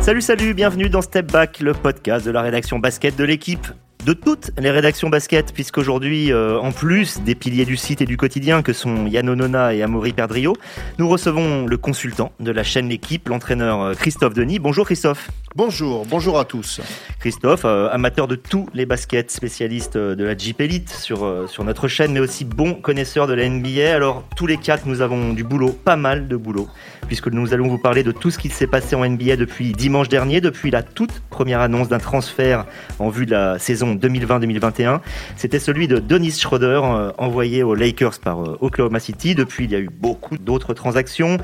Salut, 0.00 0.20
salut, 0.20 0.54
bienvenue 0.54 0.88
dans 0.88 1.02
Step 1.02 1.32
Back, 1.32 1.60
le 1.60 1.72
podcast 1.72 2.24
de 2.24 2.30
la 2.30 2.42
rédaction 2.42 2.78
basket 2.78 3.16
de 3.16 3.24
l'équipe 3.24 3.66
de 4.04 4.12
toutes 4.12 4.50
les 4.58 4.70
rédactions 4.70 5.08
basket, 5.08 5.54
puisqu'aujourd'hui, 5.54 6.30
euh, 6.30 6.58
en 6.58 6.72
plus 6.72 7.20
des 7.22 7.34
piliers 7.34 7.64
du 7.64 7.76
site 7.76 8.02
et 8.02 8.04
du 8.04 8.18
quotidien 8.18 8.62
que 8.62 8.74
sont 8.74 9.06
Yann 9.06 9.28
Onona 9.28 9.72
et 9.72 9.82
Amaury 9.82 10.12
Perdrio, 10.12 10.54
nous 10.98 11.08
recevons 11.08 11.66
le 11.66 11.76
consultant 11.78 12.32
de 12.38 12.50
la 12.50 12.62
chaîne 12.62 12.88
L'équipe, 12.88 13.28
l'entraîneur 13.28 13.80
euh, 13.80 13.94
Christophe 13.94 14.34
Denis. 14.34 14.58
Bonjour 14.58 14.84
Christophe. 14.84 15.30
Bonjour, 15.56 16.04
bonjour 16.04 16.38
à 16.38 16.44
tous. 16.44 16.80
Christophe, 17.20 17.64
euh, 17.64 17.88
amateur 17.90 18.28
de 18.28 18.34
tous 18.34 18.68
les 18.74 18.84
baskets, 18.84 19.30
spécialiste 19.30 19.96
de 19.96 20.24
la 20.24 20.36
Jeep 20.36 20.60
Elite 20.60 20.90
sur, 20.90 21.48
sur 21.48 21.64
notre 21.64 21.88
chaîne, 21.88 22.12
mais 22.12 22.20
aussi 22.20 22.44
bon 22.44 22.74
connaisseur 22.74 23.26
de 23.26 23.32
la 23.32 23.48
NBA. 23.48 23.94
Alors, 23.94 24.24
tous 24.36 24.46
les 24.46 24.58
quatre, 24.58 24.86
nous 24.86 25.00
avons 25.00 25.32
du 25.32 25.44
boulot, 25.44 25.70
pas 25.70 25.96
mal 25.96 26.28
de 26.28 26.36
boulot, 26.36 26.68
puisque 27.06 27.28
nous 27.28 27.54
allons 27.54 27.68
vous 27.68 27.78
parler 27.78 28.02
de 28.02 28.12
tout 28.12 28.30
ce 28.30 28.38
qui 28.38 28.50
s'est 28.50 28.66
passé 28.66 28.96
en 28.96 29.08
NBA 29.08 29.36
depuis 29.36 29.72
dimanche 29.72 30.08
dernier, 30.08 30.40
depuis 30.42 30.70
la 30.70 30.82
toute 30.82 31.20
première 31.30 31.60
annonce 31.60 31.88
d'un 31.88 31.98
transfert 31.98 32.66
en 32.98 33.08
vue 33.08 33.24
de 33.24 33.30
la 33.30 33.58
saison 33.58 33.93
2020-2021. 33.96 35.00
C'était 35.36 35.58
celui 35.58 35.88
de 35.88 35.98
Dennis 35.98 36.38
Schroeder, 36.40 36.80
euh, 36.84 37.12
envoyé 37.18 37.62
aux 37.62 37.74
Lakers 37.74 38.18
par 38.20 38.42
euh, 38.42 38.58
Oklahoma 38.60 39.00
City. 39.00 39.34
Depuis, 39.34 39.64
il 39.64 39.70
y 39.70 39.74
a 39.74 39.78
eu 39.78 39.90
beaucoup 39.90 40.38
d'autres 40.38 40.74
transactions. 40.74 41.38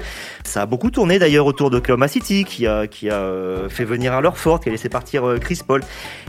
Ça 0.44 0.62
a 0.62 0.66
beaucoup 0.66 0.90
tourné 0.90 1.18
d'ailleurs 1.18 1.46
autour 1.46 1.70
d'Oklahoma 1.70 2.08
City, 2.08 2.44
qui 2.44 2.66
a, 2.66 2.86
qui 2.86 3.10
a 3.10 3.14
euh, 3.14 3.68
fait 3.68 3.84
venir 3.84 4.14
un 4.14 4.20
leur 4.20 4.38
fort, 4.38 4.60
qui 4.60 4.68
a 4.68 4.72
laissé 4.72 4.88
partir 4.88 5.36
Chris 5.40 5.60
Paul. 5.66 5.82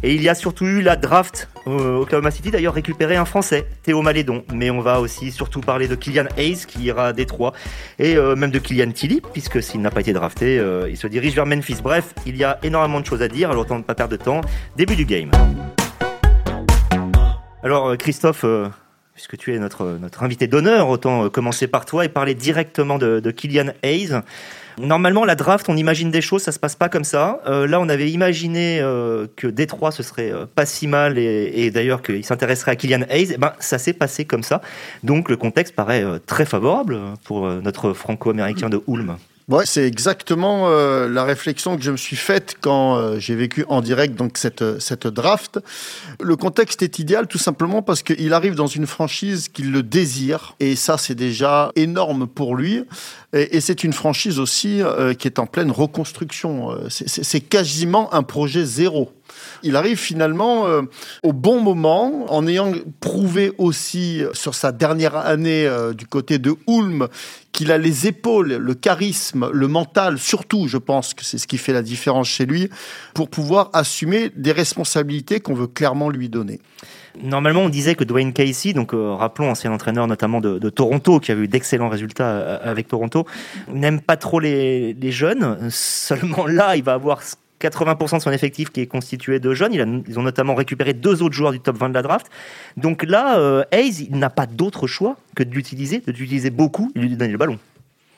Et 0.03 0.16
il 0.16 0.21
y 0.21 0.30
a 0.30 0.35
surtout 0.35 0.66
eu 0.66 0.81
la 0.81 0.95
draft. 0.95 1.49
Oklahoma 1.66 2.31
City 2.31 2.49
d'ailleurs 2.49 2.73
récupéré 2.73 3.16
un 3.16 3.25
Français, 3.25 3.67
Théo 3.83 4.02
Malédon. 4.02 4.44
Mais 4.53 4.72
on 4.72 4.81
va 4.81 4.99
aussi 4.99 5.31
surtout 5.31 5.61
parler 5.61 5.88
de 5.88 5.95
Kylian 5.95 6.25
Hayes, 6.38 6.66
qui 6.67 6.81
ira 6.83 7.08
à 7.08 7.13
Détroit, 7.13 7.53
et 7.99 8.16
même 8.16 8.49
de 8.49 8.58
Kylian 8.58 8.91
Tilly, 8.91 9.22
puisque 9.33 9.61
s'il 9.61 9.81
n'a 9.81 9.91
pas 9.91 10.02
été 10.02 10.11
drafté, 10.11 10.59
il 10.89 10.97
se 10.97 11.06
dirige 11.06 11.35
vers 11.35 11.45
Memphis. 11.45 11.78
Bref, 11.83 12.16
il 12.25 12.35
y 12.35 12.44
a 12.44 12.58
énormément 12.63 13.00
de 13.00 13.06
choses 13.06 13.22
à 13.22 13.28
dire, 13.28 13.52
alors 13.52 13.61
autant 13.61 13.78
ne 13.78 13.83
pas 13.83 13.94
perdre 13.94 14.17
de 14.17 14.23
temps. 14.23 14.41
Début 14.75 14.95
du 14.95 15.06
game. 15.06 15.30
Alors 17.64 17.90
euh, 17.90 17.95
Christophe, 17.95 18.44
euh, 18.44 18.70
puisque 19.14 19.38
tu 19.38 19.54
es 19.54 19.59
notre, 19.59 20.00
invité 20.20 20.48
d'honneur, 20.48 20.90
autant 20.90 21.26
euh, 21.26 21.30
commencer 21.30 21.68
par 21.68 21.86
toi 21.86 22.03
et 22.03 22.09
parler 22.09 22.34
directement 22.34 22.98
de, 22.98 23.20
de 23.20 23.31
Kylian 23.31 23.68
Hayes. 23.84 24.20
Normalement, 24.80 25.26
la 25.26 25.36
draft, 25.36 25.70
on 25.70 25.78
imagine 25.78 26.09
des 26.09 26.22
choses, 26.22 26.42
ça 26.42 26.52
se 26.52 26.58
passe 26.58 26.76
pas 26.76 26.90
comme 26.90 27.03
ça. 27.03 27.42
là, 27.45 27.80
on 27.81 27.90
avait 27.90 28.09
imaginé 28.09 28.80
que 29.36 29.48
Détroit, 29.48 29.92
ce 29.92 30.02
serait 30.02 30.31
pas 30.56 30.66
si 30.66 30.88
mal 30.88 31.18
et, 31.18 31.70
d'ailleurs 31.72 32.02
qu'il 32.02 32.23
s'intéresserait 32.23 32.72
à 32.72 32.76
Kylian 32.78 33.02
Hayes. 33.09 33.31
Et 33.31 33.34
eh 33.34 33.38
ben, 33.38 33.52
ça 33.59 33.78
s'est 33.78 33.94
passé 33.94 34.23
comme 34.23 34.44
ça. 34.44 34.62
Donc, 35.03 35.30
le 35.30 35.36
contexte 35.36 35.75
paraît 35.75 36.06
très 36.25 36.46
favorable 36.46 36.98
pour 37.25 37.48
notre 37.48 37.92
franco-américain 37.92 38.70
de 38.70 38.81
Ulm. 38.88 39.18
Ouais, 39.52 39.66
c'est 39.66 39.85
exactement 39.85 40.69
euh, 40.69 41.09
la 41.09 41.25
réflexion 41.25 41.75
que 41.75 41.83
je 41.83 41.91
me 41.91 41.97
suis 41.97 42.16
faite 42.16 42.55
quand 42.61 42.95
euh, 42.95 43.19
j'ai 43.19 43.35
vécu 43.35 43.66
en 43.67 43.81
direct 43.81 44.16
donc 44.16 44.38
cette 44.38 44.80
cette 44.80 45.07
draft. 45.07 45.59
Le 46.21 46.38
contexte 46.38 46.83
est 46.83 46.99
idéal 46.99 47.27
tout 47.27 47.38
simplement 47.38 47.81
parce 47.81 48.02
qu'il 48.02 48.31
arrive 48.31 48.55
dans 48.55 48.67
une 48.67 48.88
franchise 48.88 49.49
qu'il 49.49 49.73
le 49.73 49.83
désire 49.83 50.55
et 50.61 50.77
ça 50.77 50.97
c'est 50.97 51.16
déjà 51.16 51.73
énorme 51.75 52.27
pour 52.27 52.55
lui. 52.55 52.85
Et, 53.33 53.59
c'est 53.59 53.83
une 53.83 53.94
franchise 53.94 54.39
aussi 54.39 54.81
euh, 54.81 55.13
qui 55.13 55.27
est 55.27 55.38
en 55.38 55.47
pleine 55.47 55.72
reconstruction. 55.72 56.69
C'est 56.88 57.41
quasiment 57.41 58.13
un 58.13 58.23
projet 58.23 58.63
zéro. 58.63 59.11
Il 59.64 59.76
arrive 59.76 59.98
finalement 59.98 60.68
euh, 60.68 60.82
au 61.24 61.34
bon 61.34 61.62
moment, 61.62 62.26
en 62.32 62.48
ayant 62.48 62.74
prouvé 63.00 63.52
aussi 63.58 64.24
sur 64.34 64.56
sa 64.56 64.72
dernière 64.72 65.16
année 65.16 65.66
euh, 65.66 65.94
du 65.94 66.08
côté 66.08 66.40
de 66.40 66.56
Ulm 66.68 67.08
qu'il 67.52 67.72
a 67.72 67.78
les 67.78 68.08
épaules, 68.08 68.54
le 68.54 68.74
charisme, 68.74 69.50
le 69.52 69.68
mental, 69.68 70.18
surtout, 70.18 70.68
je 70.68 70.78
pense 70.78 71.14
que 71.14 71.26
c'est 71.26 71.38
ce 71.38 71.48
qui 71.48 71.58
fait 71.58 71.74
la 71.74 71.82
différence 71.82 72.30
chez 72.30 72.46
lui, 72.46 72.70
pour 73.14 73.30
pouvoir 73.30 73.70
assumer 73.74 74.31
des 74.36 74.52
responsabilités 74.52 75.41
qu'on 75.41 75.53
veut 75.53 75.68
clairement 75.68 76.09
lui 76.09 76.30
donner. 76.30 76.59
Normalement, 77.22 77.62
on 77.62 77.70
disait 77.70 77.96
que 77.96 78.06
Dwayne 78.06 78.31
Casey, 78.31 78.72
donc 78.72 78.94
euh, 78.94 79.14
rappelons 79.14 79.50
ancien 79.50 79.72
entraîneur 79.72 80.08
notamment 80.08 80.40
de, 80.40 80.70
Toronto, 80.70 81.20
qui 81.20 81.31
a 81.31 81.36
eu 81.36 81.47
d'excellents 81.47 81.90
résultats 81.90 82.56
avec 82.56 82.88
Toronto, 82.88 83.25
n'aime 83.68 84.00
pas 84.00 84.16
trop 84.16 84.40
les, 84.40 84.94
les, 84.94 85.12
jeunes. 85.12 85.70
Seulement 85.70 86.47
là, 86.47 86.78
il 86.78 86.84
va 86.84 86.94
avoir 86.94 87.22
80% 87.61 88.17
de 88.17 88.22
son 88.22 88.31
effectif 88.31 88.69
qui 88.72 88.81
est 88.81 88.88
constitué 88.88 89.39
de 89.39 89.53
jeunes. 89.53 90.03
ils 90.07 90.19
ont 90.19 90.23
notamment 90.23 90.55
récupéré 90.55 90.94
deux 90.94 91.22
autres 91.22 91.35
joueurs 91.35 91.51
du 91.51 91.59
top 91.59 91.77
20 91.77 91.89
de 91.89 91.94
la 91.94 92.01
draft. 92.01 92.27
Donc 92.77 93.03
là, 93.03 93.38
euh, 93.39 93.63
Hayes, 93.72 94.09
n'a 94.11 94.29
pas 94.29 94.45
d'autre 94.45 94.88
choix 94.88 95.17
que 95.35 95.44
de 95.44 95.51
l'utiliser 95.53 96.01
beaucoup 96.49 96.91
et 96.95 96.99
de 96.99 97.05
lui 97.05 97.16
donner 97.16 97.31
le 97.31 97.38
ballon. 97.38 97.59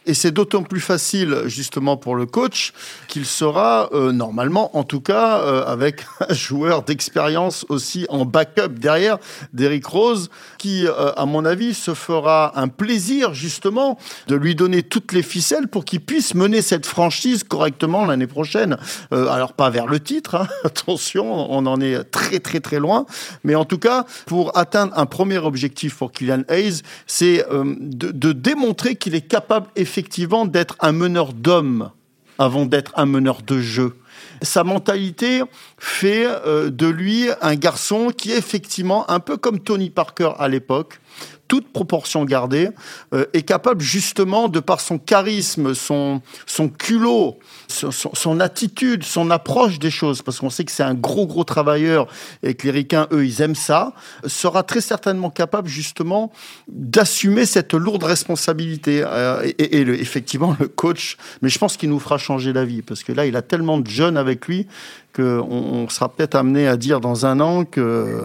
Et 0.05 0.13
c'est 0.13 0.31
d'autant 0.31 0.63
plus 0.63 0.81
facile 0.81 1.43
justement 1.45 1.95
pour 1.95 2.15
le 2.15 2.25
coach 2.25 2.73
qu'il 3.07 3.25
sera 3.25 3.89
euh, 3.93 4.11
normalement, 4.11 4.75
en 4.77 4.83
tout 4.83 4.99
cas, 4.99 5.39
euh, 5.39 5.65
avec 5.65 6.05
un 6.29 6.33
joueur 6.33 6.83
d'expérience 6.83 7.65
aussi 7.69 8.05
en 8.09 8.25
backup 8.25 8.69
derrière, 8.69 9.17
d'Eric 9.53 9.85
Rose, 9.85 10.29
qui, 10.57 10.85
euh, 10.85 11.13
à 11.15 11.25
mon 11.25 11.45
avis, 11.45 11.73
se 11.73 11.93
fera 11.93 12.59
un 12.59 12.67
plaisir 12.67 13.33
justement 13.33 13.97
de 14.27 14.35
lui 14.35 14.55
donner 14.55 14.83
toutes 14.83 15.13
les 15.13 15.23
ficelles 15.23 15.67
pour 15.67 15.85
qu'il 15.85 16.01
puisse 16.01 16.35
mener 16.35 16.61
cette 16.61 16.85
franchise 16.85 17.43
correctement 17.43 18.05
l'année 18.05 18.27
prochaine. 18.27 18.77
alors 19.11 19.53
pas 19.53 19.69
vers 19.69 19.87
le 19.87 19.99
titre, 19.99 20.35
hein, 20.35 20.47
attention, 20.63 21.51
on 21.51 21.65
en 21.65 21.79
est 21.79 22.03
très 22.05 22.39
très 22.39 22.59
très 22.59 22.79
loin, 22.79 23.05
mais 23.43 23.55
en 23.55 23.65
tout 23.65 23.77
cas 23.77 24.05
pour 24.25 24.57
atteindre 24.57 24.97
un 24.97 25.05
premier 25.05 25.37
objectif 25.37 25.95
pour 25.95 26.11
Kylian 26.11 26.43
Hayes, 26.49 26.81
c'est 27.07 27.45
de, 27.51 28.11
de 28.11 28.31
démontrer 28.31 28.95
qu'il 28.95 29.15
est 29.15 29.21
capable 29.21 29.67
effectivement 29.75 29.92
effectivement 29.93 30.47
d'être 30.47 30.75
un 30.79 30.91
meneur 30.91 31.33
d'hommes 31.33 31.91
avant 32.39 32.65
d'être 32.65 32.93
un 32.95 33.05
meneur 33.05 33.43
de 33.43 33.59
jeu. 33.59 33.95
Sa 34.41 34.63
mentalité 34.63 35.43
fait 35.77 36.25
euh, 36.25 36.71
de 36.71 36.87
lui 36.87 37.27
un 37.41 37.53
garçon 37.53 38.07
qui 38.07 38.31
est 38.31 38.37
effectivement 38.37 39.07
un 39.11 39.19
peu 39.19 39.37
comme 39.37 39.59
Tony 39.59 39.91
Parker 39.91 40.31
à 40.39 40.47
l'époque, 40.47 40.99
toute 41.47 41.71
proportion 41.71 42.25
gardée, 42.25 42.69
euh, 43.13 43.25
est 43.33 43.43
capable 43.43 43.81
justement, 43.81 44.49
de 44.49 44.59
par 44.59 44.81
son 44.81 44.97
charisme, 44.97 45.75
son, 45.75 46.21
son 46.47 46.69
culot, 46.69 47.37
son, 47.67 48.39
attitude, 48.39 49.03
son 49.03 49.29
approche 49.29 49.77
des 49.77 49.91
choses, 49.91 50.21
parce 50.21 50.39
qu'on 50.39 50.49
sait 50.49 50.63
que 50.63 50.71
c'est 50.71 50.83
un 50.83 50.93
gros, 50.93 51.27
gros 51.27 51.43
travailleur 51.43 52.07
et 52.41 52.55
que 52.55 52.65
les 52.65 52.71
ricains, 52.71 53.07
eux, 53.11 53.25
ils 53.25 53.41
aiment 53.41 53.55
ça, 53.55 53.93
sera 54.25 54.63
très 54.63 54.81
certainement 54.81 55.29
capable 55.29 55.67
justement 55.67 56.31
d'assumer 56.67 57.45
cette 57.45 57.73
lourde 57.73 58.03
responsabilité. 58.03 59.03
Euh, 59.05 59.43
et, 59.59 59.81
effectivement, 59.81 60.55
le 60.59 60.67
coach, 60.67 61.17
mais 61.41 61.49
je 61.49 61.59
pense 61.59 61.77
qu'il 61.77 61.89
nous 61.89 61.99
fera 61.99 62.17
changer 62.17 62.53
la 62.53 62.65
vie, 62.65 62.81
parce 62.81 63.03
que 63.03 63.11
là, 63.11 63.25
il 63.25 63.35
a 63.35 63.41
tellement 63.41 63.77
de 63.77 63.87
jeunes 63.87 64.17
avec 64.17 64.47
lui 64.47 64.65
qu'on 65.13 65.45
on 65.47 65.89
sera 65.89 66.09
peut-être 66.09 66.35
amené 66.35 66.67
à 66.67 66.77
dire 66.77 66.99
dans 66.99 67.25
un 67.25 67.39
an 67.39 67.65
que 67.65 68.21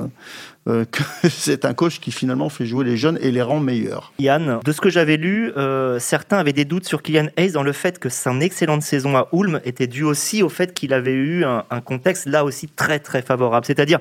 euh, 0.69 0.85
que 0.91 1.03
c'est 1.29 1.65
un 1.65 1.75
coach 1.75 1.99
qui 1.99 2.13
finalement 2.13 2.49
fait 2.49 2.67
jouer 2.67 2.85
les 2.85 2.97
jeunes 2.97 3.19
et 3.23 3.31
les 3.31 3.43
rend 3.43 3.61
meilleurs. 3.61 4.13
Yann, 4.19 4.61
de 4.65 4.73
ce 4.73 4.81
que 4.81 4.91
j'avais 4.91 5.17
lu, 5.17 5.53
euh, 5.57 5.99
certains 5.99 6.39
avaient 6.39 6.53
des 6.53 6.65
doutes 6.65 6.87
sur 6.87 7.03
Kylian 7.03 7.29
Hayes 7.37 7.53
dans 7.53 7.63
le 7.63 7.73
fait 7.73 7.99
que 7.99 8.09
son 8.09 8.41
excellente 8.41 8.83
saison 8.83 9.17
à 9.17 9.29
Ulm 9.33 9.61
était 9.65 9.87
due 9.87 10.05
aussi 10.05 10.43
au 10.43 10.49
fait 10.49 10.75
qu'il 10.75 10.93
avait 10.93 11.13
eu 11.13 11.45
un, 11.45 11.81
contexte 11.81 12.27
là 12.27 12.45
aussi 12.45 12.69
très 12.69 12.99
très 12.99 13.23
favorable. 13.23 13.65
C'est-à-dire, 13.65 13.99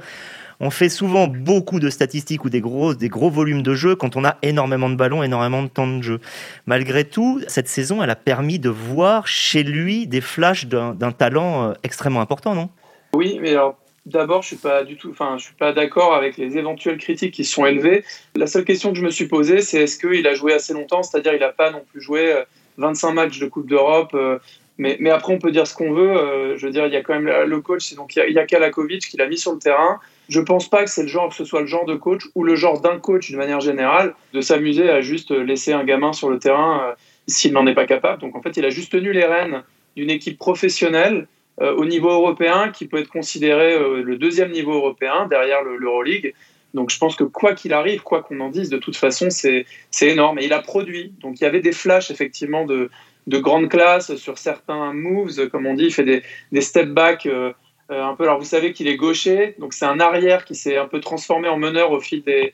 on 0.59 0.69
fait 0.69 0.89
souvent 0.89 1.27
beaucoup 1.27 1.79
de 1.79 1.89
statistiques 1.89 2.45
ou 2.45 2.49
des 2.49 2.61
gros, 2.61 2.93
des 2.93 3.09
gros 3.09 3.29
volumes 3.29 3.61
de 3.61 3.73
jeu 3.73 3.95
quand 3.95 4.15
on 4.15 4.25
a 4.25 4.37
énormément 4.41 4.89
de 4.89 4.95
ballons, 4.95 5.23
énormément 5.23 5.63
de 5.63 5.67
temps 5.67 5.87
de 5.87 6.01
jeu. 6.01 6.19
Malgré 6.65 7.03
tout, 7.05 7.41
cette 7.47 7.67
saison, 7.67 8.03
elle 8.03 8.09
a 8.09 8.15
permis 8.15 8.59
de 8.59 8.69
voir 8.69 9.27
chez 9.27 9.63
lui 9.63 10.07
des 10.07 10.21
flashs 10.21 10.65
d'un 10.65 11.11
talent 11.11 11.69
euh, 11.69 11.73
extrêmement 11.83 12.21
important, 12.21 12.55
non? 12.55 12.69
Oui, 13.13 13.39
mais 13.41 13.51
alors 13.51 13.77
D'abord, 14.07 14.41
je 14.41 14.47
suis 14.47 14.55
pas 14.55 14.85
du 14.85 14.95
tout, 14.95 15.09
enfin, 15.09 15.35
je 15.37 15.43
suis 15.43 15.53
pas 15.53 15.73
d'accord 15.73 16.15
avec 16.15 16.37
les 16.37 16.57
éventuelles 16.57 16.97
critiques 16.97 17.33
qui 17.33 17.43
sont 17.43 17.65
élevées. 17.65 18.05
La 18.37 18.47
seule 18.47 18.63
question 18.63 18.93
que 18.93 18.97
je 18.97 19.03
me 19.03 19.09
suis 19.09 19.27
posée, 19.27 19.59
c'est 19.59 19.81
est-ce 19.81 19.99
qu'il 19.99 20.25
a 20.27 20.33
joué 20.33 20.53
assez 20.53 20.73
longtemps, 20.73 21.03
c'est-à-dire 21.03 21.33
il 21.33 21.41
n'a 21.41 21.49
pas 21.49 21.71
non 21.71 21.83
plus 21.91 21.99
joué 21.99 22.33
25 22.77 23.09
euh, 23.09 23.11
matchs 23.11 23.39
de 23.39 23.47
Coupe 23.47 23.67
d'Europe. 23.67 24.11
Euh, 24.13 24.39
mais, 24.77 24.95
mais, 25.01 25.09
après, 25.09 25.33
on 25.33 25.39
peut 25.39 25.51
dire 25.51 25.67
ce 25.67 25.75
qu'on 25.75 25.91
veut. 25.91 26.55
Je 26.55 26.65
veux 26.65 26.71
dire, 26.71 26.85
il 26.87 26.93
y 26.93 26.95
a 26.95 27.01
quand 27.01 27.19
même 27.19 27.27
le 27.27 27.59
coach, 27.59 27.95
donc 27.95 28.15
il 28.15 28.31
y 28.31 28.39
a, 28.39 28.45
Kalakovic 28.45 29.09
qui 29.09 29.17
l'a 29.17 29.27
mis 29.27 29.37
sur 29.37 29.51
le 29.51 29.59
terrain. 29.59 29.99
Je 30.29 30.41
pense 30.41 30.69
pas 30.69 30.83
que 30.83 30.89
c'est 30.89 31.03
le 31.03 31.07
genre, 31.07 31.29
que 31.29 31.35
ce 31.35 31.45
soit 31.45 31.61
le 31.61 31.67
genre 31.67 31.85
de 31.85 31.95
coach 31.95 32.23
ou 32.35 32.43
le 32.43 32.55
genre 32.55 32.81
d'un 32.81 32.99
coach 32.99 33.27
d'une 33.27 33.37
manière 33.37 33.61
générale, 33.61 34.13
de 34.33 34.41
s'amuser 34.41 34.89
à 34.89 35.01
juste 35.01 35.31
laisser 35.31 35.73
un 35.73 35.83
gamin 35.83 36.13
sur 36.13 36.29
le 36.29 36.39
terrain 36.39 36.95
s'il 37.27 37.53
n'en 37.53 37.67
est 37.67 37.75
pas 37.75 37.85
capable. 37.85 38.21
Donc 38.21 38.35
en 38.35 38.41
fait, 38.41 38.57
il 38.57 38.65
a 38.65 38.69
juste 38.69 38.91
tenu 38.91 39.11
les 39.11 39.25
rênes 39.25 39.63
d'une 39.95 40.09
équipe 40.09 40.37
professionnelle 40.37 41.27
euh, 41.61 41.75
au 41.75 41.85
niveau 41.85 42.09
européen, 42.09 42.71
qui 42.71 42.87
peut 42.87 42.97
être 42.97 43.09
considéré 43.09 43.73
euh, 43.73 44.03
le 44.03 44.17
deuxième 44.17 44.51
niveau 44.51 44.73
européen 44.73 45.27
derrière 45.27 45.63
l'Euroleague. 45.63 46.33
Donc 46.73 46.91
je 46.91 46.97
pense 46.99 47.15
que 47.15 47.23
quoi 47.23 47.53
qu'il 47.53 47.73
arrive, 47.73 48.01
quoi 48.03 48.21
qu'on 48.21 48.39
en 48.41 48.49
dise, 48.49 48.69
de 48.69 48.77
toute 48.77 48.95
façon, 48.95 49.29
c'est 49.29 49.65
énorme. 50.01 50.37
Et 50.39 50.45
il 50.45 50.53
a 50.53 50.61
produit. 50.61 51.13
Donc 51.21 51.39
il 51.39 51.43
y 51.43 51.47
avait 51.47 51.61
des 51.61 51.71
flashs 51.71 52.11
effectivement 52.11 52.65
de, 52.65 52.89
de 53.25 53.37
grande 53.39 53.69
classe 53.69 54.15
sur 54.15 54.37
certains 54.37 54.93
moves, 54.93 55.49
comme 55.49 55.65
on 55.65 55.73
dit, 55.73 55.85
il 55.85 55.93
fait 55.93 56.03
des, 56.03 56.21
des 56.51 56.61
step 56.61 56.89
back 56.89 57.25
euh, 57.25 57.53
un 57.89 58.15
peu. 58.15 58.23
Alors 58.23 58.39
vous 58.39 58.45
savez 58.45 58.73
qu'il 58.73 58.87
est 58.87 58.97
gaucher, 58.97 59.55
donc 59.59 59.73
c'est 59.73 59.85
un 59.85 59.99
arrière 59.99 60.45
qui 60.45 60.55
s'est 60.55 60.77
un 60.77 60.87
peu 60.87 60.99
transformé 60.99 61.47
en 61.47 61.57
meneur 61.57 61.91
au 61.91 61.99
fil 61.99 62.23
des, 62.23 62.53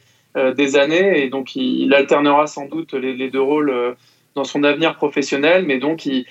des 0.55 0.75
années, 0.77 1.23
et 1.23 1.29
donc 1.29 1.55
il, 1.55 1.93
alternera 1.93 2.47
sans 2.47 2.65
doute 2.65 2.93
les, 2.93 3.29
deux 3.29 3.41
rôles 3.41 3.95
dans 4.35 4.43
son 4.43 4.63
avenir 4.63 4.95
professionnel, 4.95 5.65
mais 5.65 5.77
donc 5.77 6.05
il, 6.05 6.25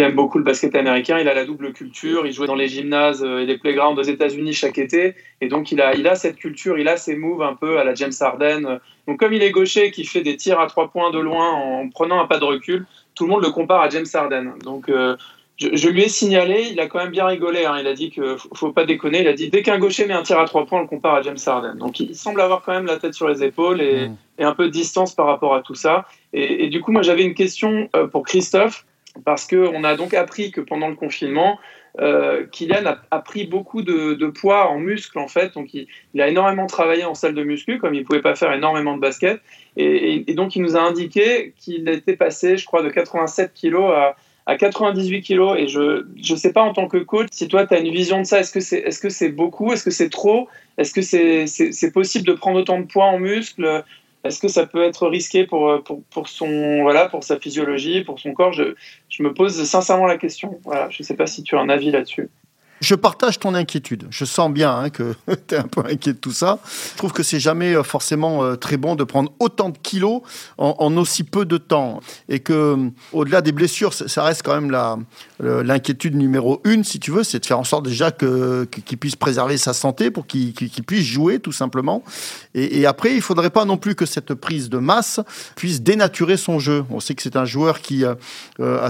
aime 0.00 0.14
beaucoup 0.14 0.38
le 0.38 0.44
basket 0.44 0.74
américain, 0.76 1.18
il 1.18 1.28
a 1.28 1.34
la 1.34 1.44
double 1.44 1.72
culture, 1.72 2.26
il 2.26 2.32
jouait 2.32 2.46
dans 2.46 2.54
les 2.54 2.68
gymnases 2.68 3.24
euh, 3.24 3.40
et 3.40 3.46
les 3.46 3.58
playgrounds 3.58 3.98
aux 3.98 4.04
États-Unis 4.04 4.52
chaque 4.52 4.78
été, 4.78 5.14
et 5.40 5.48
donc 5.48 5.72
il 5.72 5.80
a, 5.80 5.94
il 5.94 6.06
a 6.06 6.14
cette 6.14 6.36
culture, 6.36 6.78
il 6.78 6.88
a 6.88 6.96
ses 6.96 7.16
moves 7.16 7.42
un 7.42 7.54
peu 7.54 7.78
à 7.78 7.84
la 7.84 7.94
James 7.94 8.12
Harden. 8.20 8.78
Donc 9.08 9.18
comme 9.18 9.32
il 9.32 9.42
est 9.42 9.50
gaucher, 9.50 9.90
qui 9.90 10.04
fait 10.04 10.22
des 10.22 10.36
tirs 10.36 10.60
à 10.60 10.66
trois 10.66 10.90
points 10.90 11.10
de 11.10 11.18
loin 11.18 11.50
en 11.50 11.88
prenant 11.88 12.20
un 12.20 12.26
pas 12.26 12.38
de 12.38 12.44
recul, 12.44 12.86
tout 13.14 13.24
le 13.24 13.30
monde 13.30 13.42
le 13.42 13.50
compare 13.50 13.80
à 13.80 13.88
James 13.88 14.06
Harden. 14.12 14.52
Donc 14.62 14.88
euh, 14.88 15.16
je, 15.58 15.88
lui 15.88 16.02
ai 16.02 16.08
signalé, 16.08 16.68
il 16.70 16.80
a 16.80 16.86
quand 16.86 16.98
même 16.98 17.10
bien 17.10 17.26
rigolé. 17.26 17.64
Hein. 17.64 17.78
il 17.80 17.86
a 17.86 17.94
dit 17.94 18.10
que 18.10 18.36
faut 18.54 18.72
pas 18.72 18.84
déconner. 18.84 19.20
Il 19.20 19.28
a 19.28 19.32
dit 19.32 19.48
dès 19.48 19.62
qu'un 19.62 19.78
gaucher 19.78 20.06
met 20.06 20.12
un 20.12 20.22
tir 20.22 20.38
à 20.38 20.44
trois 20.44 20.66
points, 20.66 20.80
on 20.80 20.82
le 20.82 20.88
compare 20.88 21.14
à 21.14 21.22
James 21.22 21.38
Harden. 21.44 21.76
Donc 21.76 21.98
il 21.98 22.14
semble 22.14 22.40
avoir 22.40 22.62
quand 22.62 22.72
même 22.72 22.86
la 22.86 22.98
tête 22.98 23.14
sur 23.14 23.28
les 23.28 23.42
épaules 23.42 23.80
et, 23.80 24.08
mm. 24.08 24.16
un 24.40 24.54
peu 24.54 24.66
de 24.66 24.70
distance 24.70 25.14
par 25.14 25.26
rapport 25.26 25.54
à 25.54 25.62
tout 25.62 25.74
ça. 25.74 26.06
Et, 26.34 26.68
du 26.68 26.82
coup, 26.82 26.92
moi 26.92 27.02
j'avais 27.02 27.24
une 27.24 27.34
question 27.34 27.88
euh, 27.96 28.06
pour 28.06 28.24
Christophe 28.24 28.84
parce 29.24 29.46
qu'on 29.46 29.82
a 29.82 29.96
donc 29.96 30.12
appris 30.12 30.50
que 30.50 30.60
pendant 30.60 30.88
le 30.88 30.94
confinement, 30.94 31.58
euh, 32.00 32.44
Kylian 32.52 32.84
a, 33.10 33.18
pris 33.20 33.46
beaucoup 33.46 33.80
de, 33.80 34.26
poids 34.26 34.68
en 34.68 34.78
muscle 34.78 35.18
en 35.18 35.28
fait. 35.28 35.54
Donc 35.54 35.72
il, 35.72 35.88
a 36.20 36.28
énormément 36.28 36.66
travaillé 36.66 37.06
en 37.06 37.14
salle 37.14 37.34
de 37.34 37.42
muscu 37.42 37.78
comme 37.78 37.94
il 37.94 38.04
pouvait 38.04 38.20
pas 38.20 38.34
faire 38.34 38.52
énormément 38.52 38.94
de 38.94 39.00
basket. 39.00 39.40
Et, 39.78 40.30
et 40.30 40.34
donc 40.34 40.54
il 40.54 40.60
nous 40.60 40.76
a 40.76 40.80
indiqué 40.80 41.54
qu'il 41.56 41.88
était 41.88 42.16
passé, 42.16 42.58
je 42.58 42.66
crois, 42.66 42.82
de 42.82 42.90
87 42.90 43.54
kilos 43.54 43.90
à 43.90 44.16
à 44.46 44.56
98 44.56 45.22
kilos 45.22 45.58
et 45.58 45.66
je 45.66 46.04
ne 46.16 46.36
sais 46.36 46.52
pas 46.52 46.62
en 46.62 46.72
tant 46.72 46.86
que 46.86 46.98
coach 46.98 47.28
si 47.32 47.48
toi 47.48 47.66
tu 47.66 47.74
as 47.74 47.80
une 47.80 47.92
vision 47.92 48.20
de 48.20 48.24
ça. 48.24 48.40
Est-ce 48.40 48.52
que 48.52 48.60
c'est 48.60 48.78
est-ce 48.78 49.00
que 49.00 49.10
c'est 49.10 49.28
beaucoup? 49.28 49.72
Est-ce 49.72 49.82
que 49.82 49.90
c'est 49.90 50.08
trop? 50.08 50.48
Est-ce 50.78 50.92
que 50.92 51.02
c'est, 51.02 51.46
c'est, 51.46 51.90
possible 51.90 52.26
de 52.26 52.32
prendre 52.32 52.60
autant 52.60 52.78
de 52.78 52.84
poids 52.84 53.06
en 53.06 53.18
muscle? 53.18 53.84
Est-ce 54.24 54.40
que 54.40 54.48
ça 54.48 54.66
peut 54.66 54.82
être 54.82 55.08
risqué 55.08 55.46
pour, 55.46 55.82
pour, 55.82 56.02
pour, 56.10 56.28
son 56.28 56.82
voilà 56.82 57.08
pour 57.08 57.24
sa 57.24 57.38
physiologie 57.38 58.02
pour 58.02 58.20
son 58.20 58.32
corps? 58.34 58.52
Je, 58.52 58.74
je 59.08 59.22
me 59.22 59.34
pose 59.34 59.64
sincèrement 59.64 60.06
la 60.06 60.18
question. 60.18 60.60
Voilà. 60.64 60.88
Je 60.90 61.02
ne 61.02 61.04
sais 61.04 61.16
pas 61.16 61.26
si 61.26 61.42
tu 61.42 61.56
as 61.56 61.60
un 61.60 61.68
avis 61.68 61.90
là-dessus 61.90 62.28
je 62.80 62.94
partage 62.94 63.38
ton 63.38 63.54
inquiétude. 63.54 64.06
Je 64.10 64.24
sens 64.24 64.50
bien 64.50 64.74
hein, 64.74 64.90
que 64.90 65.14
tu 65.48 65.54
es 65.54 65.58
un 65.58 65.68
peu 65.68 65.80
inquiet 65.80 66.12
de 66.12 66.18
tout 66.18 66.32
ça. 66.32 66.58
Je 66.92 66.98
trouve 66.98 67.12
que 67.12 67.22
c'est 67.22 67.40
jamais 67.40 67.74
euh, 67.74 67.82
forcément 67.82 68.44
euh, 68.44 68.56
très 68.56 68.76
bon 68.76 68.96
de 68.96 69.04
prendre 69.04 69.32
autant 69.38 69.70
de 69.70 69.78
kilos 69.78 70.22
en, 70.58 70.96
aussi 70.96 71.24
peu 71.24 71.44
de 71.44 71.56
temps. 71.56 72.00
Et 72.28 72.40
que, 72.40 72.52
euh, 72.52 72.90
au-delà 73.12 73.40
des 73.40 73.52
blessures, 73.52 73.94
ça 73.94 74.22
reste 74.24 74.42
quand 74.42 74.60
même 74.60 74.70
l'inquiétude 75.40 76.16
numéro 76.16 76.60
une, 76.64 76.84
si 76.84 77.00
tu 77.00 77.10
veux, 77.10 77.24
c'est 77.24 77.40
de 77.40 77.46
faire 77.46 77.58
en 77.58 77.64
sorte 77.64 77.86
déjà 77.86 78.10
qu'il 78.10 78.98
puisse 78.98 79.16
préserver 79.16 79.58
sa 79.58 79.72
santé 79.72 80.10
pour 80.10 80.26
qu'il 80.26 80.54
puisse 80.86 81.04
jouer, 81.04 81.38
tout 81.38 81.52
simplement. 81.52 82.02
Et, 82.54 82.86
après, 82.86 83.14
il 83.14 83.20
faudrait 83.20 83.50
pas 83.50 83.64
non 83.64 83.76
plus 83.76 83.94
que 83.94 84.06
cette 84.06 84.34
prise 84.34 84.68
de 84.68 84.78
masse 84.78 85.20
puisse 85.56 85.82
dénaturer 85.82 86.36
son 86.36 86.58
jeu. 86.58 86.84
On 86.90 87.00
sait 87.00 87.14
que 87.14 87.22
c'est 87.22 87.36
un 87.36 87.44
joueur 87.44 87.80
qui 87.80 88.04
a 88.04 88.16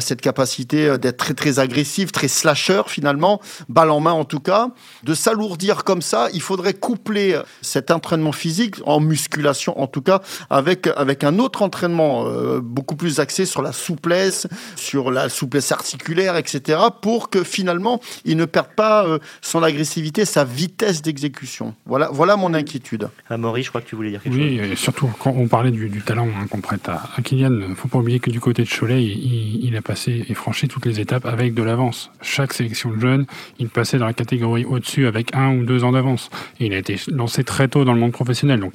cette 0.00 0.20
capacité 0.20 0.96
d'être 0.98 1.16
très, 1.16 1.34
très 1.34 1.58
agressif, 1.58 2.12
très 2.12 2.28
slasher, 2.28 2.82
finalement 2.86 3.40
balle 3.76 3.90
en 3.90 4.00
main 4.00 4.12
en 4.12 4.24
tout 4.24 4.40
cas, 4.40 4.70
de 5.02 5.12
s'alourdir 5.12 5.84
comme 5.84 6.00
ça, 6.00 6.28
il 6.32 6.40
faudrait 6.40 6.72
coupler 6.72 7.38
cet 7.60 7.90
entraînement 7.90 8.32
physique, 8.32 8.76
en 8.86 9.00
musculation 9.00 9.78
en 9.78 9.86
tout 9.86 10.00
cas, 10.00 10.22
avec, 10.48 10.88
avec 10.96 11.24
un 11.24 11.38
autre 11.38 11.60
entraînement 11.60 12.24
euh, 12.26 12.60
beaucoup 12.62 12.96
plus 12.96 13.20
axé 13.20 13.44
sur 13.44 13.60
la 13.60 13.72
souplesse, 13.72 14.46
sur 14.86 15.10
la 15.10 15.28
souplesse 15.28 15.70
articulaire, 15.72 16.36
etc., 16.36 16.78
pour 17.02 17.28
que 17.30 17.44
finalement, 17.44 18.00
il 18.24 18.36
ne 18.36 18.46
perde 18.46 18.70
pas 18.74 19.06
euh, 19.06 19.18
son 19.42 19.62
agressivité, 19.62 20.24
sa 20.24 20.44
vitesse 20.44 21.02
d'exécution. 21.02 21.74
Voilà, 21.84 22.08
voilà 22.10 22.36
mon 22.36 22.54
inquiétude. 22.54 23.10
Amaury, 23.28 23.62
je 23.62 23.68
crois 23.68 23.82
que 23.82 23.88
tu 23.88 23.96
voulais 23.96 24.10
dire 24.10 24.22
quelque 24.22 24.34
chose. 24.34 24.42
Oui, 24.42 24.58
et 24.58 24.76
surtout 24.76 25.10
quand 25.18 25.34
on 25.36 25.48
parlait 25.48 25.70
du, 25.70 26.00
talent 26.00 26.28
hein, 26.28 26.46
qu'on 26.48 26.60
prête 26.60 26.88
à, 26.88 27.02
à 27.16 27.22
Kylian, 27.22 27.52
il 27.52 27.68
ne 27.68 27.74
faut 27.74 27.88
pas 27.88 27.98
oublier 27.98 28.20
que 28.20 28.30
du 28.30 28.40
côté 28.40 28.62
de 28.62 28.68
Cholet, 28.68 29.04
il, 29.04 29.64
il, 29.64 29.76
a 29.76 29.82
passé 29.82 30.24
et 30.28 30.34
franchi 30.34 30.68
toutes 30.68 30.86
les 30.86 31.00
étapes 31.00 31.26
avec 31.26 31.52
de 31.52 31.62
l'avance. 31.62 32.10
Chaque 32.22 32.54
sélection 32.54 32.90
de 32.90 33.00
jeunes, 33.00 33.26
il 33.58 33.66
il 33.66 33.70
passait 33.70 33.98
dans 33.98 34.06
la 34.06 34.12
catégorie 34.12 34.64
au-dessus 34.64 35.08
avec 35.08 35.34
un 35.34 35.56
ou 35.56 35.64
deux 35.64 35.82
ans 35.82 35.90
d'avance. 35.90 36.30
Et 36.60 36.66
il 36.66 36.72
a 36.72 36.78
été 36.78 36.96
lancé 37.08 37.42
très 37.42 37.66
tôt 37.66 37.84
dans 37.84 37.92
le 37.92 37.98
monde 37.98 38.12
professionnel. 38.12 38.60
Donc, 38.60 38.74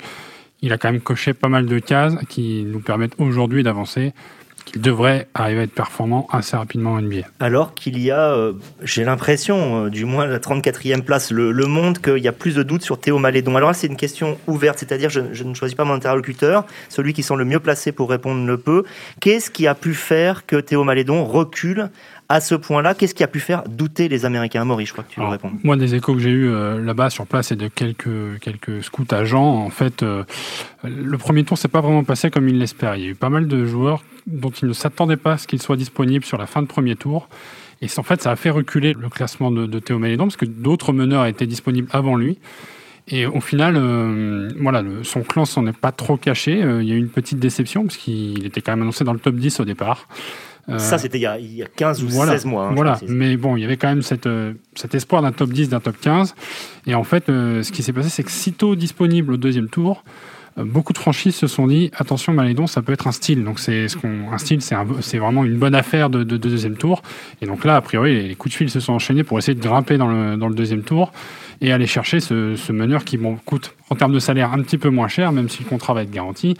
il 0.61 0.73
a 0.73 0.77
quand 0.77 0.91
même 0.91 1.01
coché 1.01 1.33
pas 1.33 1.47
mal 1.47 1.65
de 1.65 1.79
cases 1.79 2.13
qui 2.27 2.65
nous 2.67 2.81
permettent 2.81 3.15
aujourd'hui 3.17 3.63
d'avancer 3.63 4.11
qu'il 4.63 4.81
devrait 4.81 5.27
arriver 5.33 5.61
à 5.61 5.63
être 5.63 5.73
performant 5.73 6.27
assez 6.31 6.55
rapidement 6.55 6.93
en 6.93 7.01
NBA. 7.01 7.21
Alors 7.39 7.73
qu'il 7.73 7.99
y 7.99 8.11
a, 8.11 8.33
euh, 8.33 8.53
j'ai 8.83 9.03
l'impression, 9.03 9.85
euh, 9.85 9.89
du 9.89 10.05
moins 10.05 10.25
la 10.25 10.39
34e 10.39 11.01
place, 11.01 11.31
le, 11.31 11.51
monde, 11.65 11.99
qu'il 11.99 12.19
y 12.19 12.27
a 12.27 12.31
plus 12.31 12.55
de 12.55 12.63
doutes 12.63 12.83
sur 12.83 12.99
Théo 12.99 13.19
Malédon. 13.19 13.55
Alors 13.55 13.69
là, 13.69 13.73
c'est 13.73 13.87
une 13.87 13.97
question 13.97 14.37
ouverte, 14.47 14.79
c'est-à-dire 14.79 15.09
je, 15.09 15.21
je, 15.33 15.43
ne 15.43 15.53
choisis 15.53 15.75
pas 15.75 15.83
mon 15.83 15.93
interlocuteur, 15.93 16.65
celui 16.89 17.13
qui 17.13 17.23
semble 17.23 17.41
le 17.41 17.45
mieux 17.45 17.59
placé 17.59 17.91
pour 17.91 18.09
répondre 18.09 18.45
le 18.45 18.57
peut. 18.57 18.83
Qu'est-ce 19.19 19.51
qui 19.51 19.67
a 19.67 19.75
pu 19.75 19.93
faire 19.93 20.45
que 20.45 20.55
Théo 20.55 20.83
Malédon 20.83 21.25
recule 21.25 21.89
à 22.31 22.39
ce 22.39 22.55
point-là, 22.55 22.93
qu'est-ce 22.93 23.13
qui 23.13 23.23
a 23.23 23.27
pu 23.27 23.41
faire 23.41 23.63
douter 23.67 24.07
les 24.07 24.23
Américains? 24.23 24.63
Maurice, 24.63 24.87
je 24.87 24.93
crois 24.93 25.03
que 25.03 25.11
tu 25.11 25.19
veux 25.19 25.27
répondre. 25.27 25.55
Moi, 25.65 25.75
des 25.75 25.95
échos 25.95 26.13
que 26.13 26.21
j'ai 26.21 26.29
eu 26.29 26.47
euh, 26.47 26.81
là-bas 26.81 27.09
sur 27.09 27.27
place 27.27 27.51
et 27.51 27.57
de 27.57 27.67
quelques, 27.67 28.39
quelques 28.39 28.81
scouts 28.81 29.03
agents, 29.11 29.57
en 29.57 29.69
fait, 29.69 30.01
euh, 30.01 30.23
le 30.85 31.17
premier 31.17 31.43
tour 31.43 31.57
s'est 31.57 31.67
pas 31.67 31.81
vraiment 31.81 32.05
passé 32.05 32.31
comme 32.31 32.47
il 32.47 32.57
l'espérait. 32.57 33.01
Il 33.01 33.03
y 33.03 33.07
a 33.07 33.09
eu 33.09 33.15
pas 33.15 33.29
mal 33.29 33.49
de 33.49 33.65
joueurs 33.65 34.01
dont 34.27 34.49
il 34.49 34.69
ne 34.69 34.73
s'attendait 34.73 35.17
pas 35.17 35.33
à 35.33 35.37
ce 35.37 35.45
qu'ils 35.45 35.61
soient 35.61 35.75
disponibles 35.75 36.23
sur 36.23 36.37
la 36.37 36.45
fin 36.45 36.61
de 36.61 36.67
premier 36.67 36.95
tour. 36.95 37.27
Et 37.81 37.87
en 37.97 38.03
fait, 38.03 38.21
ça 38.21 38.31
a 38.31 38.37
fait 38.37 38.49
reculer 38.49 38.93
le 38.97 39.09
classement 39.09 39.51
de, 39.51 39.79
Théo 39.79 39.99
Malédon 39.99 40.25
parce 40.25 40.37
que 40.37 40.45
d'autres 40.45 40.93
meneurs 40.93 41.25
étaient 41.25 41.47
disponibles 41.47 41.89
avant 41.91 42.15
lui. 42.15 42.39
Et 43.09 43.25
au 43.25 43.41
final, 43.41 43.75
euh, 43.75 44.49
voilà, 44.61 44.83
son 45.03 45.23
clan 45.23 45.43
s'en 45.43 45.67
est 45.67 45.77
pas 45.77 45.91
trop 45.91 46.15
caché. 46.15 46.59
il 46.59 46.87
y 46.87 46.93
a 46.93 46.95
eu 46.95 46.99
une 46.99 47.09
petite 47.09 47.39
déception 47.39 47.83
parce 47.83 47.97
qu'il 47.97 48.45
était 48.45 48.61
quand 48.61 48.71
même 48.71 48.83
annoncé 48.83 49.03
dans 49.03 49.11
le 49.11 49.19
top 49.19 49.35
10 49.35 49.59
au 49.59 49.65
départ. 49.65 50.07
Euh, 50.69 50.77
ça, 50.77 50.97
c'était 50.97 51.17
il, 51.17 51.53
y 51.53 51.63
a 51.63 51.67
15 51.75 52.03
ou 52.03 52.09
16 52.09 52.45
mois. 52.45 52.67
Hein, 52.67 52.73
voilà, 52.75 52.99
mais 53.07 53.37
bon, 53.37 53.57
il 53.57 53.61
y 53.61 53.65
avait 53.65 53.77
quand 53.77 53.89
même 53.89 54.01
cette, 54.01 54.27
euh, 54.27 54.53
cet 54.75 54.95
espoir 54.95 55.21
d'un 55.21 55.31
top 55.31 55.49
10, 55.49 55.69
d'un 55.69 55.79
top 55.79 55.99
15. 55.99 56.35
Et 56.87 56.95
en 56.95 57.03
fait, 57.03 57.29
euh, 57.29 57.63
ce 57.63 57.71
qui 57.71 57.83
s'est 57.83 57.93
passé, 57.93 58.09
c'est 58.09 58.23
que 58.23 58.31
sitôt 58.31 58.75
disponible 58.75 59.33
au 59.33 59.37
deuxième 59.37 59.69
tour, 59.69 60.03
beaucoup 60.57 60.91
de 60.91 60.97
franchises 60.97 61.35
se 61.35 61.47
sont 61.47 61.65
dit 61.65 61.91
attention 61.95 62.33
Malédon 62.33 62.67
ça 62.67 62.81
peut 62.81 62.91
être 62.91 63.07
un 63.07 63.13
style 63.13 63.45
donc 63.45 63.57
c'est 63.57 63.87
ce 63.87 63.95
qu'on 63.95 64.33
un 64.33 64.37
style 64.37 64.61
c'est 64.61 64.75
c'est 64.99 65.17
vraiment 65.17 65.45
une 65.45 65.57
bonne 65.57 65.73
affaire 65.73 66.09
de, 66.09 66.23
deuxième 66.23 66.75
tour 66.75 67.03
et 67.41 67.45
donc 67.45 67.63
là 67.63 67.77
a 67.77 67.81
priori 67.81 68.27
les, 68.27 68.35
coups 68.35 68.53
de 68.53 68.57
fil 68.57 68.69
se 68.69 68.81
sont 68.81 68.91
enchaînés 68.91 69.23
pour 69.23 69.37
essayer 69.37 69.55
de 69.55 69.61
grimper 69.61 69.97
dans 69.97 70.07
le, 70.07 70.35
dans 70.35 70.49
le 70.49 70.53
deuxième 70.53 70.83
tour 70.83 71.13
et 71.61 71.71
aller 71.71 71.87
chercher 71.87 72.19
ce, 72.19 72.57
ce 72.57 72.73
meneur 72.73 73.05
qui 73.05 73.17
bon, 73.17 73.37
coûte 73.45 73.75
en 73.89 73.95
termes 73.95 74.11
de 74.11 74.19
salaire 74.19 74.51
un 74.51 74.61
petit 74.61 74.77
peu 74.77 74.89
moins 74.89 75.07
cher 75.07 75.31
même 75.31 75.47
si 75.47 75.63
le 75.63 75.69
contrat 75.69 75.93
va 75.93 76.03
être 76.03 76.11
garanti 76.11 76.57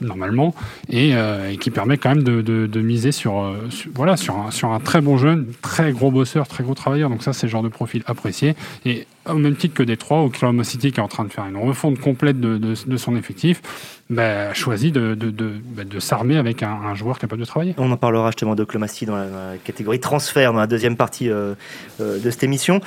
normalement, 0.00 0.54
euh, 0.92 1.50
et, 1.50 1.56
qui 1.56 1.70
permet 1.70 1.98
quand 1.98 2.10
même 2.10 2.22
de, 2.22 2.80
miser 2.80 3.12
sur, 3.12 3.38
euh, 3.38 3.68
voilà, 3.94 4.16
sur, 4.16 4.36
un, 4.36 4.80
très 4.80 5.00
bon 5.00 5.16
jeune, 5.16 5.46
très 5.62 5.92
gros 5.92 6.10
bosseur, 6.10 6.46
très 6.48 6.64
gros 6.64 6.74
travailleur. 6.74 7.10
Donc 7.10 7.22
ça, 7.22 7.32
c'est 7.32 7.46
le 7.46 7.50
genre 7.50 7.62
de 7.62 7.68
profil 7.68 8.02
apprécié. 8.06 8.54
Et 8.84 9.06
au 9.28 9.38
même 9.38 9.56
titre 9.56 9.74
que 9.74 9.82
Détroit, 9.82 10.22
Oklahoma 10.22 10.64
City 10.64 10.92
qui 10.92 11.00
est 11.00 11.02
en 11.02 11.08
train 11.08 11.24
de 11.24 11.32
faire 11.32 11.46
une 11.46 11.56
refonte 11.56 11.98
complète 11.98 12.40
de, 12.40 12.58
de 12.58 12.96
son 12.96 13.16
effectif, 13.16 13.62
bah, 14.10 14.54
choisi 14.54 14.90
de, 14.90 15.14
bah, 15.14 15.84
de 15.84 16.00
s'armer 16.00 16.38
avec 16.38 16.62
un, 16.62 16.94
joueur 16.94 17.18
capable 17.18 17.42
de 17.42 17.46
travailler. 17.46 17.74
On 17.76 17.92
en 17.92 17.98
parlera 17.98 18.28
justement 18.28 18.54
de 18.54 18.64
Clomasty 18.64 19.04
dans, 19.04 19.16
la, 19.16 19.58
catégorie 19.62 20.00
transfert, 20.00 20.54
dans 20.54 20.60
la 20.60 20.66
deuxième 20.66 20.96
partie 20.96 21.28
euh, 21.28 21.54
euh, 22.00 22.18
de 22.18 22.30
cette 22.30 22.42
émission. 22.42 22.80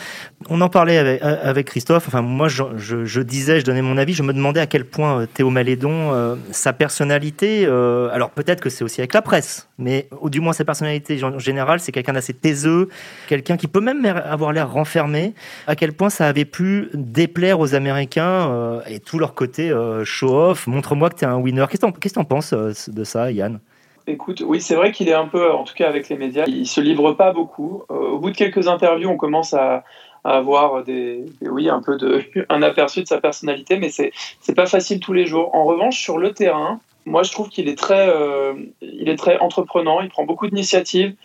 On 0.50 0.62
en 0.62 0.70
parlait 0.70 0.98
avec, 0.98 1.22
euh, 1.24 1.62
Christophe. 1.62 2.08
Enfin, 2.08 2.24
moi, 2.24 2.48
je, 2.48 2.64
je, 2.76 3.22
disais, 3.22 3.60
je 3.60 3.66
donnais 3.66 3.84
mon 3.84 3.98
avis, 3.98 4.14
je 4.14 4.24
me 4.24 4.34
demandais 4.34 4.62
à 4.62 4.66
quel 4.66 4.84
point 4.84 5.28
Théo 5.32 5.52
Malédon, 5.52 6.38
sa 6.50 6.74
personnalité, 6.74 7.66
alors 7.66 8.32
peut-être 8.32 8.60
que 8.60 8.70
c'est 8.70 8.84
aussi 8.84 9.00
avec 9.02 9.14
la 9.14 9.22
presse, 9.22 9.70
mais 9.78 10.08
du 10.26 10.40
moins 10.40 10.54
sa 10.54 10.66
personnalité 10.66 11.24
en 11.24 11.38
général, 11.38 11.80
c'est 11.80 11.92
quelqu'un 11.92 12.14
d'assez 12.14 12.34
taiseux, 12.34 12.90
quelqu'un 13.28 13.58
qui 13.58 13.68
peut 13.68 13.80
même 13.80 14.06
avoir 14.06 14.54
l'air 14.54 14.72
renfermé, 14.72 15.36
à 15.68 15.76
quel 15.76 15.94
point 15.94 16.10
ça 16.10 16.28
avait 16.32 16.46
pu 16.46 16.90
déplaire 16.94 17.60
aux 17.60 17.76
Américains 17.76 18.82
et 18.88 19.00
tout 19.00 19.20
leur 19.20 19.36
côté 19.36 19.72
show-off, 20.04 20.68
montre-moi 20.68 21.10
que 21.10 21.16
tu 21.16 21.26
es 21.26 21.28
un 21.28 21.38
winner. 21.38 21.66
Qu'est-ce 21.70 21.86
que 21.86 22.10
tu 22.10 22.20
en 22.20 22.24
penses 22.24 22.54
euh, 22.54 22.74
de 22.88 23.04
ça, 23.04 23.32
Yann? 23.32 23.60
Écoute, 24.08 24.44
oui, 24.46 24.62
c'est 24.62 24.76
vrai 24.76 24.92
qu'il 24.92 25.10
est 25.10 25.14
un 25.14 25.28
peu, 25.28 25.52
en 25.52 25.64
tout 25.64 25.76
cas 25.76 25.88
avec 25.88 26.10
les 26.10 26.18
médias, 26.18 26.46
il 26.48 26.68
se 26.68 26.82
livre 26.82 27.14
pas 27.14 27.32
beaucoup. 27.32 27.84
Euh, 27.92 27.94
au 27.94 28.20
bout 28.20 28.32
de 28.32 28.36
quelques 28.36 28.68
interviews, 28.68 29.10
on 29.10 29.18
commence 29.18 29.54
à, 29.54 29.84
avoir 30.24 30.84
des, 30.84 31.26
oui, 31.42 31.70
un 31.70 31.82
peu 31.82 31.98
de, 31.98 32.24
un 32.50 32.62
aperçu 32.62 33.02
de 33.02 33.08
sa 33.08 33.20
personnalité, 33.20 33.78
mais 33.78 33.90
c'est, 33.90 34.12
c'est 34.40 34.56
pas 34.56 34.66
facile 34.66 35.00
tous 35.00 35.14
les 35.14 35.26
jours. 35.26 35.54
En 35.56 35.66
revanche, 35.66 36.00
sur 36.00 36.18
le 36.18 36.34
terrain, 36.34 36.80
moi, 37.06 37.24
je 37.24 37.32
trouve 37.32 37.50
qu'il 37.50 37.68
est 37.68 37.78
très, 37.78 38.10
euh, 38.10 38.54
il 38.82 39.10
est 39.10 39.16
très 39.16 39.38
entreprenant. 39.40 40.02
Il 40.02 40.10
prend 40.10 40.26
beaucoup 40.26 40.48
d'initiatives. 40.48 41.16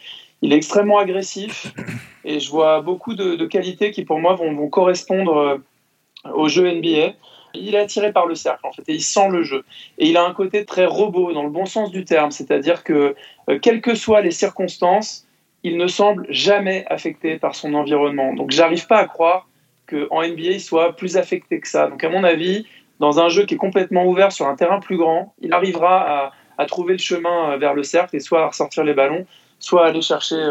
Il 0.43 0.52
est 0.52 0.57
extrêmement 0.57 0.99
agressif, 0.99 1.73
et 2.25 2.40
je 2.40 2.50
vois 2.50 2.81
beaucoup 2.83 3.14
de, 3.14 3.45
qualités 3.47 3.90
qui, 3.90 4.05
pour 4.05 4.19
moi, 4.19 4.35
vont, 4.35 4.69
correspondre 4.69 5.61
au 6.35 6.49
jeu 6.49 6.71
NBA 6.71 7.14
il 7.61 7.75
est 7.75 7.78
attiré 7.78 8.12
par 8.12 8.26
le 8.26 8.35
cercle 8.35 8.66
en 8.66 8.73
fait 8.73 8.83
et 8.88 8.95
il 8.95 9.02
sent 9.02 9.28
le 9.31 9.43
jeu. 9.43 9.64
Et 9.99 10.09
il 10.09 10.16
a 10.16 10.25
un 10.25 10.33
côté 10.33 10.64
très 10.64 10.87
robot 10.87 11.33
dans 11.33 11.43
le 11.43 11.50
bon 11.50 11.66
sens 11.66 11.90
du 11.90 12.05
terme, 12.05 12.31
c'est-à-dire 12.31 12.85
que 12.85 13.14
euh, 13.49 13.59
quelles 13.61 13.81
que 13.81 13.95
soient 13.95 14.21
les 14.21 14.31
circonstances, 14.31 15.26
il 15.62 15.76
ne 15.76 15.87
semble 15.87 16.26
jamais 16.31 16.85
affecté 16.88 17.38
par 17.38 17.55
son 17.55 17.75
environnement. 17.75 18.35
Donc 18.35 18.50
j'arrive 18.50 18.87
pas 18.87 18.99
à 18.99 19.07
croire 19.07 19.49
qu'en 19.88 20.23
NBA 20.23 20.50
il 20.50 20.61
soit 20.61 20.95
plus 20.97 21.16
affecté 21.16 21.61
que 21.61 21.69
ça. 21.69 21.88
Donc 21.88 22.02
à 22.05 22.09
mon 22.09 22.25
avis, 22.25 22.66
dans 23.00 23.21
un 23.21 23.28
jeu 23.28 23.45
qui 23.45 23.55
est 23.55 23.59
complètement 23.59 24.07
ouvert 24.07 24.33
sur 24.33 24.47
un 24.47 24.57
terrain 24.57 24.81
plus 24.81 24.97
grand, 24.97 25.35
il 25.40 25.52
arrivera 25.52 26.26
à, 26.26 26.33
à 26.59 26.66
trouver 26.66 26.93
le 26.93 26.99
chemin 26.99 27.57
vers 27.57 27.75
le 27.75 27.83
cercle 27.83 28.16
et 28.16 28.21
soit 28.21 28.43
à 28.43 28.47
ressortir 28.49 28.85
les 28.85 28.95
ballons, 28.95 29.26
soit 29.59 29.87
aller 29.87 30.03
chercher, 30.03 30.43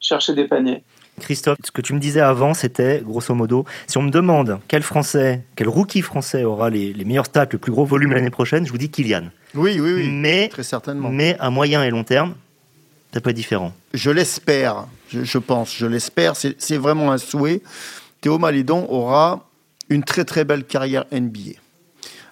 chercher 0.00 0.34
des 0.34 0.46
paniers. 0.46 0.82
Christophe, 1.20 1.58
ce 1.64 1.70
que 1.70 1.82
tu 1.82 1.92
me 1.92 1.98
disais 1.98 2.20
avant, 2.20 2.54
c'était, 2.54 3.02
grosso 3.04 3.34
modo, 3.34 3.64
si 3.86 3.98
on 3.98 4.02
me 4.02 4.10
demande 4.10 4.58
quel 4.68 4.82
Français, 4.82 5.44
quel 5.56 5.68
rookie 5.68 6.02
français 6.02 6.44
aura 6.44 6.70
les, 6.70 6.94
meilleurs 7.04 7.26
stats, 7.26 7.48
le 7.52 7.58
plus 7.58 7.72
gros 7.72 7.84
volume 7.84 8.12
l'année 8.12 8.30
prochaine, 8.30 8.66
je 8.66 8.72
vous 8.72 8.78
dis 8.78 8.90
Kylian. 8.90 9.24
Oui, 9.54 9.78
oui, 9.78 9.92
oui. 9.94 10.08
Mais, 10.10 10.48
très 10.48 10.62
certainement. 10.62 11.10
Mais 11.10 11.36
à 11.38 11.50
moyen 11.50 11.82
et 11.84 11.90
long 11.90 12.04
terme, 12.04 12.34
ça 13.12 13.20
peut 13.20 13.30
être 13.30 13.36
différent. 13.36 13.72
Je 13.92 14.10
l'espère, 14.10 14.86
je, 15.10 15.38
pense, 15.38 15.74
je 15.76 15.86
l'espère. 15.86 16.34
C'est 16.36 16.76
vraiment 16.78 17.12
un 17.12 17.18
souhait. 17.18 17.62
Théo 18.22 18.38
Malédon 18.38 18.86
aura 18.88 19.46
une 19.90 20.04
très 20.04 20.24
très 20.24 20.44
belle 20.44 20.64
carrière 20.64 21.04
NBA 21.12 21.60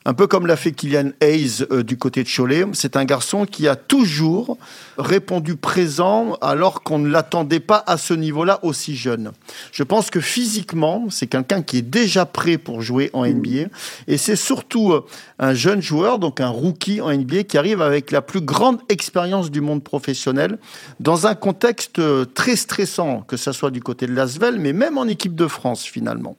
un 0.07 0.15
peu 0.15 0.27
comme 0.27 0.47
l'a 0.47 0.57
fait 0.57 0.73
Kylian 0.73 1.11
Hayes 1.21 1.65
euh, 1.71 1.83
du 1.83 1.99
côté 1.99 2.23
de 2.23 2.29
Cholet. 2.29 2.65
C'est 2.73 2.97
un 2.97 3.05
garçon 3.05 3.45
qui 3.45 3.69
a 3.69 3.77
toujours 3.77 4.57
répondu 4.97 5.57
présent 5.57 6.39
alors 6.41 6.83
qu'on 6.83 6.99
ne 6.99 7.09
l'attendait 7.09 7.61
pas 7.61 7.85
à 7.87 7.99
ce 7.99 8.15
niveau-là 8.15 8.61
aussi 8.63 8.97
jeune. 8.97 9.33
Je 9.73 9.83
pense 9.83 10.11
que 10.11 10.21
physiquement, 10.21 11.07
c'est 11.11 11.27
quelqu'un 11.27 11.63
qui 11.63 11.79
est 11.79 11.83
déjà 11.83 12.25
prêt 12.25 12.57
pour 12.57 12.81
jouer 12.81 13.11
en 13.13 13.27
NBA 13.27 13.69
et 14.09 14.17
c'est 14.17 14.37
surtout 14.37 14.93
euh, 14.93 15.05
un 15.39 15.53
jeune 15.53 15.83
joueur, 15.83 16.19
donc 16.19 16.41
un 16.41 16.49
rookie 16.49 17.01
en 17.01 17.13
NBA 17.13 17.45
qui 17.45 17.59
arrive 17.59 17.83
avec 17.83 18.11
la 18.11 18.23
plus 18.23 18.41
grande 18.41 18.81
expérience 18.89 19.51
du 19.51 19.61
monde 19.61 19.83
professionnel 19.83 20.59
dans 20.99 21.27
un 21.27 21.35
contexte 21.35 21.99
euh, 21.99 22.25
très 22.25 22.57
stressant, 22.57 23.21
que 23.21 23.37
ce 23.37 23.53
soit 23.53 23.71
du 23.71 23.83
côté 23.83 24.07
de 24.07 24.15
Lasvel, 24.15 24.59
mais 24.59 24.73
même 24.73 24.97
en 24.97 25.05
équipe 25.05 25.35
de 25.35 25.47
France 25.47 25.85
finalement. 25.85 26.37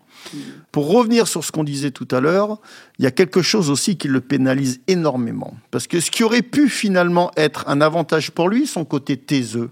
Pour 0.71 0.89
revenir 0.89 1.27
sur 1.27 1.43
ce 1.43 1.51
qu'on 1.51 1.63
disait 1.63 1.91
tout 1.91 2.07
à 2.11 2.19
l'heure, 2.19 2.59
il 2.99 3.03
y 3.03 3.07
a 3.07 3.11
quelque 3.11 3.41
chose 3.41 3.69
aussi 3.69 3.97
qui 3.97 4.07
le 4.07 4.21
pénalise 4.21 4.79
énormément. 4.87 5.55
Parce 5.71 5.87
que 5.87 5.99
ce 5.99 6.11
qui 6.11 6.23
aurait 6.23 6.41
pu 6.41 6.69
finalement 6.69 7.31
être 7.37 7.65
un 7.67 7.81
avantage 7.81 8.31
pour 8.31 8.47
lui, 8.47 8.67
son 8.67 8.85
côté 8.85 9.17
taiseux. 9.17 9.69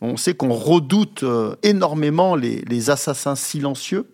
On 0.00 0.16
sait 0.16 0.34
qu'on 0.34 0.52
redoute 0.52 1.22
euh, 1.22 1.56
énormément 1.62 2.36
les 2.36 2.90
assassins 2.90 3.36
silencieux. 3.36 4.06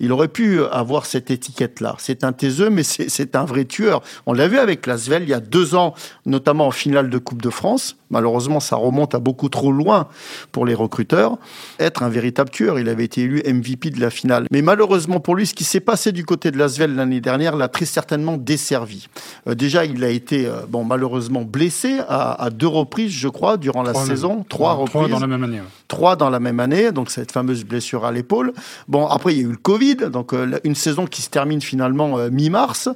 Il 0.00 0.12
aurait 0.12 0.28
pu 0.28 0.62
avoir 0.64 1.06
cette 1.06 1.30
étiquette-là. 1.30 1.96
C'est 1.98 2.24
un 2.24 2.32
taiseux, 2.32 2.70
mais 2.70 2.82
c'est 2.82 3.36
un 3.36 3.44
vrai 3.44 3.64
tueur. 3.64 4.02
On 4.26 4.32
l'a 4.32 4.48
vu 4.48 4.58
avec 4.58 4.86
Lasvel 4.86 5.22
il 5.22 5.28
y 5.28 5.34
a 5.34 5.40
deux 5.40 5.74
ans, 5.74 5.94
notamment 6.24 6.66
en 6.66 6.70
finale 6.70 7.10
de 7.10 7.18
Coupe 7.18 7.42
de 7.42 7.50
France. 7.50 7.96
Malheureusement, 8.10 8.60
ça 8.60 8.76
remonte 8.76 9.14
à 9.14 9.18
beaucoup 9.18 9.48
trop 9.48 9.72
loin 9.72 10.06
pour 10.52 10.64
les 10.64 10.74
recruteurs. 10.74 11.38
Être 11.80 12.02
un 12.02 12.08
véritable 12.08 12.50
tueur, 12.50 12.78
il 12.78 12.88
avait 12.88 13.04
été 13.04 13.22
élu 13.22 13.42
MVP 13.44 13.90
de 13.90 14.00
la 14.00 14.10
finale. 14.10 14.46
Mais 14.52 14.62
malheureusement 14.62 15.18
pour 15.18 15.34
lui, 15.34 15.46
ce 15.46 15.54
qui 15.54 15.64
s'est 15.64 15.80
passé 15.80 16.12
du 16.12 16.24
côté 16.24 16.50
de 16.50 16.58
Lasvel 16.58 16.94
l'année 16.94 17.20
dernière 17.20 17.56
l'a 17.56 17.68
très 17.68 17.84
certainement 17.84 18.36
desservi. 18.36 19.08
Euh, 19.48 19.54
déjà, 19.54 19.84
il 19.84 20.04
a 20.04 20.08
été 20.08 20.46
euh, 20.46 20.60
bon 20.68 20.84
malheureusement 20.84 21.42
blessé 21.42 21.98
à, 22.08 22.48
deux 22.50 22.66
reprises, 22.66 23.12
je 23.12 23.28
crois, 23.28 23.56
durant 23.56 23.82
la 23.82 23.94
saison. 23.94 24.44
Trois, 24.48 24.74
reprises. 24.74 24.92
Trois 24.92 25.08
dans 25.08 25.18
la 25.18 25.26
même 25.26 25.44
année. 25.44 25.62
Trois 25.88 26.16
dans 26.16 26.30
la 26.30 26.40
même 26.40 26.60
année, 26.60 26.92
donc 26.92 27.10
cette 27.10 27.32
fameuse 27.32 27.64
blessure 27.64 28.04
à 28.04 28.12
l'épaule. 28.12 28.52
Bon, 28.88 29.06
après, 29.06 29.34
il 29.34 29.40
y 29.40 29.44
a 29.44 29.48
eu 29.48 29.55
Covid, 29.56 29.96
donc 30.10 30.32
euh, 30.32 30.58
une 30.64 30.74
saison 30.74 31.06
qui 31.06 31.22
se 31.22 31.30
termine 31.30 31.60
finalement 31.60 32.18
euh, 32.18 32.30
mi-mars. 32.30 32.88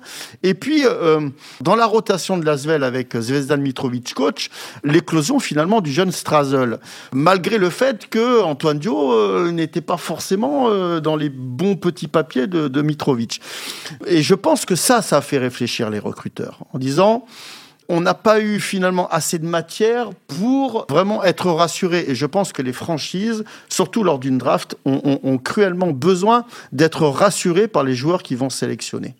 Et 0.43 0.55
puis, 0.55 0.83
euh, 0.85 1.29
dans 1.61 1.76
la 1.76 1.87
rotation 1.87 2.38
de 2.38 2.45
Lasvel 2.45 2.85
avec 2.85 3.17
Zvezdan 3.17 3.59
Mitrovic 3.59 4.14
coach, 4.14 4.50
l'éclosion 4.85 5.38
finalement 5.38 5.81
du 5.81 5.93
jeune 5.93 6.12
Strazel. 6.12 6.79
Malgré 7.12 7.59
le 7.59 7.71
fait 7.71 8.09
que 8.09 8.43
Antoine 8.43 8.79
Dio 8.79 9.50
n'était 9.50 9.81
pas 9.81 9.97
forcément 9.97 10.71
dans 11.00 11.17
les 11.17 11.29
bons 11.29 11.76
petits 11.76 12.09
papiers 12.09 12.47
de, 12.47 12.69
de 12.69 12.83
Mitrovic. 12.83 13.40
Et 14.07 14.23
je 14.23 14.35
pense 14.35 14.64
que 14.64 14.75
ça, 14.75 15.02
ça 15.02 15.19
a 15.19 15.21
fait 15.21 15.38
réfléchir 15.38 15.90
les 15.90 15.99
recruteurs 15.99 16.61
en 16.73 16.79
disant 16.79 17.25
on 17.90 18.00
n'a 18.00 18.14
pas 18.14 18.40
eu 18.40 18.61
finalement 18.61 19.09
assez 19.09 19.38
de 19.38 19.47
matière 19.47 20.11
pour 20.28 20.87
vraiment 20.88 21.25
être 21.25 21.50
rassuré. 21.50 22.04
Et 22.06 22.14
je 22.14 22.25
pense 22.25 22.52
que 22.52 22.62
les 22.62 22.73
franchises, 22.73 23.44
surtout 23.68 24.04
lors 24.04 24.20
d'une 24.20 24.38
draft, 24.38 24.76
ont, 24.85 25.38
cruellement 25.38 25.90
besoin 25.90 26.47
d'être 26.73 27.06
rassurés 27.06 27.66
par 27.66 27.82
les 27.82 27.94
joueurs 27.94 28.23
qui 28.23 28.37
vont 28.37 28.49
sélectionner. 28.49 29.14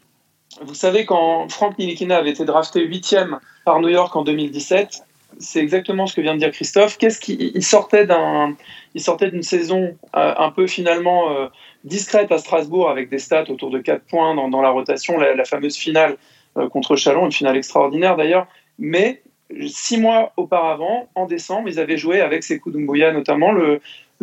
Vous 0.62 0.74
savez, 0.74 1.04
quand 1.04 1.48
Frank 1.48 1.78
Nilikina 1.78 2.16
avait 2.18 2.30
été 2.30 2.44
drafté 2.44 2.84
huitième 2.84 3.40
par 3.64 3.80
New 3.80 3.88
York 3.88 4.14
en 4.14 4.22
2017, 4.22 5.02
c'est 5.38 5.60
exactement 5.60 6.06
ce 6.06 6.14
que 6.14 6.20
vient 6.20 6.34
de 6.34 6.38
dire 6.38 6.50
Christophe. 6.52 6.96
Qu'est-ce 6.96 7.20
qu'il 7.20 7.64
sortait 7.64 8.06
d'un, 8.06 8.54
il 8.94 9.00
sortait 9.00 9.30
d'une 9.30 9.42
saison 9.42 9.96
euh, 10.16 10.34
un 10.36 10.50
peu 10.50 10.66
finalement 10.66 11.32
euh, 11.32 11.46
discrète 11.84 12.30
à 12.30 12.38
Strasbourg 12.38 12.90
avec 12.90 13.08
des 13.08 13.18
stats 13.18 13.50
autour 13.50 13.70
de 13.70 13.78
4 13.78 14.02
points 14.04 14.34
dans, 14.34 14.60
la 14.60 14.70
rotation, 14.70 15.18
la, 15.18 15.44
fameuse 15.44 15.76
finale 15.76 16.16
euh, 16.56 16.68
contre 16.68 16.96
Chalon, 16.96 17.26
une 17.26 17.32
finale 17.32 17.56
extraordinaire 17.56 18.16
d'ailleurs. 18.16 18.46
Mais 18.80 19.22
six 19.68 19.99
mois 19.99 20.32
auparavant, 20.37 21.08
en 21.14 21.26
décembre, 21.26 21.68
ils 21.68 21.78
avaient 21.78 21.96
joué 21.96 22.20
avec 22.20 22.42
Sekou 22.42 22.70
Doumbouya, 22.70 23.12
notamment 23.12 23.52
le, 23.52 23.80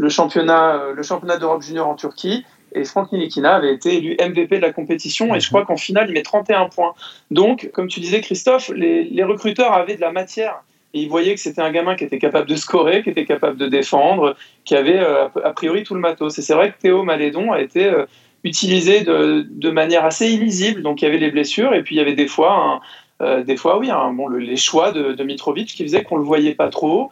championnat, 0.09 0.91
le 0.93 1.03
championnat 1.03 1.37
d'Europe 1.37 1.61
junior 1.61 1.87
en 1.87 1.95
Turquie. 1.95 2.45
Et 2.73 2.83
Franck 2.83 3.11
Nilikina 3.11 3.55
avait 3.55 3.73
été 3.73 3.95
élu 3.95 4.17
MVP 4.19 4.57
de 4.57 4.61
la 4.61 4.73
compétition 4.73 5.33
et 5.33 5.39
je 5.39 5.47
crois 5.47 5.65
qu'en 5.65 5.77
finale, 5.77 6.09
il 6.09 6.13
met 6.13 6.21
31 6.21 6.67
points. 6.67 6.93
Donc, 7.31 7.69
comme 7.73 7.87
tu 7.87 7.99
disais, 7.99 8.21
Christophe, 8.21 8.69
les, 8.69 9.23
recruteurs 9.23 9.71
avaient 9.73 9.95
de 9.95 10.01
la 10.01 10.11
matière 10.11 10.63
et 10.93 11.01
ils 11.01 11.09
voyaient 11.09 11.33
que 11.33 11.39
c'était 11.39 11.61
un 11.61 11.71
gamin 11.71 11.95
qui 11.95 12.03
était 12.03 12.19
capable 12.19 12.47
de 12.47 12.55
scorer, 12.55 13.03
qui 13.03 13.09
était 13.09 13.25
capable 13.25 13.57
de 13.57 13.67
défendre, 13.67 14.35
qui 14.65 14.75
avait 14.75 14.99
euh, 14.99 15.27
a 15.43 15.53
priori 15.53 15.83
tout 15.83 15.93
le 15.93 15.99
matos. 15.99 16.37
Et 16.37 16.41
c'est 16.41 16.53
vrai 16.53 16.71
que 16.71 16.77
Théo 16.77 17.03
Malédon 17.03 17.51
a 17.51 17.61
été 17.61 17.85
euh, 17.85 18.05
utilisé 18.43 19.01
de, 19.01 19.69
manière 19.71 20.05
assez 20.05 20.29
illisible. 20.29 20.81
Donc, 20.81 21.01
il 21.01 21.05
y 21.05 21.07
avait 21.07 21.17
les 21.17 21.31
blessures 21.31 21.73
et 21.73 21.83
puis 21.83 21.95
il 21.95 21.99
y 21.99 22.01
avait 22.01 22.15
des 22.15 22.27
fois 22.27 22.81
euh, 23.21 23.43
des 23.43 23.57
fois, 23.57 23.79
oui, 23.79 23.89
hein, 23.89 24.13
bon, 24.13 24.27
les 24.27 24.57
choix 24.57 24.91
de, 24.91 25.23
Mitrovic 25.23 25.69
qui 25.69 25.83
faisaient 25.83 26.03
qu'on 26.03 26.17
le 26.17 26.23
voyait 26.23 26.55
pas 26.55 26.69
trop. 26.69 27.11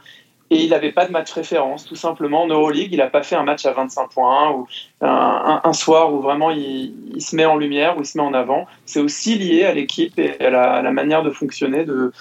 Et 0.51 0.63
il 0.63 0.69
n'avait 0.69 0.91
pas 0.91 1.07
de 1.07 1.11
match 1.11 1.31
référence, 1.31 1.85
tout 1.85 1.95
simplement. 1.95 2.43
En 2.43 2.47
Euroleague, 2.47 2.89
il 2.91 2.97
n'a 2.97 3.07
pas 3.07 3.23
fait 3.23 3.35
un 3.35 3.43
match 3.43 3.65
à 3.65 3.71
25 3.71 4.09
points 4.11 4.51
ou 4.51 4.67
un, 5.01 5.73
soir 5.73 6.13
où 6.13 6.21
vraiment 6.21 6.51
il, 6.51 6.93
se 7.17 7.35
met 7.35 7.45
en 7.45 7.57
lumière, 7.57 7.97
où 7.97 8.01
il 8.01 8.05
se 8.05 8.15
met 8.15 8.23
en 8.23 8.33
avant. 8.35 8.67
C'est 8.85 8.99
aussi 8.99 9.39
lié 9.39 9.63
à 9.63 9.73
l'équipe 9.73 10.19
et 10.19 10.39
à 10.39 10.81
la, 10.83 10.91
manière 10.91 11.23
de 11.23 11.31
fonctionner 11.31 11.83
de, 11.83 12.11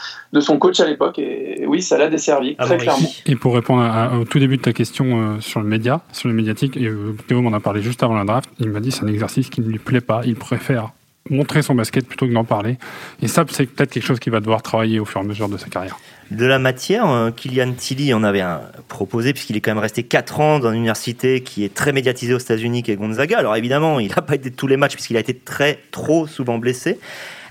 son 0.41 0.59
coach 0.59 0.81
à 0.81 0.87
l'époque. 0.87 1.19
Et, 1.19 1.67
oui, 1.67 1.83
ça 1.83 1.99
l'a 1.99 2.09
desservi, 2.09 2.57
très 2.57 2.79
clairement. 2.79 3.09
Et 3.27 3.37
pour 3.37 3.55
répondre 3.55 3.85
au 4.19 4.25
tout 4.25 4.39
début 4.39 4.57
de 4.57 4.63
ta 4.63 4.73
question 4.73 5.35
euh, 5.35 5.41
sur 5.41 5.61
le 5.61 5.67
média, 5.67 6.01
sur 6.11 6.29
le 6.29 6.35
médiatique, 6.35 6.79
euh, 6.79 7.13
Théo 7.29 7.43
m'en 7.43 7.53
a 7.53 7.61
parlé 7.61 7.83
juste 7.83 8.03
avant 8.03 8.15
la 8.15 8.25
draft. 8.25 8.49
Il 8.59 8.71
m'a 8.71 8.81
dit 8.81 8.91
c'est 8.91 9.05
un 9.05 9.09
exercice 9.09 9.51
qui 9.51 9.61
ne 9.61 9.69
lui 9.69 9.79
plaît 9.79 10.01
pas. 10.01 10.23
Il 10.25 10.37
préfère 10.37 10.93
montrer 11.31 11.63
son 11.63 11.75
basket 11.75 12.07
plutôt 12.07 12.27
que 12.27 12.33
d'en 12.33 12.45
parler. 12.45 12.77
Et 13.23 13.29
ça, 13.29 13.45
c'est 13.51 13.67
peut-être 13.67 13.91
quelque 13.91 14.05
chose 14.05 14.21
qu'il 14.21 14.33
va 14.33 14.41
devoir 14.41 14.63
travailler 14.63 15.01
au 15.01 15.05
fur 15.05 15.21
et 15.21 15.25
à 15.25 15.27
mesure 15.27 15.49
de 15.49 15.57
sa 15.57 15.69
carrière. 15.69 15.99
De 16.31 16.45
la 16.47 16.59
matière, 16.59 17.09
euh, 17.09 17.31
Kylian 17.31 17.73
Tilly 17.73 18.13
en 18.13 18.25
avait 18.25 18.45
proposé, 18.89 19.33
puisqu'il 19.33 19.57
est 19.57 19.61
quand 19.61 19.71
même 19.73 19.83
resté 19.83 20.03
4 20.03 20.41
ans 20.41 20.59
dans 20.59 20.71
une 20.71 20.79
université 20.79 21.43
qui 21.43 21.65
est 21.65 21.73
très 21.73 21.93
médiatisée 21.93 22.35
aux 22.35 22.39
États-Unis, 22.39 22.83
qui 22.83 22.91
est 22.91 22.97
Gonzaga. 22.97 23.39
Alors 23.39 23.57
évidemment, 23.57 24.01
il 24.01 24.09
n'a 24.09 24.23
pas 24.23 24.35
été 24.35 24.51
tous 24.51 24.67
les 24.67 24.77
matchs, 24.77 24.95
puisqu'il 24.95 25.17
a 25.17 25.21
été 25.21 25.35
très, 25.35 25.79
trop 25.91 26.27
souvent 26.27 26.59
blessé. 26.59 26.99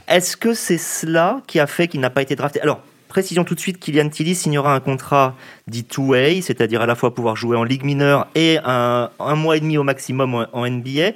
Est-ce 0.07 0.37
que 0.37 0.53
c'est 0.53 0.77
cela 0.77 1.41
qui 1.47 1.59
a 1.59 1.67
fait 1.67 1.87
qu'il 1.87 1.99
n'a 1.99 2.09
pas 2.09 2.21
été 2.21 2.35
drafté? 2.35 2.61
Alors, 2.61 2.81
Précision 3.13 3.43
tout 3.43 3.53
de 3.53 3.59
suite, 3.59 3.77
Kylian 3.77 4.09
Tilly 4.09 4.33
signera 4.33 4.73
un 4.73 4.79
contrat 4.79 5.35
dit 5.67 5.83
two-way, 5.83 6.41
c'est-à-dire 6.41 6.81
à 6.81 6.87
la 6.87 6.95
fois 6.95 7.13
pouvoir 7.13 7.35
jouer 7.35 7.55
en 7.55 7.63
Ligue 7.63 7.83
mineure 7.83 8.25
et 8.33 8.57
un, 8.65 9.11
mois 9.35 9.55
et 9.55 9.59
demi 9.59 9.77
au 9.77 9.83
maximum 9.83 10.47
en, 10.51 10.67
NBA. 10.67 11.11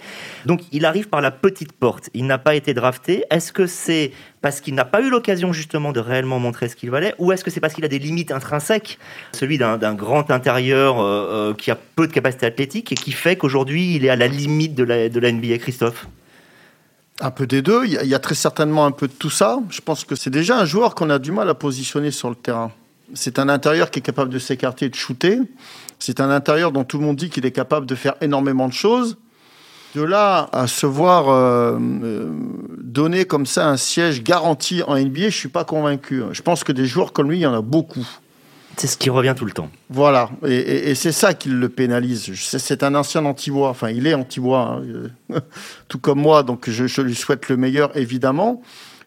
Donc 0.46 0.62
il 0.72 0.86
arrive 0.86 1.10
par 1.10 1.22
la 1.22 1.32
petite 1.32 1.72
porte. 1.72 2.12
Il 2.14 2.28
n'a 2.28 2.38
pas 2.38 2.54
été 2.54 2.76
drafté. 2.76 3.24
Est-ce 3.32 3.52
que 3.52 3.66
c'est 3.66 4.12
parce 4.44 4.62
qu'il 4.62 4.76
n'a 4.76 4.86
pas 4.86 5.02
eu 5.02 5.10
l'occasion 5.10 5.52
justement 5.54 5.92
de 5.92 6.00
réellement 6.00 6.38
montrer 6.38 6.70
ce 6.70 6.76
qu'il 6.76 6.92
valait, 6.92 7.16
ou 7.18 7.32
est-ce 7.32 7.44
que 7.44 7.50
c'est 7.50 7.62
parce 7.62 7.74
qu'il 7.74 7.84
a 7.84 7.88
des 7.88 7.98
limites 7.98 8.32
intrinsèques, 8.32 9.00
celui 9.32 9.58
d'un 9.58 9.96
grand 9.96 10.30
intérieur 10.30 11.00
euh, 11.00 11.50
euh, 11.50 11.54
qui 11.56 11.72
a 11.72 11.76
peu 11.96 12.06
de 12.06 12.14
capacité 12.14 12.46
athlétique 12.46 12.92
et 12.92 12.96
qui 12.96 13.12
fait 13.12 13.38
qu'aujourd'hui 13.38 13.96
il 13.96 14.06
est 14.06 14.10
à 14.10 14.16
la 14.16 14.28
limite 14.28 14.76
de 14.76 14.86
de 14.86 15.20
la 15.20 15.32
NBA, 15.32 15.58
Christophe? 15.58 16.06
Un 17.20 17.32
peu 17.32 17.48
des 17.48 17.62
deux. 17.62 17.86
Il 17.86 17.92
y, 17.92 18.16
a, 18.16 18.20
très 18.20 18.36
certainement 18.36 18.86
un 18.86 18.92
peu 18.92 19.08
de 19.08 19.14
tout 19.14 19.30
ça. 19.30 19.60
Je 19.70 19.82
pense 19.82 20.04
que 20.06 20.16
c'est 20.16 20.30
déjà 20.30 20.60
un 20.60 20.66
joueur 20.66 20.96
qu'on 20.96 21.10
a 21.10 21.20
du 21.20 21.32
mal 21.32 21.50
à 21.50 21.54
positionner 21.54 22.12
sur 22.12 22.30
le 22.30 22.36
terrain. 22.36 22.72
C'est 23.14 23.40
un 23.40 23.50
intérieur 23.50 23.90
qui 23.90 24.00
est 24.00 24.02
capable 24.02 24.32
de 24.32 24.40
s'écarter 24.40 24.86
et 24.86 24.90
de 24.90 24.96
shooter. 24.96 25.40
C'est 26.00 26.20
un 26.20 26.30
intérieur 26.30 26.72
dont 26.72 26.84
tout 26.84 27.00
le 27.00 27.06
monde 27.06 27.16
dit 27.16 27.30
qu'il 27.30 27.46
est 27.46 27.52
capable 27.52 27.86
de 27.86 27.96
faire 27.96 28.16
énormément 28.22 28.68
de 28.68 28.74
choses. 28.74 29.18
De 29.96 30.04
là 30.04 30.50
à 30.52 30.68
se 30.68 30.86
voir 30.86 31.30
euh, 31.30 31.80
euh, 31.80 32.30
donner 32.78 33.26
comme 33.26 33.46
ça 33.46 33.68
un 33.68 33.78
siège 33.78 34.22
garanti 34.22 34.84
en 34.84 34.96
NBA, 34.96 35.22
je 35.22 35.26
ne 35.26 35.30
suis 35.32 35.50
pas 35.50 35.64
convaincu. 35.64 36.22
Je 36.34 36.42
pense 36.42 36.64
que 36.64 36.72
des 36.72 36.86
joueurs 36.86 37.14
comme 37.14 37.30
lui, 37.30 37.38
il 37.38 37.42
y 37.42 37.48
en 37.48 37.54
a 37.54 37.62
beaucoup. 37.62 38.06
C'est 38.78 38.86
ce 38.86 38.98
qui 38.98 39.10
revient 39.10 39.34
tout 39.36 39.46
le 39.46 39.52
temps. 39.52 39.72
Voilà, 39.90 40.30
et, 40.46 40.94
c'est 40.94 41.12
ça 41.12 41.34
qui 41.34 41.50
le 41.50 41.68
pénalise. 41.68 42.32
C'est 42.36 42.84
un 42.84 42.94
ancien 42.94 43.26
anti-bois, 43.26 43.70
enfin 43.70 43.90
il 43.90 44.06
est 44.06 44.14
anti-bois, 44.14 44.80
hein. 45.32 45.40
tout 45.88 45.98
comme 45.98 46.22
moi, 46.22 46.44
donc 46.44 46.70
je, 46.70 47.02
lui 47.02 47.16
souhaite 47.16 47.50
le 47.50 47.58
meilleur 47.58 47.98
évidemment. 47.98 48.62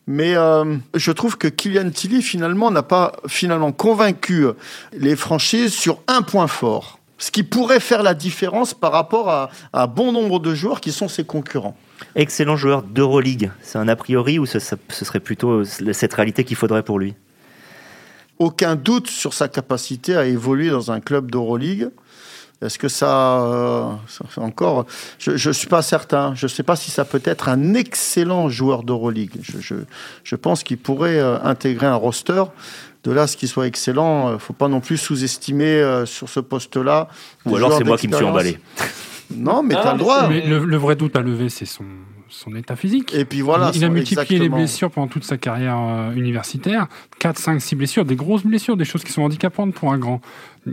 Mais 0.09 0.35
euh, 0.35 0.77
je 0.97 1.13
trouve 1.13 1.39
que 1.39 1.47
Kylian 1.47 1.91
Tilly 1.91 2.21
finalement 2.21 2.73
n'a 2.73 2.83
pas 2.83 3.13
finalement 3.29 3.71
convaincu 3.71 4.47
les 4.93 5.15
franchises 5.15 5.73
sur 5.73 6.01
un 6.09 6.23
point 6.23 6.49
fort, 6.49 6.99
ce 7.19 7.31
qui 7.31 7.45
pourrait 7.45 7.79
faire 7.79 8.03
la 8.03 8.15
différence 8.15 8.75
par 8.75 8.91
rapport 8.91 9.29
à, 9.29 9.51
un 9.73 9.87
bon 9.87 10.11
nombre 10.11 10.41
de 10.41 10.53
joueurs 10.53 10.81
qui 10.81 10.91
sont 10.91 11.07
ses 11.07 11.23
concurrents. 11.23 11.77
Excellent 12.17 12.57
joueur 12.57 12.83
d'Euroleague, 12.83 13.53
c'est 13.63 13.79
un 13.79 13.87
a 13.87 13.95
priori 13.95 14.41
ou 14.41 14.47
ce 14.47 14.59
serait 14.59 15.21
plutôt 15.21 15.63
cette 15.65 16.15
réalité 16.15 16.43
qu'il 16.43 16.57
faudrait 16.57 16.83
pour 16.83 16.99
lui? 16.99 17.15
Aucun 18.41 18.75
doute 18.75 19.07
sur 19.07 19.35
sa 19.35 19.47
capacité 19.47 20.17
à 20.17 20.25
évoluer 20.25 20.71
dans 20.71 20.91
un 20.91 20.99
club 20.99 21.31
d'Euroleague. 21.31 21.91
Est-ce 22.63 22.79
que 22.79 22.89
ça, 22.89 23.99
encore, 24.37 24.87
je 25.19 25.49
ne 25.49 25.53
suis 25.53 25.69
pas 25.69 25.81
certain. 25.81 26.35
Je 26.35 26.47
ne 26.47 26.49
sais 26.49 26.63
pas 26.63 26.77
si 26.77 26.91
ça 26.91 27.05
peut 27.05 27.23
être 27.25 27.49
un 27.49 27.75
excellent 27.75 28.49
joueur 28.49 28.83
d'Euroleague. 28.83 29.33
Je, 29.41 29.61
je, 29.61 29.75
je, 30.25 30.37
pense 30.37 30.63
qu'il 30.63 30.77
pourrait 30.77 31.21
intégrer 31.21 31.87
un 31.87 31.95
roster. 31.95 32.43
De 33.05 33.13
là, 33.13 33.27
ce 33.27 33.39
qu'il 33.39 33.49
soit 33.49 33.67
excellent, 33.67 34.31
il 34.31 34.33
ne 34.35 34.39
faut 34.39 34.53
pas 34.53 34.69
non 34.69 34.81
plus 34.81 34.99
sous-estimer 34.99 36.03
sur 36.05 36.29
ce 36.29 36.41
poste-là. 36.41 37.09
Ou 37.47 37.57
alors 37.57 37.79
c'est 37.79 37.85
moi 37.85 37.97
qui 37.97 38.09
me 38.09 38.17
suis 38.17 38.27
emballé. 38.27 38.59
Non, 39.35 39.63
mais 39.63 39.75
tu 39.75 39.81
as 39.81 39.93
le 39.93 39.99
droit. 39.99 40.29
Mais 40.29 40.47
le, 40.47 40.77
vrai 40.77 40.97
doute 40.97 41.17
à 41.17 41.21
lever, 41.21 41.49
c'est 41.49 41.65
son, 41.65 41.85
son 42.31 42.55
état 42.55 42.77
physique. 42.77 43.15
Et 43.15 43.25
puis 43.25 43.41
voilà. 43.41 43.71
Il, 43.75 43.85
a 43.85 43.89
multiplié 43.89 44.39
les 44.39 44.49
blessures 44.49 44.91
pendant 44.91 45.09
toute 45.09 45.25
sa 45.25 45.37
carrière 45.37 45.79
euh, 45.79 46.13
universitaire. 46.13 46.89
4, 47.19 47.39
5, 47.39 47.61
6 47.61 47.77
blessures, 47.77 48.05
des 48.05 48.17
grosses 48.17 48.45
blessures, 48.45 48.77
des 48.77 48.85
choses 48.85 49.05
qui 49.05 49.13
sont 49.13 49.23
handicapantes 49.23 49.75
pour 49.75 49.93
un 49.93 49.99
grand. 49.99 50.21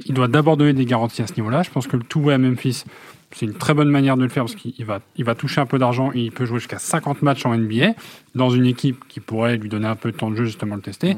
Il 0.06 0.14
doit 0.14 0.28
d'abord 0.28 0.58
donner 0.58 0.74
des 0.74 0.86
garanties 0.86 1.22
à 1.22 1.28
ce 1.28 1.34
niveau-là. 1.36 1.64
Je 1.64 1.70
pense 1.70 1.88
que 1.88 1.98
le 1.98 2.04
tout 2.04 2.30
à 2.30 2.38
Memphis, 2.38 2.84
c'est 3.32 3.46
une 3.46 3.54
très 3.54 3.74
bonne 3.74 3.90
manière 3.90 4.16
de 4.16 4.24
le 4.24 4.30
faire 4.30 4.44
parce 4.44 4.56
qu'il 4.56 4.86
va, 4.86 5.00
il 5.18 5.26
va 5.26 5.36
toucher 5.36 5.60
un 5.60 5.66
peu 5.66 5.78
d'argent 5.78 6.12
et 6.14 6.20
il 6.22 6.32
peut 6.32 6.46
jouer 6.46 6.60
jusqu'à 6.60 6.80
50 6.80 7.22
matchs 7.22 7.46
en 7.46 7.56
NBA 7.56 7.94
dans 8.36 8.50
une 8.50 8.66
équipe 8.66 9.04
qui 9.10 9.20
pourrait 9.20 9.58
lui 9.58 9.68
donner 9.68 9.88
un 9.88 9.96
peu 9.96 10.12
de 10.12 10.18
temps 10.18 10.32
de 10.32 10.36
jeu 10.36 10.46
justement 10.46 10.76
le 10.76 10.82
tester. 10.82 11.18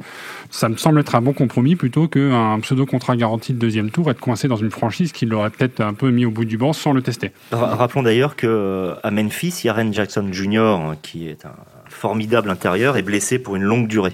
Ça 0.49 0.69
me 0.69 0.77
semble 0.77 0.99
être 0.99 1.15
un 1.15 1.21
bon 1.21 1.33
compromis 1.33 1.75
plutôt 1.75 2.07
qu'un 2.07 2.59
pseudo-contrat 2.61 3.15
garanti 3.15 3.53
de 3.53 3.59
deuxième 3.59 3.91
tour, 3.91 4.09
être 4.09 4.19
coincé 4.19 4.47
dans 4.47 4.55
une 4.55 4.71
franchise 4.71 5.11
qui 5.11 5.25
l'aurait 5.25 5.51
peut-être 5.51 5.81
un 5.81 5.93
peu 5.93 6.09
mis 6.09 6.25
au 6.25 6.31
bout 6.31 6.45
du 6.45 6.57
banc 6.57 6.73
sans 6.73 6.93
le 6.93 7.01
tester. 7.01 7.31
Rappelons 7.51 8.03
d'ailleurs 8.03 8.35
qu'à 8.35 8.47
euh, 8.47 9.11
Memphis, 9.11 9.61
Yaren 9.63 9.93
Jackson 9.93 10.29
Jr., 10.31 10.95
qui 11.01 11.27
est 11.27 11.45
un 11.45 11.55
formidable 11.89 12.49
intérieur, 12.49 12.97
est 12.97 13.03
blessé 13.03 13.39
pour 13.39 13.55
une 13.55 13.63
longue 13.63 13.87
durée 13.87 14.13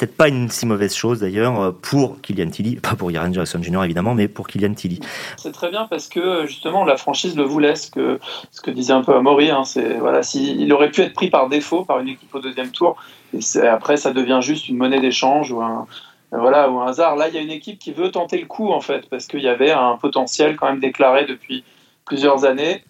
peut-être 0.00 0.16
pas 0.16 0.28
une 0.28 0.48
si 0.48 0.64
mauvaise 0.64 0.94
chose 0.94 1.20
d'ailleurs 1.20 1.60
euh, 1.60 1.72
pour 1.72 2.22
Kylian 2.22 2.48
Tilly, 2.48 2.76
pas 2.76 2.94
pour 2.94 3.10
Jaren 3.10 3.34
Jackson 3.34 3.62
Jr. 3.62 3.84
évidemment, 3.84 4.14
mais 4.14 4.28
pour 4.28 4.48
Kylian 4.48 4.72
Tilly. 4.72 5.00
C'est 5.36 5.52
très 5.52 5.70
bien 5.70 5.86
parce 5.90 6.08
que 6.08 6.46
justement 6.46 6.84
la 6.84 6.96
franchise 6.96 7.36
le 7.36 7.42
voulait, 7.42 7.74
ce 7.74 7.90
que, 7.90 8.18
ce 8.50 8.62
que 8.62 8.70
disait 8.70 8.94
un 8.94 9.02
peu 9.02 9.14
Amaury, 9.14 9.50
hein, 9.50 9.64
c'est 9.64 9.98
voilà, 9.98 10.22
s'il 10.22 10.72
aurait 10.72 10.90
pu 10.90 11.02
être 11.02 11.12
pris 11.12 11.28
par 11.28 11.48
défaut 11.50 11.84
par 11.84 12.00
une 12.00 12.08
équipe 12.08 12.34
au 12.34 12.40
deuxième 12.40 12.70
tour, 12.70 12.96
et 13.34 13.66
après 13.66 13.98
ça 13.98 14.12
devient 14.12 14.40
juste 14.40 14.70
une 14.70 14.78
monnaie 14.78 15.00
d'échange 15.00 15.52
ou 15.52 15.60
un, 15.60 15.86
voilà, 16.32 16.70
ou 16.70 16.80
un 16.80 16.86
hasard. 16.86 17.16
Là, 17.16 17.28
il 17.28 17.34
y 17.34 17.38
a 17.38 17.42
une 17.42 17.50
équipe 17.50 17.78
qui 17.78 17.92
veut 17.92 18.10
tenter 18.10 18.38
le 18.38 18.46
coup 18.46 18.70
en 18.70 18.80
fait, 18.80 19.06
parce 19.10 19.26
qu'il 19.26 19.42
y 19.42 19.48
avait 19.48 19.72
un 19.72 19.96
potentiel 20.00 20.56
quand 20.56 20.66
même 20.66 20.80
déclaré 20.80 21.26
depuis 21.26 21.62
plusieurs 22.06 22.46
années. 22.46 22.82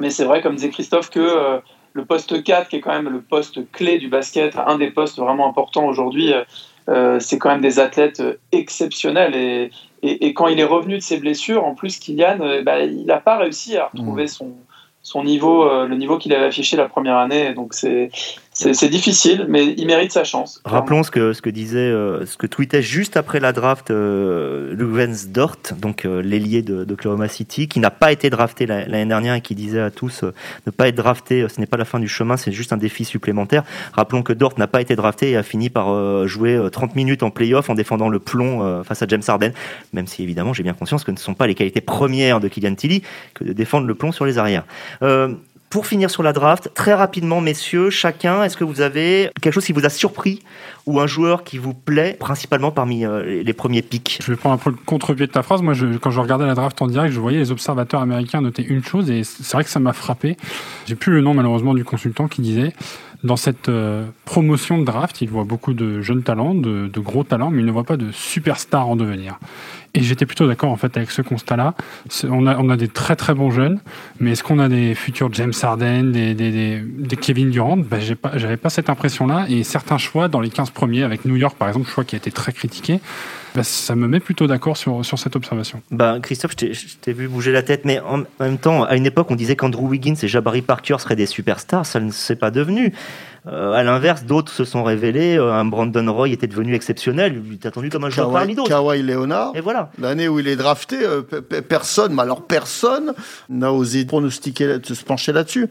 Mais 0.00 0.10
c'est 0.10 0.24
vrai, 0.24 0.40
comme 0.40 0.56
disait 0.56 0.70
Christophe, 0.70 1.10
que 1.10 1.20
euh, 1.20 1.58
le 1.92 2.04
poste 2.04 2.42
4, 2.42 2.68
qui 2.68 2.76
est 2.76 2.80
quand 2.80 2.92
même 2.92 3.08
le 3.08 3.20
poste 3.20 3.70
clé 3.72 3.98
du 3.98 4.08
basket, 4.08 4.56
un 4.56 4.78
des 4.78 4.90
postes 4.90 5.18
vraiment 5.18 5.48
importants 5.48 5.86
aujourd'hui, 5.86 6.32
euh, 6.32 6.44
euh, 6.88 7.20
c'est 7.20 7.38
quand 7.38 7.50
même 7.50 7.60
des 7.60 7.78
athlètes 7.78 8.20
euh, 8.20 8.34
exceptionnels. 8.52 9.34
Et, 9.34 9.70
et, 10.02 10.32
quand 10.32 10.48
il 10.48 10.58
est 10.58 10.64
revenu 10.64 10.96
de 10.96 11.02
ses 11.02 11.18
blessures, 11.18 11.64
en 11.64 11.74
plus, 11.74 11.98
Kylian, 11.98 12.62
bah, 12.62 12.80
il 12.80 13.04
n'a 13.04 13.18
pas 13.18 13.36
réussi 13.36 13.76
à 13.76 13.86
retrouver 13.86 14.24
mmh. 14.24 14.28
son, 14.28 14.52
son 15.02 15.24
niveau, 15.24 15.68
le 15.86 15.94
niveau 15.94 16.16
qu'il 16.16 16.32
avait 16.32 16.46
affiché 16.46 16.78
la 16.78 16.88
première 16.88 17.18
année. 17.18 17.52
Donc 17.52 17.74
c'est 17.74 18.10
c'est 18.60 18.88
difficile, 18.90 19.46
mais 19.48 19.74
il 19.76 19.86
mérite 19.86 20.12
sa 20.12 20.24
chance. 20.24 20.60
Rappelons 20.66 21.02
ce 21.02 21.10
que, 21.10 21.32
ce 21.32 21.40
que 21.40 21.48
disait, 21.48 21.78
euh, 21.78 22.26
ce 22.26 22.36
que 22.36 22.46
tweetait 22.46 22.82
juste 22.82 23.16
après 23.16 23.40
la 23.40 23.52
draft 23.52 23.90
euh, 23.90 24.74
Dort, 25.28 25.56
donc 25.78 26.04
euh, 26.04 26.20
l'ailier 26.20 26.60
de, 26.62 26.84
de 26.84 27.26
City, 27.28 27.68
qui 27.68 27.80
n'a 27.80 27.90
pas 27.90 28.12
été 28.12 28.28
drafté 28.28 28.66
l'année 28.66 29.06
dernière 29.06 29.34
et 29.34 29.40
qui 29.40 29.54
disait 29.54 29.80
à 29.80 29.90
tous 29.90 30.24
euh, 30.24 30.34
ne 30.66 30.70
pas 30.70 30.88
être 30.88 30.94
drafté, 30.94 31.46
ce 31.48 31.58
n'est 31.58 31.66
pas 31.66 31.78
la 31.78 31.86
fin 31.86 31.98
du 31.98 32.08
chemin, 32.08 32.36
c'est 32.36 32.52
juste 32.52 32.72
un 32.74 32.76
défi 32.76 33.04
supplémentaire. 33.04 33.64
Rappelons 33.94 34.22
que 34.22 34.34
Dort 34.34 34.54
n'a 34.58 34.66
pas 34.66 34.82
été 34.82 34.94
drafté 34.94 35.30
et 35.30 35.36
a 35.36 35.42
fini 35.42 35.70
par 35.70 36.26
jouer 36.26 36.60
30 36.70 36.96
minutes 36.96 37.22
en 37.22 37.30
playoff 37.30 37.70
en 37.70 37.74
défendant 37.74 38.08
le 38.08 38.18
plomb 38.18 38.82
face 38.84 39.02
à 39.02 39.06
James 39.08 39.22
Harden, 39.26 39.52
même 39.92 40.06
si 40.06 40.22
évidemment 40.22 40.52
j'ai 40.52 40.62
bien 40.62 40.74
conscience 40.74 41.02
que 41.04 41.12
ce 41.12 41.12
ne 41.12 41.18
sont 41.18 41.34
pas 41.34 41.46
les 41.46 41.54
qualités 41.54 41.80
premières 41.80 42.40
de 42.40 42.48
Kylian 42.48 42.74
Tilly 42.74 43.02
que 43.34 43.44
de 43.44 43.52
défendre 43.52 43.86
le 43.86 43.94
plomb 43.94 44.12
sur 44.12 44.26
les 44.26 44.38
arrières. 44.38 44.64
Pour 45.70 45.86
finir 45.86 46.10
sur 46.10 46.24
la 46.24 46.32
draft, 46.32 46.72
très 46.74 46.94
rapidement, 46.94 47.40
messieurs, 47.40 47.90
chacun, 47.90 48.42
est-ce 48.42 48.56
que 48.56 48.64
vous 48.64 48.80
avez 48.80 49.30
quelque 49.40 49.52
chose 49.52 49.64
qui 49.64 49.72
vous 49.72 49.86
a 49.86 49.88
surpris 49.88 50.42
ou 50.84 50.98
un 50.98 51.06
joueur 51.06 51.44
qui 51.44 51.58
vous 51.58 51.74
plaît, 51.74 52.16
principalement 52.18 52.72
parmi 52.72 53.04
euh, 53.04 53.44
les 53.44 53.52
premiers 53.52 53.80
pics 53.80 54.18
Je 54.20 54.32
vais 54.32 54.36
prendre 54.36 54.56
un 54.56 54.58
peu 54.58 54.70
le 54.70 54.76
contre-pied 54.84 55.28
de 55.28 55.30
ta 55.30 55.44
phrase. 55.44 55.62
Moi, 55.62 55.74
quand 56.02 56.10
je 56.10 56.18
regardais 56.18 56.44
la 56.44 56.56
draft 56.56 56.82
en 56.82 56.88
direct, 56.88 57.14
je 57.14 57.20
voyais 57.20 57.38
les 57.38 57.52
observateurs 57.52 58.00
américains 58.00 58.40
noter 58.40 58.64
une 58.64 58.82
chose 58.82 59.12
et 59.12 59.22
c'est 59.22 59.52
vrai 59.52 59.62
que 59.62 59.70
ça 59.70 59.78
m'a 59.78 59.92
frappé. 59.92 60.36
J'ai 60.86 60.96
plus 60.96 61.12
le 61.12 61.20
nom 61.20 61.34
malheureusement 61.34 61.72
du 61.72 61.84
consultant 61.84 62.26
qui 62.26 62.42
disait 62.42 62.72
dans 63.22 63.36
cette 63.36 63.68
euh, 63.68 64.06
promotion 64.24 64.78
de 64.78 64.84
draft, 64.84 65.20
il 65.20 65.28
voit 65.28 65.44
beaucoup 65.44 65.74
de 65.74 66.00
jeunes 66.00 66.22
talents, 66.22 66.54
de, 66.54 66.88
de, 66.88 67.00
gros 67.00 67.24
talents, 67.24 67.50
mais 67.50 67.60
il 67.60 67.66
ne 67.66 67.70
voit 67.70 67.84
pas 67.84 67.96
de 67.96 68.10
superstars 68.12 68.88
en 68.88 68.96
devenir. 68.96 69.38
Et 69.92 70.02
j'étais 70.02 70.24
plutôt 70.24 70.46
d'accord 70.46 70.70
en 70.70 70.76
fait 70.76 70.96
avec 70.96 71.10
ce 71.10 71.20
constat-là. 71.20 71.74
On 72.24 72.46
a, 72.46 72.56
on 72.58 72.70
a 72.70 72.76
des 72.76 72.88
très 72.88 73.16
très 73.16 73.34
bons 73.34 73.50
jeunes, 73.50 73.80
mais 74.20 74.32
est-ce 74.32 74.44
qu'on 74.44 74.58
a 74.58 74.68
des 74.68 74.94
futurs 74.94 75.32
James 75.32 75.52
Harden, 75.60 76.12
des, 76.12 76.34
des, 76.34 76.50
des, 76.50 76.80
des 76.80 77.16
Kevin 77.16 77.50
Durant? 77.50 77.76
Ben, 77.76 78.00
J'avais 78.00 78.56
pas, 78.56 78.62
pas 78.62 78.70
cette 78.70 78.88
impression-là. 78.88 79.46
Et 79.48 79.64
certains 79.64 79.98
choix 79.98 80.28
dans 80.28 80.40
les 80.40 80.50
15 80.50 80.70
premiers, 80.70 81.02
avec 81.02 81.24
New 81.24 81.36
York 81.36 81.56
par 81.58 81.68
exemple, 81.68 81.88
choix 81.88 82.04
qui 82.04 82.14
a 82.14 82.18
été 82.18 82.30
très 82.30 82.52
critiqué, 82.52 83.00
ben, 83.54 83.62
ça 83.62 83.94
me 83.94 84.06
met 84.06 84.20
plutôt 84.20 84.46
d'accord 84.46 84.76
sur, 84.76 85.04
sur 85.04 85.18
cette 85.18 85.36
observation. 85.36 85.82
Ben, 85.90 86.20
Christophe, 86.20 86.52
je 86.58 86.96
t'ai 87.00 87.12
vu 87.12 87.28
bouger 87.28 87.52
la 87.52 87.62
tête, 87.62 87.84
mais 87.84 88.00
en 88.00 88.22
même 88.38 88.58
temps, 88.58 88.84
à 88.84 88.96
une 88.96 89.06
époque, 89.06 89.30
on 89.30 89.36
disait 89.36 89.56
qu'Andrew 89.56 89.88
Wiggins 89.88 90.14
et 90.22 90.28
Jabari 90.28 90.62
Parker 90.62 90.96
seraient 90.98 91.16
des 91.16 91.26
superstars. 91.26 91.86
Ça 91.86 92.00
ne 92.00 92.10
s'est 92.10 92.36
pas 92.36 92.50
devenu. 92.50 92.92
Euh, 93.46 93.72
à 93.72 93.82
l'inverse, 93.82 94.24
d'autres 94.24 94.52
se 94.52 94.64
sont 94.64 94.82
révélés. 94.82 95.38
Euh, 95.38 95.52
un 95.52 95.64
Brandon 95.64 96.12
Roy 96.12 96.28
était 96.28 96.46
devenu 96.46 96.74
exceptionnel. 96.74 97.42
Il 97.46 97.54
est 97.54 97.66
attendu 97.66 97.88
comme 97.88 98.04
un 98.04 98.10
joueur 98.10 98.30
parmi 98.30 98.54
d'autres. 98.54 98.68
Kawhi 98.68 99.02
Leonard. 99.02 99.52
Et 99.54 99.60
voilà. 99.60 99.90
L'année 99.98 100.28
où 100.28 100.38
il 100.40 100.48
est 100.48 100.56
drafté, 100.56 100.98
euh, 101.02 101.22
personne, 101.22 102.14
mais 102.14 102.22
alors 102.22 102.46
personne 102.46 103.14
n'a 103.48 103.72
osé 103.72 104.04
pronostiquer, 104.04 104.78
se 104.82 105.04
pencher 105.04 105.32
là-dessus. 105.32 105.68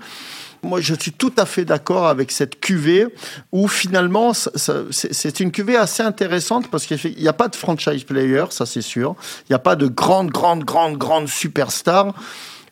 Moi, 0.63 0.81
je 0.81 0.93
suis 0.93 1.11
tout 1.11 1.33
à 1.37 1.45
fait 1.45 1.65
d'accord 1.65 2.07
avec 2.07 2.31
cette 2.31 2.59
cuvée 2.59 3.07
où 3.51 3.67
finalement, 3.67 4.33
c'est 4.33 5.39
une 5.39 5.51
cuvée 5.51 5.77
assez 5.77 6.03
intéressante 6.03 6.69
parce 6.69 6.85
qu'il 6.85 7.15
n'y 7.17 7.27
a 7.27 7.33
pas 7.33 7.47
de 7.47 7.55
franchise 7.55 8.03
player, 8.03 8.45
ça 8.49 8.65
c'est 8.65 8.81
sûr. 8.81 9.15
Il 9.47 9.51
n'y 9.51 9.55
a 9.55 9.59
pas 9.59 9.75
de 9.75 9.87
grande, 9.87 10.31
grande, 10.31 10.63
grande, 10.63 10.97
grande 10.97 11.27
superstar 11.27 12.13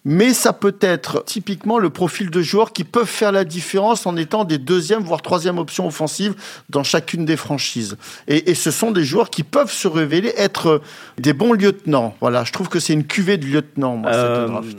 mais 0.08 0.34
ça 0.34 0.54
peut 0.54 0.78
être 0.80 1.26
typiquement 1.26 1.80
le 1.80 1.90
profil 1.90 2.30
de 2.30 2.42
joueurs 2.42 2.72
qui 2.72 2.86
peuvent 2.86 3.06
faire 3.06 3.34
la 3.34 3.44
différence 3.44 4.06
en 4.06 4.16
étant 4.16 4.46
des 4.46 4.58
deuxième 4.58 5.04
voire 5.04 5.22
troisième 5.22 5.58
options 5.58 5.86
offensives 5.86 6.34
dans 6.70 6.84
chacune 6.84 7.26
des 7.26 7.36
franchises. 7.36 7.98
Et, 8.30 8.56
ce 8.56 8.72
sont 8.72 8.92
des 8.92 9.04
joueurs 9.04 9.30
qui 9.30 9.44
peuvent 9.44 9.72
se 9.72 9.88
révéler 9.88 10.34
être 10.38 10.82
des 11.18 11.34
bons 11.34 11.52
lieutenants. 11.52 12.16
Voilà, 12.22 12.46
je 12.46 12.54
trouve 12.54 12.70
que 12.70 12.80
c'est 12.80 12.94
une 12.94 13.06
cuvée 13.06 13.38
de 13.38 13.46
lieutenants, 13.46 13.98
moi, 13.98 14.14
cette 14.14 14.22
euh, 14.22 14.48
draft. 14.48 14.78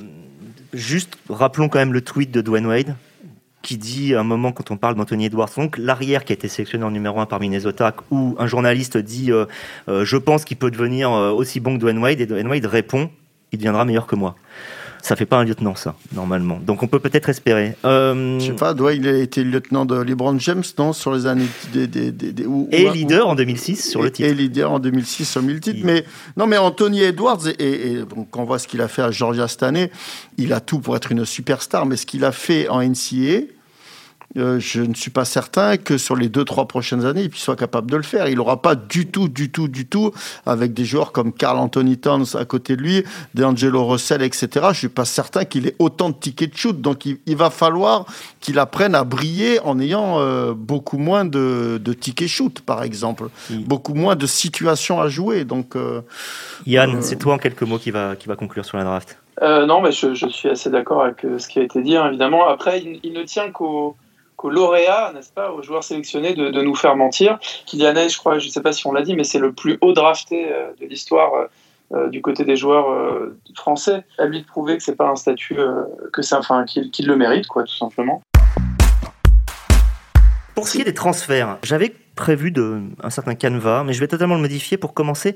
Juste, 0.72 1.18
rappelons 1.28 1.68
quand 1.68 1.78
même 1.78 1.92
le 1.92 2.02
tweet 2.02 2.31
de 2.31 2.40
Dwayne 2.40 2.66
Wade 2.66 2.94
qui 3.61 3.76
dit 3.76 4.14
à 4.14 4.20
un 4.20 4.24
moment 4.24 4.52
quand 4.52 4.70
on 4.70 4.76
parle 4.76 4.94
d'Anthony 4.94 5.26
Edwards, 5.26 5.50
donc 5.57 5.76
l'arrière 5.78 6.24
qui 6.24 6.33
a 6.33 6.35
été 6.35 6.46
sélectionné 6.46 6.85
en 6.85 6.92
numéro 6.92 7.18
1 7.18 7.26
par 7.26 7.40
Minnesota, 7.40 7.94
où 8.11 8.37
un 8.38 8.46
journaliste 8.46 8.96
dit 8.96 9.33
euh, 9.33 9.46
euh, 9.88 10.04
je 10.04 10.16
pense 10.16 10.44
qu'il 10.44 10.57
peut 10.57 10.70
devenir 10.70 11.11
aussi 11.11 11.59
bon 11.59 11.74
que 11.74 11.81
Dwayne 11.81 11.98
Wade, 11.98 12.20
et 12.20 12.26
Dwayne 12.26 12.46
Wade 12.46 12.66
répond 12.66 13.11
il 13.52 13.59
deviendra 13.59 13.85
meilleur 13.85 14.07
que 14.07 14.14
moi 14.14 14.37
ça 15.02 15.16
fait 15.16 15.26
pas 15.26 15.38
un 15.38 15.44
lieutenant, 15.44 15.74
ça, 15.74 15.94
normalement. 16.12 16.58
Donc 16.64 16.82
on 16.82 16.87
peut 16.87 16.98
peut-être 16.98 17.28
espérer. 17.28 17.76
Euh... 17.84 18.38
Je 18.38 18.46
sais 18.46 18.52
pas, 18.52 18.74
doit, 18.74 18.94
il 18.94 19.06
a 19.08 19.16
été 19.16 19.44
lieutenant 19.44 19.84
de 19.84 19.96
LeBron 19.96 20.38
James, 20.38 20.62
non 20.78 20.92
Sur 20.92 21.12
les 21.14 21.26
années. 21.26 21.46
Des, 21.72 21.87
des, 21.87 22.11
des, 22.12 22.46
et 22.72 22.90
leader 22.90 23.28
en 23.28 23.34
2006 23.34 23.90
sur 23.90 24.02
le 24.02 24.11
titre. 24.11 24.28
Et 24.28 24.34
leader 24.34 24.72
en 24.72 24.78
2006 24.78 25.24
sur 25.24 25.42
le 25.42 25.61
titre. 25.61 25.80
Mais, 25.84 26.04
non, 26.37 26.46
mais 26.46 26.58
Anthony 26.58 27.02
Edwards, 27.02 27.46
et, 27.58 27.92
et 27.92 27.96
donc, 28.04 28.37
on 28.37 28.44
voit 28.44 28.58
ce 28.58 28.66
qu'il 28.68 28.80
a 28.80 28.88
fait 28.88 29.02
à 29.02 29.11
Georgia 29.11 29.48
cette 29.48 29.62
année, 29.62 29.90
il 30.37 30.52
a 30.52 30.61
tout 30.61 30.80
pour 30.80 30.96
être 30.96 31.12
une 31.12 31.24
superstar, 31.24 31.87
mais 31.87 31.96
ce 31.96 32.06
qu'il 32.06 32.24
a 32.24 32.32
fait 32.32 32.68
en 32.68 32.82
NCAA, 32.82 33.57
euh, 34.36 34.60
je 34.60 34.82
ne 34.82 34.92
suis 34.92 35.10
pas 35.10 35.24
certain 35.24 35.78
que 35.78 35.96
sur 35.96 36.14
les 36.14 36.28
deux, 36.28 36.44
trois 36.44 36.68
prochaines 36.68 37.06
années, 37.06 37.22
il 37.22 37.34
soit 37.34 37.56
capable 37.56 37.90
de 37.90 37.96
le 37.96 38.02
faire. 38.02 38.28
Il 38.28 38.36
n'aura 38.36 38.60
pas 38.60 38.74
du 38.74 39.06
tout, 39.06 39.28
du 39.28 39.50
tout, 39.50 39.68
du 39.68 39.86
tout, 39.86 40.12
avec 40.44 40.74
des 40.74 40.84
joueurs 40.84 41.12
comme 41.12 41.32
Carl 41.32 41.58
Anthony 41.58 41.96
Towns 41.96 42.26
à 42.34 42.44
côté 42.44 42.76
de 42.76 42.82
lui, 42.82 43.04
DeAngelo 43.34 43.86
Russell, 43.86 44.22
etc. 44.22 44.48
Je 44.54 44.66
ne 44.66 44.72
suis 44.74 44.88
pas 44.88 45.06
certain 45.06 45.46
qu'il 45.46 45.66
ait 45.66 45.76
autant 45.78 46.10
de 46.10 46.14
tickets 46.14 46.52
de 46.52 46.56
shoot. 46.56 46.78
Donc 46.78 47.06
il, 47.06 47.36
va 47.36 47.48
falloir 47.48 48.04
qu'il 48.40 48.58
apprenne 48.58 48.94
à 48.94 49.04
briller 49.04 49.60
en 49.60 49.80
ayant 49.80 50.20
euh, 50.20 50.52
beaucoup 50.54 50.98
moins 50.98 51.24
de, 51.24 51.80
de, 51.82 51.92
tickets 51.94 52.28
shoot, 52.28 52.60
par 52.60 52.82
exemple. 52.82 53.28
Beaucoup 53.50 53.94
moins 53.94 54.14
de 54.14 54.26
situations 54.26 55.00
à 55.00 55.08
jouer. 55.08 55.44
Donc, 55.44 55.74
euh, 55.74 56.02
Yann, 56.66 57.00
c'est 57.00 57.16
toi 57.16 57.34
en 57.34 57.38
quelques 57.38 57.62
mots 57.62 57.78
qui 57.78 57.90
va, 57.90 58.14
qui 58.14 58.28
va 58.28 58.36
conclure 58.36 58.64
sur 58.64 58.76
la 58.76 58.84
draft. 58.84 59.18
non, 59.40 59.80
mais 59.80 59.92
je, 59.92 60.28
suis 60.28 60.50
assez 60.50 60.68
d'accord 60.68 61.02
avec 61.02 61.24
ce 61.38 61.48
qui 61.48 61.60
a 61.60 61.62
été 61.62 61.80
dit, 61.80 61.96
hein, 61.96 62.08
évidemment. 62.08 62.46
Après, 62.46 62.82
il 63.02 63.12
ne 63.14 63.22
tient 63.22 63.50
qu'au 63.50 63.96
qu'au 64.38 64.51
lauréat, 64.51 65.12
n'est-ce 65.12 65.33
pas, 65.33 65.51
aux 65.51 65.62
joueurs 65.62 65.83
sélectionnés 65.83 66.33
de, 66.33 66.62
nous 66.62 66.74
faire 66.77 66.96
mentir. 66.96 67.38
Kylian 67.66 68.09
je 68.09 68.16
crois, 68.16 68.38
je 68.38 68.46
ne 68.46 68.51
sais 68.51 68.62
pas 68.62 68.72
si 68.72 68.87
on 68.87 68.92
l'a 68.92 69.03
dit, 69.03 69.14
mais 69.14 69.24
c'est 69.24 69.40
le 69.40 69.53
plus 69.53 69.79
haut 69.81 69.92
drafté 69.92 70.51
euh, 70.51 70.70
de 70.81 70.87
l'histoire 70.87 71.35
euh, 71.35 71.46
euh, 71.92 72.09
du 72.09 72.22
côté 72.22 72.44
des 72.44 72.57
joueurs 72.57 72.87
français. 73.57 74.05
À 74.16 74.27
lui 74.27 74.40
de 74.40 74.46
prouver 74.46 74.77
que 74.77 74.83
c'est 74.85 74.94
pas 74.94 75.09
un 75.09 75.16
statut, 75.16 75.57
que 76.12 76.22
c'est 76.22 76.37
enfin 76.37 76.64
qu'il 76.64 77.07
le 77.07 77.16
mérite, 77.16 77.48
quoi, 77.48 77.64
tout 77.64 77.77
simplement. 77.77 78.22
Pour 80.55 80.68
ce 80.68 80.74
qui 80.74 80.83
est 80.83 80.85
des 80.85 80.94
transferts, 80.94 81.59
j'avais 81.64 81.92
prévu 82.14 82.53
un 83.03 83.11
certain 83.11 83.35
canevas, 83.35 83.83
mais 83.85 83.92
je 83.92 84.01
vais 84.01 84.09
totalement 84.09 84.37
le 84.37 84.40
modifier 84.40 84.77
pour 84.77 84.94
commencer 84.94 85.35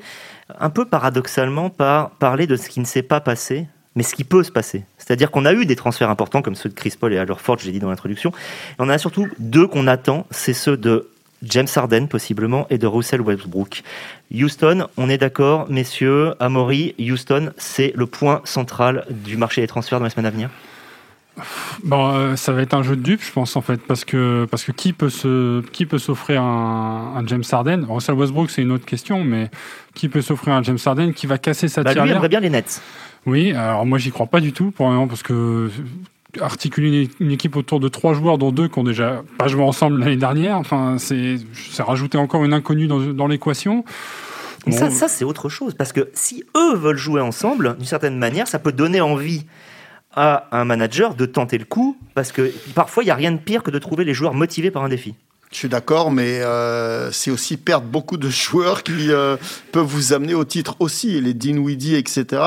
un 0.58 0.70
peu 0.70 0.84
paradoxalement 0.84 1.70
par 1.70 2.10
parler 2.10 2.46
de 2.46 2.54
ce 2.54 2.68
qui 2.68 2.78
ne 2.78 2.84
s'est 2.84 3.02
pas 3.02 3.20
passé, 3.20 3.66
mais 3.94 4.02
ce 4.02 4.14
qui 4.14 4.24
peut 4.24 4.42
se 4.42 4.50
passer. 4.50 4.84
C'est-à-dire 4.98 5.30
qu'on 5.30 5.44
a 5.44 5.52
eu 5.52 5.66
des 5.66 5.76
transferts 5.76 6.10
importants 6.10 6.42
comme 6.42 6.54
ceux 6.54 6.68
de 6.68 6.74
Chris 6.74 6.94
Paul 6.98 7.12
et 7.12 7.24
Ford, 7.38 7.58
j'ai 7.58 7.72
dit 7.72 7.80
dans 7.80 7.90
l'introduction, 7.90 8.32
on 8.78 8.88
a 8.88 8.98
surtout 8.98 9.28
deux 9.38 9.66
qu'on 9.66 9.86
attend, 9.86 10.26
c'est 10.30 10.54
ceux 10.54 10.76
de 10.76 11.08
James 11.42 11.66
Harden 11.74 12.06
possiblement 12.06 12.66
et 12.70 12.78
de 12.78 12.86
Russell 12.86 13.20
Westbrook. 13.20 13.82
Houston, 14.32 14.86
on 14.96 15.08
est 15.08 15.18
d'accord, 15.18 15.68
messieurs, 15.68 16.34
Amaury, 16.40 16.94
Houston, 16.98 17.52
c'est 17.56 17.92
le 17.96 18.06
point 18.06 18.40
central 18.44 19.04
du 19.10 19.36
marché 19.36 19.60
des 19.60 19.66
transferts 19.66 19.98
dans 19.98 20.04
les 20.04 20.10
semaines 20.10 20.26
à 20.26 20.30
venir? 20.30 20.50
Bon, 21.82 22.14
euh, 22.14 22.36
ça 22.36 22.52
va 22.52 22.62
être 22.62 22.74
un 22.74 22.82
jeu 22.82 22.94
de 22.94 23.02
dupes, 23.02 23.22
je 23.22 23.32
pense 23.32 23.56
en 23.56 23.62
fait, 23.62 23.78
parce 23.78 24.04
que 24.04 24.46
parce 24.50 24.64
que 24.64 24.72
qui 24.72 24.92
peut 24.92 25.08
se 25.08 25.62
qui 25.70 25.86
peut 25.86 25.98
s'offrir 25.98 26.42
un, 26.42 27.22
James 27.26 27.42
Harden? 27.50 27.86
Russell 27.88 28.14
Westbrook, 28.14 28.50
c'est 28.50 28.62
une 28.62 28.72
autre 28.72 28.84
question, 28.84 29.24
mais 29.24 29.50
qui 29.94 30.08
peut 30.08 30.20
s'offrir 30.20 30.54
un 30.54 30.62
James 30.62 30.78
Harden 30.84 31.12
qui 31.12 31.26
va 31.26 31.38
casser 31.38 31.68
sa 31.68 31.82
bah, 31.82 31.94
Lui 31.94 32.10
aimerait 32.10 32.28
bien 32.28 32.40
les 32.40 32.50
Nets. 32.50 32.82
Oui, 33.24 33.52
alors 33.52 33.86
moi 33.86 33.98
j'y 33.98 34.10
crois 34.10 34.26
pas 34.26 34.40
du 34.40 34.52
tout 34.52 34.70
pour 34.70 34.86
le 34.86 34.92
moment 34.92 35.08
parce 35.08 35.22
que 35.22 35.70
articuler 36.40 37.10
une, 37.20 37.30
équipe 37.30 37.56
autour 37.56 37.78
de 37.80 37.88
trois 37.88 38.14
joueurs, 38.14 38.38
dont 38.38 38.52
deux 38.52 38.68
qui 38.68 38.78
ont 38.78 38.84
déjà 38.84 39.22
pas 39.38 39.48
joué 39.48 39.62
ensemble 39.62 40.00
l'année 40.00 40.16
dernière. 40.16 40.56
Enfin, 40.56 40.96
c'est 40.98 41.36
rajouter 41.78 42.18
encore 42.18 42.44
une 42.44 42.54
inconnue 42.54 42.86
dans, 42.86 43.00
dans 43.00 43.26
l'équation. 43.26 43.84
ça, 44.70 44.90
ça 44.90 45.08
c'est 45.08 45.24
autre 45.24 45.48
chose, 45.48 45.74
parce 45.74 45.92
que 45.92 46.10
si 46.14 46.44
eux 46.56 46.74
veulent 46.76 46.96
jouer 46.96 47.20
ensemble, 47.20 47.76
d'une 47.76 47.86
certaine 47.86 48.18
manière, 48.18 48.48
ça 48.48 48.58
peut 48.58 48.72
donner 48.72 49.00
envie 49.00 49.44
à 50.14 50.46
un 50.52 50.64
manager 50.64 51.14
de 51.14 51.26
tenter 51.26 51.58
le 51.58 51.64
coup, 51.64 51.96
parce 52.14 52.32
que 52.32 52.52
parfois, 52.74 53.02
il 53.02 53.06
n'y 53.06 53.12
a 53.12 53.16
rien 53.16 53.32
de 53.32 53.38
pire 53.38 53.62
que 53.62 53.70
de 53.70 53.78
trouver 53.78 54.04
les 54.04 54.14
joueurs 54.14 54.34
motivés 54.34 54.70
par 54.70 54.84
un 54.84 54.88
défi. 54.88 55.14
Je 55.52 55.58
suis 55.58 55.68
d'accord, 55.68 56.10
mais 56.10 56.40
euh, 56.40 57.12
c'est 57.12 57.30
aussi 57.30 57.58
perdre 57.58 57.86
beaucoup 57.86 58.16
de 58.16 58.28
joueurs 58.30 58.82
qui 58.82 59.12
euh, 59.12 59.36
peuvent 59.70 59.84
vous 59.84 60.14
amener 60.14 60.32
au 60.32 60.44
titre 60.44 60.76
aussi, 60.80 61.20
les 61.20 61.34
Dinwiddie, 61.34 61.94
etc. 61.94 62.42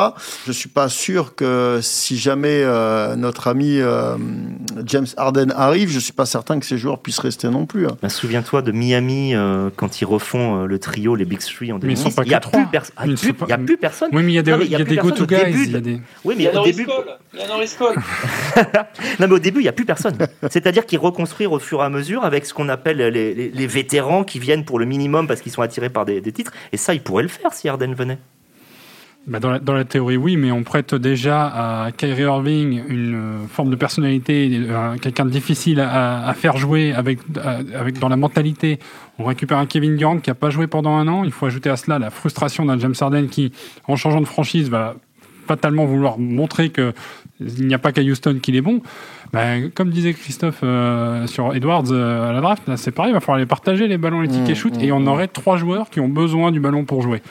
Je 0.48 0.52
suis 0.52 0.70
pas 0.70 0.90
sûr 0.90 1.36
que 1.36 1.80
si 1.84 2.18
jamais 2.18 2.62
euh, 2.64 3.16
notre 3.16 3.48
ami 3.48 3.80
James 4.86 5.06
Harden 5.18 5.54
arrive, 5.56 5.92
je 5.92 6.00
suis 6.00 6.14
pas 6.14 6.26
certain 6.26 6.60
que 6.60 6.66
ces 6.66 6.80
joueurs 6.80 7.00
puissent 7.00 7.20
rester 7.20 7.48
non 7.50 7.68
plus. 7.68 7.86
Hein. 7.86 7.96
Bah, 8.02 8.10
souviens-toi 8.10 8.64
de 8.64 8.72
Miami 8.72 9.34
quand 9.76 10.02
ils 10.02 10.06
refont 10.06 10.66
le 10.66 10.80
trio, 10.80 11.16
les 11.16 11.26
Big 11.26 11.40
Three 11.40 11.72
en 11.72 11.78
2006. 11.78 12.16
Il 12.18 12.30
n'y 12.30 12.34
a, 12.34 12.40
plus, 12.40 12.50
ah, 12.98 13.06
y 13.48 13.52
a 13.52 13.58
plus 13.58 13.78
personne. 13.78 14.10
Oui, 14.14 14.24
mais 14.24 14.32
il 14.32 14.36
y 14.36 14.40
a 14.40 14.42
des, 14.42 14.66
y 14.66 14.76
a 14.76 14.84
des 14.84 14.96
go-to 14.96 15.28
guys. 15.28 15.54
Il 15.54 15.72
y 15.72 15.76
a 15.76 15.80
des... 15.80 16.02
Oui, 16.24 16.36
mais 16.38 16.56
au 16.58 16.64
début. 16.64 16.88
Il 17.34 17.40
y 17.40 17.44
a 17.44 17.48
Norris 17.48 17.76
Cole. 17.78 17.96
non, 19.20 19.28
mais 19.28 19.34
au 19.34 19.40
début, 19.40 19.60
il 19.60 19.64
n'y 19.64 19.70
a 19.70 19.74
plus 19.74 19.86
personne. 19.86 20.18
C'est-à-dire 20.50 20.86
qu'ils 20.86 21.00
reconstruisent 21.00 21.48
au 21.48 21.60
fur 21.60 21.82
et 21.82 21.86
à 21.86 21.90
mesure 21.90 22.24
avec 22.24 22.46
ce 22.46 22.54
qu'on 22.54 22.70
appelle 22.70 22.95
les, 22.96 23.68
vétérans 23.68 24.24
qui 24.24 24.40
viennent 24.40 24.66
pour 24.66 24.80
le 24.80 24.86
minimum 24.86 25.28
parce 25.28 25.42
qu'ils 25.42 25.52
sont 25.52 25.62
attirés 25.62 25.90
par 25.90 26.06
des, 26.06 26.22
titres. 26.32 26.54
Et 26.72 26.78
ça, 26.78 26.94
ils 26.94 27.02
pourraient 27.02 27.24
le 27.24 27.30
faire 27.30 27.54
si 27.54 27.70
Harden 27.70 27.94
venait. 27.94 28.18
Bah 29.28 29.40
dans, 29.40 29.74
la, 29.74 29.86
théorie, 29.86 30.18
oui, 30.18 30.38
mais 30.38 30.52
on 30.52 30.62
prête 30.62 30.94
déjà 30.94 31.48
à 31.48 31.92
Kyrie 31.92 32.22
Irving 32.22 32.84
une 32.88 33.16
euh, 33.16 33.48
forme 33.48 33.72
de 33.72 33.76
personnalité, 33.76 34.52
euh, 34.54 34.98
quelqu'un 34.98 35.26
de 35.26 35.32
difficile 35.32 35.80
à, 35.80 36.32
faire 36.38 36.58
jouer 36.58 36.94
avec, 36.94 37.20
dans 38.00 38.08
la 38.08 38.18
mentalité. 38.18 38.78
On 39.18 39.24
récupère 39.24 39.58
un 39.58 39.66
Kevin 39.66 39.96
Durant 39.96 40.20
qui 40.20 40.30
n'a 40.30 40.36
pas 40.36 40.52
joué 40.52 40.68
pendant 40.68 40.96
un 40.96 41.08
an. 41.08 41.24
Il 41.24 41.32
faut 41.32 41.48
ajouter 41.48 41.72
à 41.72 41.76
cela 41.76 41.98
la 41.98 42.12
frustration 42.12 42.66
d'un 42.66 42.78
James 42.78 42.94
Harden 43.02 43.28
qui, 43.28 43.52
en 43.88 43.96
changeant 43.96 44.22
de 44.22 44.28
franchise, 44.28 44.70
va 44.70 44.96
fatalement 45.48 45.86
vouloir 45.86 46.20
montrer 46.20 46.70
qu'il 47.38 47.68
n'y 47.68 47.74
a 47.74 47.78
pas 47.78 47.92
qu'à 47.92 48.02
Houston 48.02 48.40
qu'il 48.42 48.56
est 48.56 48.62
bon. 48.62 48.82
Ben, 49.34 49.70
comme 49.72 49.90
disait 49.90 50.14
Christophe 50.14 50.62
euh, 50.64 51.28
sur 51.28 51.54
Edwards 51.56 51.92
euh, 51.92 52.30
à 52.30 52.34
la 52.34 52.42
draft, 52.42 52.64
c'est 52.78 52.92
pareil, 52.92 53.12
il 53.12 53.14
va 53.14 53.20
falloir 53.20 53.40
les 53.40 53.46
partager 53.46 53.88
les 53.88 53.98
ballons, 53.98 54.22
les 54.22 54.28
tickets 54.28 54.52
mmh, 54.52 54.56
shoot, 54.56 54.74
et 54.82 54.92
on 54.92 55.02
mmh, 55.02 55.08
aurait 55.08 55.28
trois 55.28 55.58
joueurs 55.58 55.90
qui 55.90 56.00
ont 56.00 56.08
besoin 56.08 56.52
du 56.52 56.60
ballon 56.60 56.86
pour 56.86 57.02
jouer. 57.02 57.22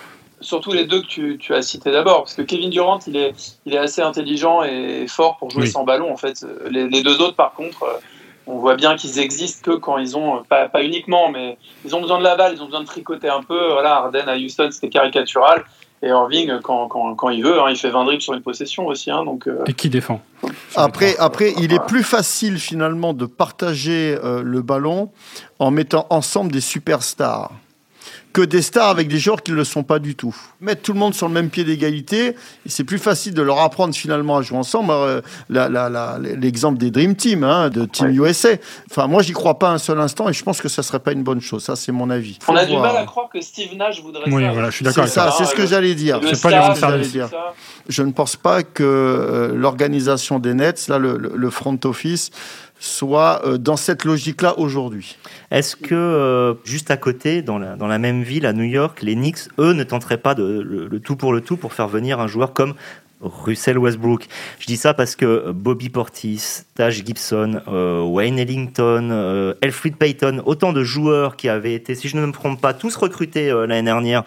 Surtout 0.40 0.72
les 0.72 0.84
deux 0.84 1.00
que 1.00 1.36
tu, 1.36 1.54
as 1.54 1.62
cités 1.62 1.90
d'abord, 1.90 2.24
parce 2.24 2.34
que 2.34 2.42
Kevin 2.42 2.68
Durant, 2.68 2.98
il 3.06 3.16
est, 3.16 3.32
il 3.64 3.72
est 3.72 3.78
assez 3.78 4.02
intelligent 4.02 4.62
et 4.62 5.06
fort 5.08 5.38
pour 5.38 5.50
jouer 5.50 5.64
sans 5.64 5.84
ballon. 5.84 6.12
En 6.12 6.18
fait, 6.18 6.44
les, 6.68 7.02
deux 7.02 7.22
autres, 7.22 7.34
par 7.34 7.54
contre, 7.54 7.84
euh, 7.84 7.98
on 8.46 8.58
voit 8.58 8.76
bien 8.76 8.94
qu'ils 8.96 9.18
existent 9.20 9.72
que 9.72 9.78
quand 9.78 9.96
ils 9.96 10.18
ont, 10.18 10.42
pas, 10.46 10.68
pas, 10.68 10.84
uniquement, 10.84 11.30
mais 11.30 11.56
ils 11.86 11.96
ont 11.96 12.02
besoin 12.02 12.18
de 12.18 12.24
la 12.24 12.36
balle, 12.36 12.52
ils 12.54 12.62
ont 12.62 12.66
besoin 12.66 12.82
de 12.82 12.86
tricoter 12.86 13.30
un 13.30 13.42
peu. 13.42 13.72
Voilà, 13.72 13.96
Arden 13.96 14.28
à 14.28 14.36
Houston, 14.36 14.68
c'était 14.70 14.90
caricatural. 14.90 15.64
Et 16.04 16.08
Irving, 16.08 16.60
quand, 16.62 16.88
quand, 16.88 17.14
quand 17.14 17.30
il 17.30 17.42
veut, 17.42 17.58
hein, 17.60 17.70
il 17.70 17.76
fait 17.76 17.88
20 17.88 18.04
dribbles 18.04 18.22
sur 18.22 18.34
une 18.34 18.42
possession 18.42 18.86
aussi. 18.86 19.10
Hein, 19.10 19.24
donc, 19.24 19.48
euh, 19.48 19.64
Et 19.66 19.72
qui 19.72 19.88
défend? 19.88 20.20
Après, 20.76 21.16
après, 21.18 21.54
il 21.58 21.72
est 21.72 21.82
plus 21.86 22.02
facile 22.02 22.58
finalement 22.58 23.14
de 23.14 23.24
partager 23.24 24.18
euh, 24.22 24.42
le 24.42 24.60
ballon 24.60 25.10
en 25.58 25.70
mettant 25.70 26.06
ensemble 26.10 26.52
des 26.52 26.60
superstars 26.60 27.52
que 28.34 28.42
des 28.42 28.62
stars 28.62 28.88
avec 28.88 29.06
des 29.06 29.18
joueurs 29.18 29.42
qui 29.42 29.52
ne 29.52 29.56
le 29.56 29.64
sont 29.64 29.84
pas 29.84 30.00
du 30.00 30.16
tout. 30.16 30.34
Mettre 30.60 30.82
tout 30.82 30.92
le 30.92 30.98
monde 30.98 31.14
sur 31.14 31.28
le 31.28 31.32
même 31.32 31.50
pied 31.50 31.62
d'égalité, 31.62 32.34
c'est 32.66 32.82
plus 32.82 32.98
facile 32.98 33.32
de 33.32 33.40
leur 33.40 33.60
apprendre 33.60 33.94
finalement 33.94 34.36
à 34.36 34.42
jouer 34.42 34.58
ensemble. 34.58 34.90
Euh, 34.90 35.20
l'exemple 35.48 36.76
des 36.76 36.90
Dream 36.90 37.14
Team, 37.14 37.44
hein, 37.44 37.70
de 37.70 37.84
Team 37.84 38.10
USA. 38.10 38.50
Enfin, 38.90 39.06
moi, 39.06 39.22
j'y 39.22 39.32
crois 39.32 39.58
pas 39.60 39.70
un 39.70 39.78
seul 39.78 40.00
instant 40.00 40.28
et 40.28 40.32
je 40.32 40.42
pense 40.42 40.60
que 40.60 40.68
ça 40.68 40.82
serait 40.82 40.98
pas 40.98 41.12
une 41.12 41.22
bonne 41.22 41.40
chose. 41.40 41.62
Ça, 41.62 41.76
c'est 41.76 41.92
mon 41.92 42.10
avis. 42.10 42.40
On 42.48 42.56
a 42.56 42.66
du 42.66 42.76
mal 42.76 42.96
à 42.96 43.04
croire 43.04 43.28
que 43.32 43.40
Steve 43.40 43.76
Nash 43.76 44.02
voudrait 44.02 44.24
oui, 44.26 44.44
Voilà, 44.52 44.70
je 44.70 44.76
suis 44.76 44.84
d'accord. 44.84 45.04
C'est 45.06 45.14
ça, 45.14 45.32
c'est 45.38 45.44
ce 45.44 45.54
que 45.54 45.66
j'allais 45.66 45.94
dire. 45.94 46.20
C'est 46.24 46.42
pas 46.42 46.96
les 46.96 47.06
dire. 47.06 47.30
Je 47.88 48.02
ne 48.02 48.10
pense 48.10 48.34
pas 48.34 48.64
que 48.64 48.82
euh, 48.82 49.54
l'organisation 49.54 50.40
des 50.40 50.54
Nets, 50.54 50.88
là, 50.88 50.98
le 50.98 51.50
front 51.50 51.78
office, 51.84 52.30
soit 52.84 53.40
euh, 53.46 53.56
dans 53.56 53.76
cette 53.76 54.04
logique-là 54.04 54.58
aujourd'hui. 54.58 55.16
Est-ce 55.50 55.74
que, 55.74 55.94
euh, 55.94 56.54
juste 56.64 56.90
à 56.90 56.96
côté, 56.96 57.40
dans 57.40 57.58
la, 57.58 57.98
même 57.98 58.22
ville, 58.22 58.44
à 58.46 58.52
New 58.52 58.64
York, 58.64 59.00
les 59.02 59.14
Knicks, 59.14 59.48
eux, 59.58 59.72
ne 59.72 59.84
tenteraient 59.84 60.18
pas 60.18 60.34
de, 60.34 60.60
le, 60.60 61.00
tout 61.00 61.16
pour 61.16 61.32
le 61.32 61.40
tout 61.40 61.56
pour 61.56 61.72
faire 61.72 61.88
venir 61.88 62.20
un 62.20 62.26
joueur 62.26 62.52
comme 62.52 62.74
Russell 63.22 63.78
Westbrook? 63.78 64.26
Je 64.58 64.66
dis 64.66 64.76
ça 64.76 64.92
parce 64.92 65.16
que 65.16 65.50
Bobby 65.50 65.88
Portis, 65.88 66.64
Taj 66.74 67.02
Gibson, 67.04 67.62
euh, 67.68 68.02
Wayne 68.02 68.38
Ellington, 68.38 69.54
Elfrid 69.62 69.96
Payton, 69.96 70.42
autant 70.44 70.74
de 70.74 70.84
joueurs 70.84 71.36
qui 71.36 71.48
avaient 71.48 71.74
été, 71.74 71.94
si 71.94 72.08
je 72.08 72.16
ne 72.16 72.26
me 72.26 72.32
trompe 72.32 72.60
pas, 72.60 72.74
tous 72.74 72.96
recrutés 72.96 73.50
l'année 73.50 73.82
dernière 73.82 74.24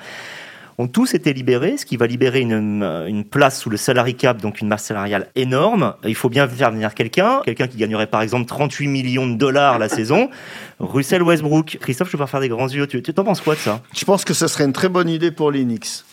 ont 0.79 0.87
tous 0.87 1.15
été 1.15 1.33
libérés, 1.33 1.77
ce 1.77 1.85
qui 1.85 1.97
va 1.97 2.05
libérer 2.05 2.39
une, 2.41 2.83
une, 3.07 3.23
place 3.23 3.59
sous 3.59 3.69
le 3.69 3.77
salary 3.77 4.15
cap, 4.15 4.39
donc 4.39 4.61
une 4.61 4.67
masse 4.67 4.85
salariale 4.85 5.29
énorme. 5.35 5.95
Il 6.03 6.13
faut 6.13 6.29
bien 6.29 6.47
faire 6.47 6.71
venir 6.71 6.93
quelqu'un, 6.93 7.41
quelqu'un 7.43 7.67
qui 7.67 7.77
gagnerait 7.77 8.07
par 8.07 8.21
exemple 8.21 8.45
38 8.45 8.87
millions 8.87 9.27
de 9.27 9.35
dollars 9.35 9.79
la 9.79 9.89
saison. 9.97 10.29
Russell 10.79 11.23
Westbrook. 11.23 11.77
Christophe, 11.81 12.09
je 12.09 12.17
vais 12.17 12.23
pas 12.23 12.27
faire 12.27 12.41
des 12.41 12.49
grands 12.49 12.69
yeux. 12.69 12.85
Tu 12.85 13.01
t'en 13.01 13.23
penses 13.23 13.41
quoi 13.41 13.55
de 13.55 13.59
ça? 13.59 13.81
Je 13.95 14.05
pense 14.05 14.23
que 14.23 14.33
ce 14.33 14.47
serait 14.47 14.65
une 14.65 14.73
très 14.73 14.89
bonne 14.89 15.09
idée 15.09 15.31
pour 15.31 15.51
les 15.51 15.63
Knicks. 15.63 16.03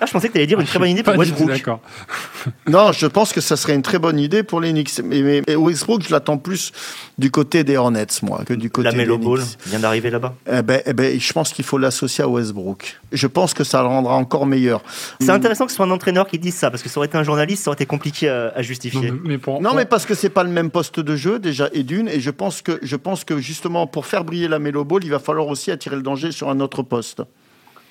Ah, 0.00 0.06
je 0.06 0.12
pensais 0.12 0.28
que 0.28 0.32
tu 0.32 0.38
allais 0.38 0.46
dire 0.46 0.60
une 0.60 0.66
très 0.66 0.78
bonne 0.78 0.90
idée 0.90 1.02
pour 1.02 1.14
Westbrook. 1.18 1.48
D'accord. 1.48 1.80
non, 2.68 2.92
je 2.92 3.06
pense 3.06 3.32
que 3.32 3.40
ça 3.40 3.56
serait 3.56 3.74
une 3.74 3.82
très 3.82 3.98
bonne 3.98 4.18
idée 4.18 4.42
pour 4.42 4.60
les 4.60 4.72
Knicks. 4.72 5.00
Mais, 5.04 5.42
Westbrook, 5.56 6.02
je 6.06 6.10
l'attends 6.10 6.38
plus 6.38 6.72
du 7.18 7.30
côté 7.30 7.64
des 7.64 7.76
Hornets, 7.76 8.06
moi, 8.22 8.42
que 8.46 8.54
du 8.54 8.70
côté 8.70 8.90
La 8.90 8.96
Melo 8.96 9.18
Ball 9.18 9.40
vient 9.66 9.80
d'arriver 9.80 10.10
là-bas. 10.10 10.34
Eh 10.50 10.62
ben, 10.62 10.82
eh 10.86 10.92
ben, 10.92 11.18
je 11.18 11.32
pense 11.32 11.52
qu'il 11.52 11.64
faut 11.64 11.78
l'associer 11.78 12.24
à 12.24 12.28
Westbrook. 12.28 13.00
Je 13.12 13.26
pense 13.26 13.54
que 13.54 13.64
ça 13.64 13.82
le 13.82 13.88
rendra 13.88 14.14
encore 14.14 14.46
meilleur. 14.46 14.82
C'est 15.20 15.30
intéressant 15.30 15.64
que 15.64 15.72
ce 15.72 15.76
soit 15.76 15.86
un 15.86 15.90
entraîneur 15.90 16.26
qui 16.26 16.38
dise 16.38 16.54
ça, 16.54 16.70
parce 16.70 16.82
que 16.82 16.88
ça 16.88 16.98
aurait 16.98 17.08
été 17.08 17.18
un 17.18 17.22
journaliste, 17.22 17.64
ça 17.64 17.70
aurait 17.70 17.76
été 17.76 17.86
compliqué 17.86 18.28
à, 18.28 18.62
justifier. 18.62 19.10
Non, 19.10 19.18
mais, 19.24 19.38
non, 19.60 19.74
mais 19.74 19.84
parce 19.84 20.06
que 20.06 20.14
c'est 20.14 20.28
pas 20.28 20.44
le 20.44 20.50
même 20.50 20.70
poste 20.70 21.00
de 21.00 21.16
jeu 21.16 21.38
déjà 21.38 21.68
et 21.72 21.82
d'une, 21.82 22.08
et 22.08 22.20
je 22.20 22.30
pense 22.30 22.62
que 22.62 22.78
je 22.82 22.96
pense 22.96 23.24
que 23.24 23.38
justement 23.38 23.86
pour 23.86 24.06
faire 24.06 24.24
briller 24.24 24.48
la 24.48 24.58
Melo 24.58 24.84
Ball, 24.84 25.04
il 25.04 25.10
va 25.10 25.18
falloir 25.18 25.46
aussi 25.48 25.70
attirer 25.70 25.96
le 25.96 26.02
danger 26.02 26.32
sur 26.32 26.48
un 26.50 26.60
autre 26.60 26.82
poste. 26.82 27.22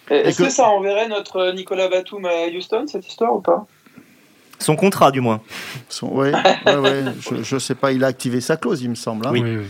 Est-ce 0.09 0.43
que... 0.43 0.49
ça 0.49 0.69
enverrait 0.69 1.07
notre 1.07 1.51
Nicolas 1.53 1.89
Batum 1.89 2.25
à 2.25 2.47
Houston, 2.47 2.85
cette 2.87 3.07
histoire 3.07 3.35
ou 3.35 3.41
pas? 3.41 3.65
Son 4.59 4.75
contrat, 4.75 5.11
du 5.11 5.21
moins. 5.21 5.41
Oui, 6.01 6.29
ouais, 6.65 7.03
je 7.43 7.55
ne 7.55 7.59
sais 7.59 7.75
pas, 7.75 7.91
il 7.91 8.03
a 8.03 8.07
activé 8.07 8.41
sa 8.41 8.57
clause, 8.57 8.81
il 8.81 8.89
me 8.89 8.95
semble. 8.95 9.27
Hein. 9.27 9.31
Oui, 9.31 9.41
oui. 9.43 9.65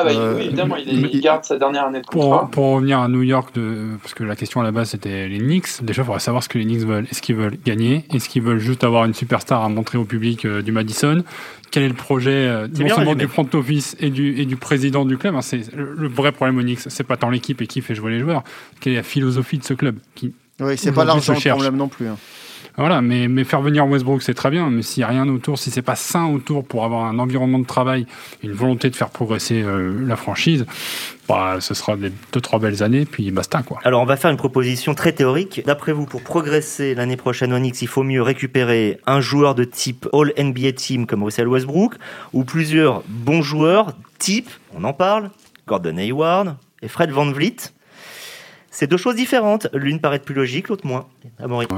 Ah 0.00 0.04
bah 0.04 0.10
oui, 0.36 0.44
évidemment, 0.44 0.76
il, 0.76 1.20
garde 1.20 1.44
sa 1.44 1.58
dernière 1.58 1.86
année 1.86 2.00
de 2.00 2.06
contrat. 2.06 2.40
Pour, 2.40 2.50
pour, 2.50 2.64
revenir 2.74 3.00
à 3.00 3.08
New 3.08 3.22
York, 3.22 3.54
de, 3.54 3.96
parce 4.02 4.14
que 4.14 4.24
la 4.24 4.36
question 4.36 4.60
à 4.60 4.64
la 4.64 4.70
base 4.70 4.90
c'était 4.90 5.28
les 5.28 5.38
Knicks, 5.38 5.82
déjà 5.82 6.02
il 6.02 6.04
faudrait 6.04 6.20
savoir 6.20 6.42
ce 6.42 6.48
que 6.48 6.58
les 6.58 6.64
Knicks 6.64 6.86
veulent. 6.86 7.06
Est-ce 7.10 7.22
qu'ils 7.22 7.36
veulent 7.36 7.58
gagner? 7.64 8.04
Est-ce 8.12 8.28
qu'ils 8.28 8.42
veulent 8.42 8.58
juste 8.58 8.84
avoir 8.84 9.04
une 9.04 9.14
superstar 9.14 9.64
à 9.64 9.68
montrer 9.68 9.98
au 9.98 10.04
public 10.04 10.44
euh, 10.44 10.62
du 10.62 10.72
Madison? 10.72 11.22
Quel 11.70 11.82
est 11.82 11.88
le 11.88 11.94
projet 11.94 12.30
euh, 12.30 12.68
non 12.68 12.88
seulement 12.88 13.14
du 13.14 13.28
front 13.28 13.48
office 13.52 13.96
et 14.00 14.10
du, 14.10 14.40
et 14.40 14.46
du 14.46 14.56
président 14.56 15.04
du 15.04 15.18
club 15.18 15.34
hein, 15.34 15.42
C'est 15.42 15.60
le, 15.74 16.08
vrai 16.08 16.32
problème 16.32 16.58
aux 16.58 16.62
Knicks, 16.62 16.80
c'est 16.86 17.04
pas 17.04 17.16
tant 17.16 17.30
l'équipe 17.30 17.60
et 17.60 17.66
qui 17.66 17.80
fait 17.80 17.94
jouer 17.94 18.12
les 18.12 18.20
joueurs, 18.20 18.42
quelle 18.80 18.94
est 18.94 18.96
la 18.96 19.02
philosophie 19.02 19.58
de 19.58 19.64
ce 19.64 19.74
club 19.74 19.96
qui, 20.14 20.32
Oui, 20.60 20.78
c'est 20.78 20.92
pas 20.92 21.04
l'argent 21.04 21.34
le 21.34 21.50
problème 21.50 21.76
non 21.76 21.88
plus. 21.88 22.08
Hein. 22.08 22.16
Voilà, 22.78 23.02
mais, 23.02 23.42
faire 23.42 23.60
venir 23.60 23.88
Westbrook, 23.88 24.22
c'est 24.22 24.34
très 24.34 24.50
bien, 24.50 24.70
mais 24.70 24.82
s'il 24.82 25.00
n'y 25.00 25.04
a 25.04 25.08
rien 25.08 25.28
autour, 25.28 25.58
si 25.58 25.72
c'est 25.72 25.82
pas 25.82 25.96
sain 25.96 26.26
autour 26.26 26.64
pour 26.64 26.84
avoir 26.84 27.06
un 27.06 27.18
environnement 27.18 27.58
de 27.58 27.66
travail, 27.66 28.06
une 28.44 28.52
volonté 28.52 28.88
de 28.88 28.94
faire 28.94 29.10
progresser 29.10 29.62
euh, 29.62 30.06
la 30.06 30.14
franchise, 30.14 30.64
bah, 31.28 31.56
ce 31.58 31.74
sera 31.74 31.96
des 31.96 32.12
deux, 32.32 32.40
trois 32.40 32.60
belles 32.60 32.84
années, 32.84 33.04
puis 33.04 33.32
basta. 33.32 33.62
Quoi. 33.62 33.80
Alors, 33.82 34.00
on 34.00 34.04
va 34.04 34.16
faire 34.16 34.30
une 34.30 34.36
proposition 34.36 34.94
très 34.94 35.10
théorique. 35.10 35.60
D'après 35.66 35.92
vous, 35.92 36.06
pour 36.06 36.22
progresser 36.22 36.94
l'année 36.94 37.16
prochaine 37.16 37.52
au 37.52 37.58
Knicks, 37.58 37.82
il 37.82 37.88
faut 37.88 38.04
mieux 38.04 38.22
récupérer 38.22 39.00
un 39.06 39.20
joueur 39.20 39.56
de 39.56 39.64
type 39.64 40.08
All-NBA 40.12 40.72
Team 40.72 41.06
comme 41.06 41.24
Russell 41.24 41.48
Westbrook, 41.48 41.94
ou 42.32 42.44
plusieurs 42.44 43.02
bons 43.08 43.42
joueurs 43.42 43.92
type, 44.20 44.50
on 44.76 44.84
en 44.84 44.92
parle, 44.92 45.30
Gordon 45.66 45.96
Hayward 45.96 46.56
et 46.82 46.86
Fred 46.86 47.10
Van 47.10 47.28
Vliet? 47.28 47.72
C'est 48.78 48.86
deux 48.86 48.96
choses 48.96 49.16
différentes. 49.16 49.66
L'une 49.72 49.98
paraît 49.98 50.20
plus 50.20 50.36
logique, 50.36 50.68
l'autre 50.68 50.86
moins. 50.86 51.08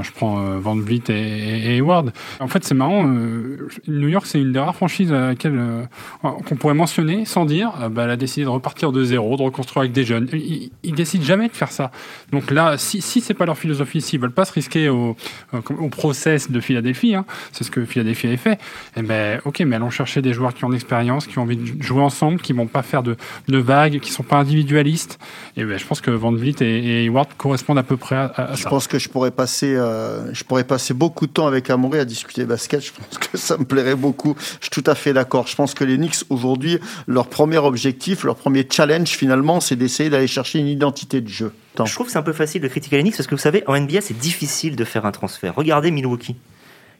Je 0.02 0.10
prends 0.12 0.40
euh, 0.40 0.58
Van 0.58 0.74
Vliet 0.74 1.02
et, 1.08 1.76
Hayward. 1.76 2.12
En 2.40 2.48
fait, 2.48 2.64
c'est 2.64 2.74
marrant. 2.74 3.06
Euh, 3.06 3.68
New 3.86 4.08
York, 4.08 4.26
c'est 4.26 4.40
une 4.40 4.52
des 4.52 4.58
rares 4.58 4.74
franchises 4.74 5.12
à 5.12 5.28
laquelle 5.28 5.56
euh, 5.56 5.84
qu'on 6.22 6.56
pourrait 6.56 6.74
mentionner 6.74 7.24
sans 7.24 7.44
dire. 7.44 7.72
bah, 7.90 8.04
elle 8.04 8.10
a 8.10 8.16
décidé 8.16 8.44
de 8.44 8.50
repartir 8.50 8.92
de 8.92 9.04
zéro, 9.04 9.36
de 9.36 9.42
reconstruire 9.42 9.82
avec 9.82 9.92
des 9.92 10.04
jeunes. 10.04 10.28
Ils, 10.32 10.70
ils 10.82 10.94
décident 10.94 11.24
jamais 11.24 11.48
de 11.48 11.52
faire 11.52 11.70
ça. 11.72 11.90
Donc 12.32 12.50
là, 12.50 12.76
si, 12.78 13.00
si 13.00 13.20
c'est 13.20 13.34
pas 13.34 13.46
leur 13.46 13.58
philosophie, 13.58 14.00
s'ils 14.00 14.20
veulent 14.20 14.32
pas 14.32 14.44
se 14.44 14.52
risquer 14.52 14.88
au, 14.88 15.16
au 15.52 15.88
process 15.88 16.50
de 16.50 16.60
Philadelphie, 16.60 17.14
hein, 17.14 17.24
c'est 17.52 17.64
ce 17.64 17.70
que 17.70 17.84
Philadelphie 17.84 18.28
a 18.28 18.36
fait. 18.36 18.58
Eh 18.96 19.02
ben, 19.02 19.40
ok, 19.44 19.60
mais 19.60 19.76
allons 19.76 19.90
chercher 19.90 20.22
des 20.22 20.32
joueurs 20.32 20.54
qui 20.54 20.64
ont 20.64 20.68
de 20.68 20.74
l'expérience, 20.74 21.26
qui 21.26 21.38
ont 21.38 21.42
envie 21.42 21.56
de 21.56 21.82
jouer 21.82 22.02
ensemble, 22.02 22.40
qui 22.40 22.52
vont 22.52 22.66
pas 22.66 22.82
faire 22.82 23.02
de, 23.02 23.16
de 23.48 23.58
vagues, 23.58 24.00
qui 24.00 24.10
sont 24.10 24.22
pas 24.22 24.38
individualistes. 24.38 25.18
Et 25.56 25.64
ben, 25.64 25.78
je 25.78 25.86
pense 25.86 26.00
que 26.00 26.10
Van 26.10 26.32
Vliet 26.32 26.56
et 26.60 26.80
et 26.90 27.04
Hayward 27.04 27.28
correspondent 27.36 27.78
à 27.78 27.82
peu 27.82 27.96
près 27.96 28.16
à, 28.16 28.32
ça. 28.34 28.54
Je 28.54 28.68
pense 28.68 28.86
que 28.86 28.98
je 28.98 29.08
pourrais 29.08 29.30
euh, 29.62 30.32
je 30.32 30.44
pourrais 30.44 30.64
passer 30.64 30.94
beaucoup 30.94 31.26
de 31.26 31.32
temps 31.32 31.46
avec 31.46 31.70
Amoré 31.70 32.00
à 32.00 32.04
discuter 32.04 32.44
basket. 32.44 32.80
Je 32.84 32.92
pense 32.92 33.18
que 33.18 33.36
ça 33.38 33.56
me 33.56 33.64
plairait 33.64 33.94
beaucoup. 33.94 34.36
Je 34.60 34.66
suis 34.66 34.70
tout 34.70 34.84
à 34.86 34.94
fait 34.94 35.12
d'accord. 35.12 35.46
Je 35.46 35.56
pense 35.56 35.74
que 35.74 35.84
les 35.84 35.96
Knicks 35.96 36.24
aujourd'hui, 36.30 36.78
leur 37.06 37.28
premier 37.28 37.58
objectif, 37.58 38.24
leur 38.24 38.36
premier 38.36 38.66
challenge 38.70 39.08
finalement, 39.08 39.60
c'est 39.60 39.76
d'essayer 39.76 40.10
d'aller 40.10 40.26
chercher 40.26 40.58
une 40.58 40.68
identité 40.68 41.20
de 41.20 41.28
jeu. 41.28 41.52
Je 41.84 41.94
trouve 41.94 42.06
que 42.06 42.12
c'est 42.12 42.18
un 42.18 42.22
peu 42.22 42.32
facile 42.32 42.60
de 42.60 42.68
critiquer 42.68 42.96
les 42.96 43.02
Knicks 43.02 43.16
parce 43.16 43.26
que 43.26 43.34
vous 43.34 43.40
savez, 43.40 43.62
en 43.66 43.78
NBA, 43.78 44.00
c'est 44.00 44.18
difficile 44.18 44.76
de 44.76 44.84
faire 44.84 45.06
un 45.06 45.12
transfert. 45.12 45.54
Regardez 45.54 45.90
Milwaukee. 45.90 46.36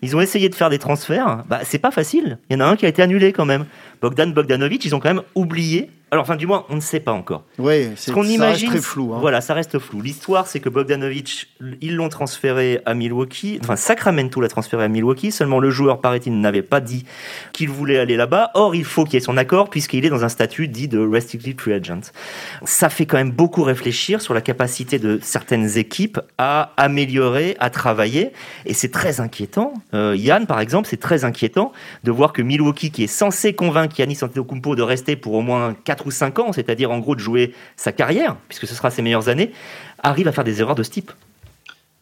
Ils 0.02 0.16
ont 0.16 0.20
essayé 0.20 0.48
de 0.48 0.54
faire 0.54 0.70
des 0.70 0.78
transferts. 0.78 1.44
Bah, 1.48 1.60
c'est 1.64 1.78
pas 1.78 1.90
facile. 1.90 2.38
Il 2.48 2.54
y 2.54 2.56
en 2.56 2.60
a 2.60 2.64
un 2.64 2.76
qui 2.76 2.86
a 2.86 2.88
été 2.88 3.02
annulé 3.02 3.32
quand 3.32 3.44
même. 3.44 3.66
Bogdan 4.00 4.32
Bogdanovic, 4.32 4.84
ils 4.84 4.94
ont 4.94 5.00
quand 5.00 5.12
même 5.12 5.22
oublié 5.34 5.90
alors, 6.12 6.24
enfin, 6.24 6.34
du 6.34 6.48
moins, 6.48 6.64
on 6.68 6.74
ne 6.74 6.80
sait 6.80 6.98
pas 6.98 7.12
encore. 7.12 7.44
Oui, 7.58 7.90
c'est 7.94 8.10
qu'on 8.10 8.24
imagine. 8.24 8.68
Reste 8.68 8.82
très 8.82 8.90
flou. 8.90 9.14
Hein. 9.14 9.18
Voilà, 9.20 9.40
ça 9.40 9.54
reste 9.54 9.78
flou. 9.78 10.00
L'histoire, 10.00 10.48
c'est 10.48 10.58
que 10.58 10.68
Bogdanovic, 10.68 11.46
ils 11.80 11.94
l'ont 11.94 12.08
transféré 12.08 12.80
à 12.84 12.94
Milwaukee. 12.94 13.60
Enfin, 13.62 13.76
Sacramento 13.76 14.40
l'a 14.40 14.48
transféré 14.48 14.82
à 14.82 14.88
Milwaukee. 14.88 15.30
Seulement, 15.30 15.60
le 15.60 15.70
joueur, 15.70 16.00
paraît-il, 16.00 16.40
n'avait 16.40 16.62
pas 16.62 16.80
dit 16.80 17.04
qu'il 17.52 17.68
voulait 17.68 17.98
aller 17.98 18.16
là-bas. 18.16 18.50
Or, 18.54 18.74
il 18.74 18.84
faut 18.84 19.04
qu'il 19.04 19.18
ait 19.18 19.20
son 19.20 19.36
accord 19.36 19.70
puisqu'il 19.70 20.04
est 20.04 20.10
dans 20.10 20.24
un 20.24 20.28
statut 20.28 20.66
dit 20.66 20.88
de 20.88 20.98
restricted 20.98 21.60
free 21.60 21.74
agent. 21.74 22.00
Ça 22.64 22.88
fait 22.88 23.06
quand 23.06 23.16
même 23.16 23.30
beaucoup 23.30 23.62
réfléchir 23.62 24.20
sur 24.20 24.34
la 24.34 24.40
capacité 24.40 24.98
de 24.98 25.20
certaines 25.22 25.78
équipes 25.78 26.18
à 26.38 26.72
améliorer, 26.76 27.56
à 27.60 27.70
travailler. 27.70 28.32
Et 28.66 28.74
c'est 28.74 28.90
très 28.90 29.20
inquiétant. 29.20 29.74
Euh, 29.94 30.16
Yann, 30.16 30.46
par 30.46 30.58
exemple, 30.58 30.88
c'est 30.88 31.00
très 31.00 31.24
inquiétant 31.24 31.70
de 32.02 32.10
voir 32.10 32.32
que 32.32 32.42
Milwaukee, 32.42 32.90
qui 32.90 33.04
est 33.04 33.06
censé 33.06 33.52
convaincre 33.52 34.00
Yannis 34.00 34.18
Antetokounmpo 34.22 34.74
de 34.74 34.82
rester 34.82 35.14
pour 35.14 35.34
au 35.34 35.40
moins 35.40 35.76
4 35.84 35.99
ou 36.06 36.10
5 36.10 36.38
ans, 36.38 36.52
c'est-à-dire 36.52 36.90
en 36.90 36.98
gros 36.98 37.14
de 37.14 37.20
jouer 37.20 37.54
sa 37.76 37.92
carrière, 37.92 38.36
puisque 38.48 38.66
ce 38.66 38.74
sera 38.74 38.90
ses 38.90 39.02
meilleures 39.02 39.28
années, 39.28 39.52
arrive 40.02 40.28
à 40.28 40.32
faire 40.32 40.44
des 40.44 40.60
erreurs 40.60 40.74
de 40.74 40.82
ce 40.82 40.90
type. 40.90 41.12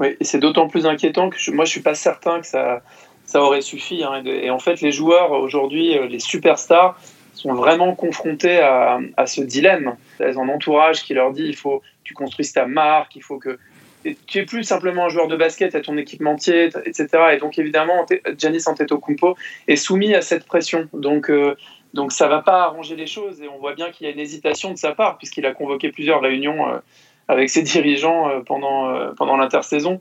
Oui, 0.00 0.16
c'est 0.20 0.38
d'autant 0.38 0.68
plus 0.68 0.86
inquiétant 0.86 1.28
que 1.28 1.50
moi 1.50 1.64
je 1.64 1.70
suis 1.70 1.80
pas 1.80 1.94
certain 1.94 2.40
que 2.40 2.46
ça, 2.46 2.82
ça 3.28 3.42
aurait 3.42 3.60
suffi. 3.60 4.02
Hein, 4.04 4.22
et, 4.24 4.50
en 4.50 4.58
fait, 4.58 4.80
les 4.80 4.92
joueurs 4.92 5.32
aujourd'hui, 5.32 5.96
euh, 5.96 6.06
les 6.06 6.18
superstars, 6.18 6.98
sont 7.34 7.54
vraiment 7.54 7.94
confrontés 7.94 8.58
à, 8.58 8.98
ce 9.26 9.40
dilemme. 9.40 9.94
Elles 10.18 10.38
ont 10.38 10.42
un 10.42 10.48
entourage 10.48 11.04
qui 11.04 11.14
leur 11.14 11.30
dit 11.30 11.44
il 11.44 11.54
faut 11.54 11.78
que 11.78 11.84
tu 12.02 12.12
construises 12.12 12.52
ta 12.52 12.66
marque, 12.66 13.14
il 13.14 13.22
faut 13.22 13.38
que 13.38 13.58
tu 14.26 14.38
es 14.38 14.44
plus 14.44 14.64
simplement 14.64 15.06
un 15.06 15.08
joueur 15.08 15.28
de 15.28 15.36
basket, 15.36 15.76
à 15.76 15.80
ton 15.80 15.96
équipementier, 15.96 16.70
etc. 16.84 17.08
Et 17.34 17.36
donc 17.36 17.58
évidemment, 17.58 18.06
Giannis 18.36 18.64
Antetokounmpo 18.66 19.36
est 19.68 19.76
soumis 19.76 20.14
à 20.14 20.22
cette 20.22 20.46
pression. 20.46 20.88
Donc 20.92 21.30
euh, 21.30 21.56
donc 21.94 22.12
ça 22.12 22.28
va 22.28 22.42
pas 22.42 22.64
arranger 22.64 22.96
les 22.96 23.06
choses 23.06 23.40
et 23.40 23.48
on 23.48 23.58
voit 23.58 23.74
bien 23.74 23.90
qu'il 23.90 24.06
y 24.06 24.10
a 24.10 24.12
une 24.12 24.18
hésitation 24.18 24.70
de 24.72 24.78
sa 24.78 24.92
part 24.92 25.18
puisqu'il 25.18 25.46
a 25.46 25.52
convoqué 25.52 25.90
plusieurs 25.90 26.20
réunions 26.20 26.68
euh, 26.68 26.78
avec 27.28 27.50
ses 27.50 27.62
dirigeants 27.62 28.28
euh, 28.28 28.40
pendant, 28.40 28.90
euh, 28.90 29.12
pendant 29.16 29.36
l'intersaison 29.36 30.00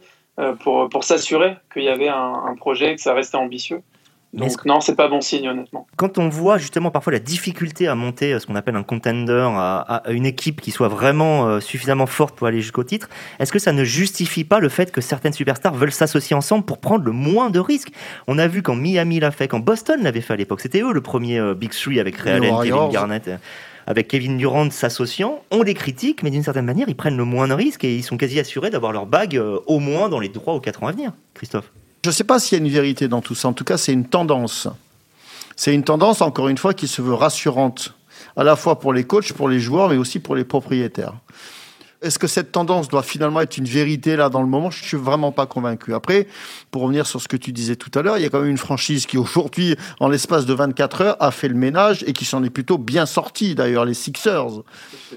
pour, 0.60 1.04
s'assurer 1.04 1.56
qu'il 1.74 1.82
y 1.82 1.90
avait 1.90 2.10
un, 2.10 2.44
un, 2.46 2.56
projet, 2.56 2.94
que 2.94 3.02
ça 3.02 3.16
restait 3.16 3.38
ambitieux. 3.38 3.82
Donc 4.38 4.66
non, 4.66 4.80
c'est 4.82 4.96
pas 4.96 5.08
bon 5.08 5.20
signe 5.20 5.50
honnêtement. 5.50 5.88
Quand 5.96 6.18
on 6.18 6.30
voit 6.30 6.58
justement 6.58 6.92
parfois 6.92 7.14
la 7.14 7.20
difficulté 7.20 7.88
à 7.88 7.96
monter 7.96 8.34
euh, 8.34 8.40
ce 8.40 8.46
qu'on 8.46 8.56
appelle 8.56 8.76
un 8.76 8.84
contender, 8.84 9.48
à, 9.56 10.04
une 10.10 10.26
équipe 10.26 10.62
qui 10.62 10.72
soit 10.72 10.88
vraiment 10.88 11.48
euh, 11.48 11.60
suffisamment 11.60 12.06
forte 12.06 12.36
pour 12.36 12.48
aller 12.48 12.62
jusqu'au 12.62 12.84
titre, 12.84 13.10
est-ce 13.40 13.52
que 13.52 13.60
ça 13.60 13.74
ne 13.74 13.84
justifie 13.84 14.44
pas 14.44 14.60
le 14.60 14.70
fait 14.70 14.92
que 14.92 15.02
certaines 15.02 15.34
superstars 15.34 15.74
veulent 15.74 15.92
s'associer 15.92 16.36
ensemble 16.36 16.66
pour 16.66 16.78
prendre 16.78 17.04
le 17.04 17.12
moins 17.12 17.50
de 17.50 17.60
risques? 17.60 17.92
On 18.28 18.38
a 18.38 18.48
vu 18.48 18.62
quand 18.62 18.76
Miami 18.76 19.20
l'a 19.20 19.32
fait, 19.32 19.48
quand 19.48 19.60
Boston 19.60 20.04
l'avait 20.04 20.22
fait 20.22 20.34
à 20.34 20.38
l'époque, 20.38 20.62
c'était 20.62 20.82
eux 20.82 20.94
le 20.94 21.02
premier 21.02 21.40
euh, 21.40 21.56
Big 21.56 21.72
Three 21.72 22.00
avec 22.00 22.18
Ray 22.18 22.36
Allen, 22.36 22.56
Kevin 22.62 22.90
Garnett 22.90 23.30
avec 23.90 24.10
Kevin 24.10 24.38
Durant 24.38 24.70
s'associant, 24.70 25.40
on 25.50 25.64
les 25.64 25.74
critique, 25.74 26.22
mais 26.22 26.30
d'une 26.30 26.44
certaine 26.44 26.66
manière, 26.66 26.90
ils 26.90 26.96
prennent 26.96 27.16
le 27.16 27.24
moins 27.24 27.48
de 27.48 27.54
risques 27.54 27.86
et 27.86 27.96
ils 27.96 28.04
sont 28.04 28.18
quasi 28.18 28.38
assurés 28.38 28.70
d'avoir 28.70 28.92
leur 28.92 29.06
bague 29.06 29.42
au 29.66 29.80
moins 29.80 30.10
dans 30.10 30.20
les 30.20 30.30
3 30.30 30.56
ou 30.56 30.60
4 30.60 30.84
ans 30.84 30.88
à 30.88 30.92
venir. 30.92 31.14
Christophe 31.34 31.72
je 32.08 32.12
ne 32.12 32.16
sais 32.16 32.24
pas 32.24 32.40
s'il 32.40 32.58
y 32.58 32.62
a 32.62 32.64
une 32.64 32.72
vérité 32.72 33.10
dans 33.10 33.20
tout 33.20 33.36
ça. 33.36 33.50
En 33.50 33.54
tout 33.54 33.66
cas, 33.66 33.76
c'est 33.76 33.92
une 33.92 34.06
tendance. 34.06 34.70
C'est 35.58 35.74
une 35.74 35.84
tendance, 35.84 36.22
encore 36.22 36.48
une 36.48 36.58
fois, 36.58 36.74
qui 36.74 36.88
se 36.88 37.02
veut 37.02 37.14
rassurante, 37.14 37.96
à 38.38 38.46
la 38.46 38.56
fois 38.56 38.80
pour 38.80 38.94
les 38.94 39.04
coachs, 39.04 39.34
pour 39.34 39.50
les 39.50 39.60
joueurs, 39.60 39.90
mais 39.90 39.98
aussi 39.98 40.20
pour 40.20 40.34
les 40.34 40.46
propriétaires. 40.46 41.16
Est-ce 42.08 42.20
que 42.20 42.28
cette 42.28 42.54
tendance 42.54 42.88
doit 42.88 43.04
finalement 43.04 43.42
être 43.42 43.58
une 43.58 43.66
vérité 43.66 44.16
là 44.16 44.30
dans 44.30 44.42
le 44.42 44.48
moment? 44.48 44.72
Je 44.72 44.82
suis 44.82 44.96
vraiment 44.96 45.34
pas 45.34 45.46
convaincu. 45.46 45.94
Après, 45.94 46.28
pour 46.72 46.84
revenir 46.84 47.06
sur 47.06 47.22
ce 47.22 47.28
que 47.28 47.36
tu 47.36 47.52
disais 47.52 47.76
tout 47.76 47.92
à 48.00 48.02
l'heure, 48.02 48.18
il 48.18 48.24
y 48.24 48.26
a 48.26 48.30
quand 48.30 48.40
même 48.40 48.50
une 48.50 48.58
franchise 48.58 49.06
qui 49.06 49.18
aujourd'hui, 49.18 49.76
en 50.00 50.08
l'espace 50.08 50.46
de 50.46 50.54
24 50.54 51.02
heures, 51.02 51.18
a 51.20 51.32
fait 51.32 51.50
le 51.50 51.56
ménage 51.56 52.06
et 52.08 52.14
qui 52.14 52.24
s'en 52.24 52.44
est 52.46 52.50
plutôt 52.50 52.78
bien 52.78 53.06
sorti. 53.06 53.56
D'ailleurs, 53.56 53.84
les 53.84 53.94
Sixers. 53.94 54.62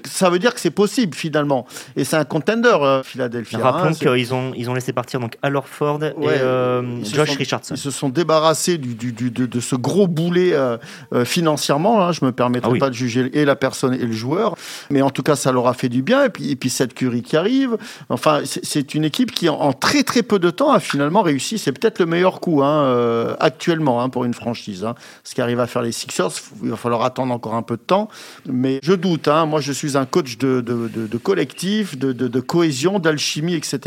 Ça 0.05 0.29
veut 0.29 0.37
dire 0.37 0.53
que 0.53 0.59
c'est 0.59 0.69
possible 0.69 1.15
finalement. 1.15 1.65
Et 1.95 2.03
c'est 2.03 2.17
un 2.17 2.25
contender, 2.25 2.75
euh, 2.81 3.03
Philadelphia. 3.03 3.59
Rappelons 3.59 3.91
hein, 3.91 3.93
qu'ils 3.93 4.33
ont 4.33 4.51
ils 4.55 4.69
ont 4.69 4.73
laissé 4.73 4.91
partir 4.91 5.21
donc 5.21 5.37
Al 5.41 5.57
Ford 5.63 6.03
et 6.03 6.13
euh, 6.19 7.03
Josh 7.05 7.37
Richardson. 7.37 7.75
Ils 7.75 7.79
se 7.79 7.91
sont 7.91 8.09
débarrassés 8.09 8.77
du, 8.77 8.95
du, 8.95 9.31
de, 9.31 9.59
ce 9.59 9.75
gros 9.75 10.07
boulet 10.07 10.53
euh, 10.53 10.77
financièrement. 11.23 12.05
Hein. 12.05 12.11
Je 12.11 12.25
me 12.25 12.33
permettrai 12.33 12.71
ah 12.75 12.79
pas 12.79 12.89
de 12.89 12.95
juger 12.95 13.29
et 13.33 13.45
la 13.45 13.55
personne 13.55 13.93
et 13.93 14.05
le 14.05 14.11
joueur, 14.11 14.55
mais 14.89 15.01
en 15.01 15.09
tout 15.09 15.23
cas, 15.23 15.37
ça 15.37 15.51
leur 15.51 15.67
a 15.67 15.73
fait 15.73 15.89
du 15.89 16.01
bien. 16.01 16.25
Et 16.25 16.29
puis, 16.29 16.51
et 16.51 16.55
puis 16.55 16.69
cette 16.81 16.95
Curie 16.95 17.21
qui 17.21 17.37
arrive. 17.37 17.77
Enfin, 18.09 18.41
c'est 18.45 18.95
une 18.95 19.03
équipe 19.03 19.31
qui, 19.31 19.49
en, 19.49 19.71
très 19.71 20.01
très 20.01 20.23
peu 20.23 20.39
de 20.39 20.49
temps, 20.49 20.71
a 20.71 20.79
finalement 20.79 21.21
réussi. 21.21 21.59
C'est 21.59 21.71
peut-être 21.71 21.99
le 21.99 22.07
meilleur 22.07 22.39
coup 22.39 22.63
hein, 22.63 22.85
euh, 22.85 23.35
actuellement 23.39 24.01
hein, 24.01 24.09
pour 24.09 24.25
une 24.25 24.33
franchise. 24.33 24.83
Hein. 24.83 24.95
Ce 25.23 25.35
qui 25.35 25.41
arrive 25.41 25.59
à 25.59 25.67
faire 25.67 25.83
les 25.83 25.91
Sixers, 25.91 26.31
il 26.63 26.71
va 26.71 26.77
falloir 26.77 27.03
attendre 27.03 27.33
encore 27.33 27.53
un 27.53 27.61
peu 27.61 27.77
de 27.77 27.81
temps. 27.81 28.09
Mais 28.47 28.79
je 28.81 28.93
doute. 28.93 29.27
Hein. 29.27 29.45
Moi, 29.45 29.61
je 29.61 29.71
suis 29.71 29.95
un 29.95 30.05
coach 30.05 30.39
de, 30.39 30.61
de, 30.61 31.17
collectif, 31.17 31.99
de, 31.99 32.39
cohésion, 32.39 32.97
d'alchimie, 32.97 33.53
etc. 33.53 33.79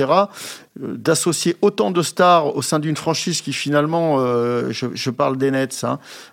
Euh, 0.81 0.97
d'associer 0.97 1.57
autant 1.63 1.91
de 1.91 2.03
stars 2.03 2.57
au 2.57 2.63
sein 2.63 2.79
d'une 2.79 2.97
franchise 2.97 3.41
qui 3.41 3.53
finalement, 3.53 4.17
euh, 4.19 4.71
je, 4.71 5.11
parle 5.11 5.37
des 5.37 5.51
Nets, 5.51 5.85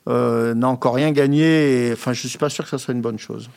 n'a 0.06 0.68
encore 0.68 0.94
rien 0.94 1.12
gagné. 1.12 1.88
Et, 1.88 1.94
enfin, 1.94 2.14
je 2.14 2.28
suis 2.28 2.38
pas 2.38 2.50
sûr 2.50 2.66
que 2.66 2.70
ça 2.70 2.78
soit 2.78 2.94
une 2.94 3.02
bonne 3.02 3.20
chose. 3.20 3.50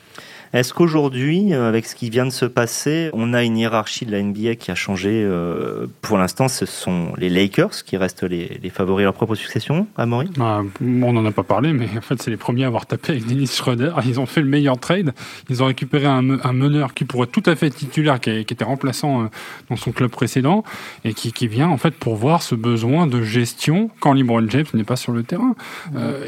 Est-ce 0.54 0.72
qu'aujourd'hui, 0.72 1.52
euh, 1.52 1.68
avec 1.68 1.84
ce 1.84 1.96
qui 1.96 2.10
vient 2.10 2.24
de 2.24 2.30
se 2.30 2.44
passer, 2.44 3.10
on 3.12 3.34
a 3.34 3.42
une 3.42 3.58
hiérarchie 3.58 4.06
de 4.06 4.12
la 4.12 4.22
NBA 4.22 4.54
qui 4.54 4.70
a 4.70 4.76
changé 4.76 5.10
euh, 5.12 5.88
Pour 6.00 6.16
l'instant, 6.16 6.46
ce 6.46 6.64
sont 6.64 7.08
les 7.16 7.28
Lakers 7.28 7.82
qui 7.84 7.96
restent 7.96 8.22
les, 8.22 8.60
favoris 8.72 9.02
à 9.02 9.06
leur 9.06 9.14
propre 9.14 9.34
succession, 9.34 9.88
à 9.96 10.06
Maury 10.06 10.28
bah, 10.36 10.62
On 10.80 11.12
n'en 11.12 11.26
a 11.26 11.32
pas 11.32 11.42
parlé, 11.42 11.72
mais 11.72 11.88
en 11.98 12.00
fait, 12.02 12.22
c'est 12.22 12.30
les 12.30 12.36
premiers 12.36 12.62
à 12.62 12.66
avoir 12.68 12.86
tapé 12.86 13.14
avec 13.14 13.26
Dennis 13.26 13.48
Schroeder. 13.48 13.94
Ils 14.06 14.20
ont 14.20 14.26
fait 14.26 14.42
le 14.42 14.46
meilleur 14.46 14.78
trade. 14.78 15.12
Ils 15.50 15.60
ont 15.60 15.66
récupéré 15.66 16.06
un, 16.06 16.22
meneur 16.22 16.94
qui 16.94 17.04
pourrait 17.04 17.26
tout 17.26 17.42
à 17.46 17.56
fait 17.56 17.66
être 17.66 17.74
titulaire, 17.74 18.20
qui, 18.20 18.30
était 18.30 18.62
remplaçant 18.62 19.24
euh, 19.24 19.26
dans 19.70 19.76
son 19.76 19.90
club 19.90 20.12
précédent, 20.12 20.62
et 21.04 21.14
qui, 21.14 21.48
vient 21.48 21.68
en 21.68 21.78
fait 21.78 21.90
pour 21.90 22.14
voir 22.14 22.42
ce 22.42 22.54
besoin 22.54 23.08
de 23.08 23.22
gestion 23.22 23.90
quand 23.98 24.12
LeBron 24.12 24.48
James 24.50 24.66
n'est 24.72 24.84
pas 24.84 24.94
sur 24.94 25.10
le 25.10 25.24
terrain. 25.24 25.56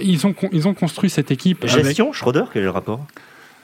ils, 0.02 0.26
ont, 0.26 0.34
ils 0.50 0.66
ont 0.66 0.74
construit 0.74 1.10
cette 1.10 1.30
équipe. 1.30 1.64
Gestion, 1.66 2.12
Schroeder, 2.12 2.44
quel 2.52 2.62
est 2.62 2.64
le 2.64 2.70
rapport? 2.72 3.06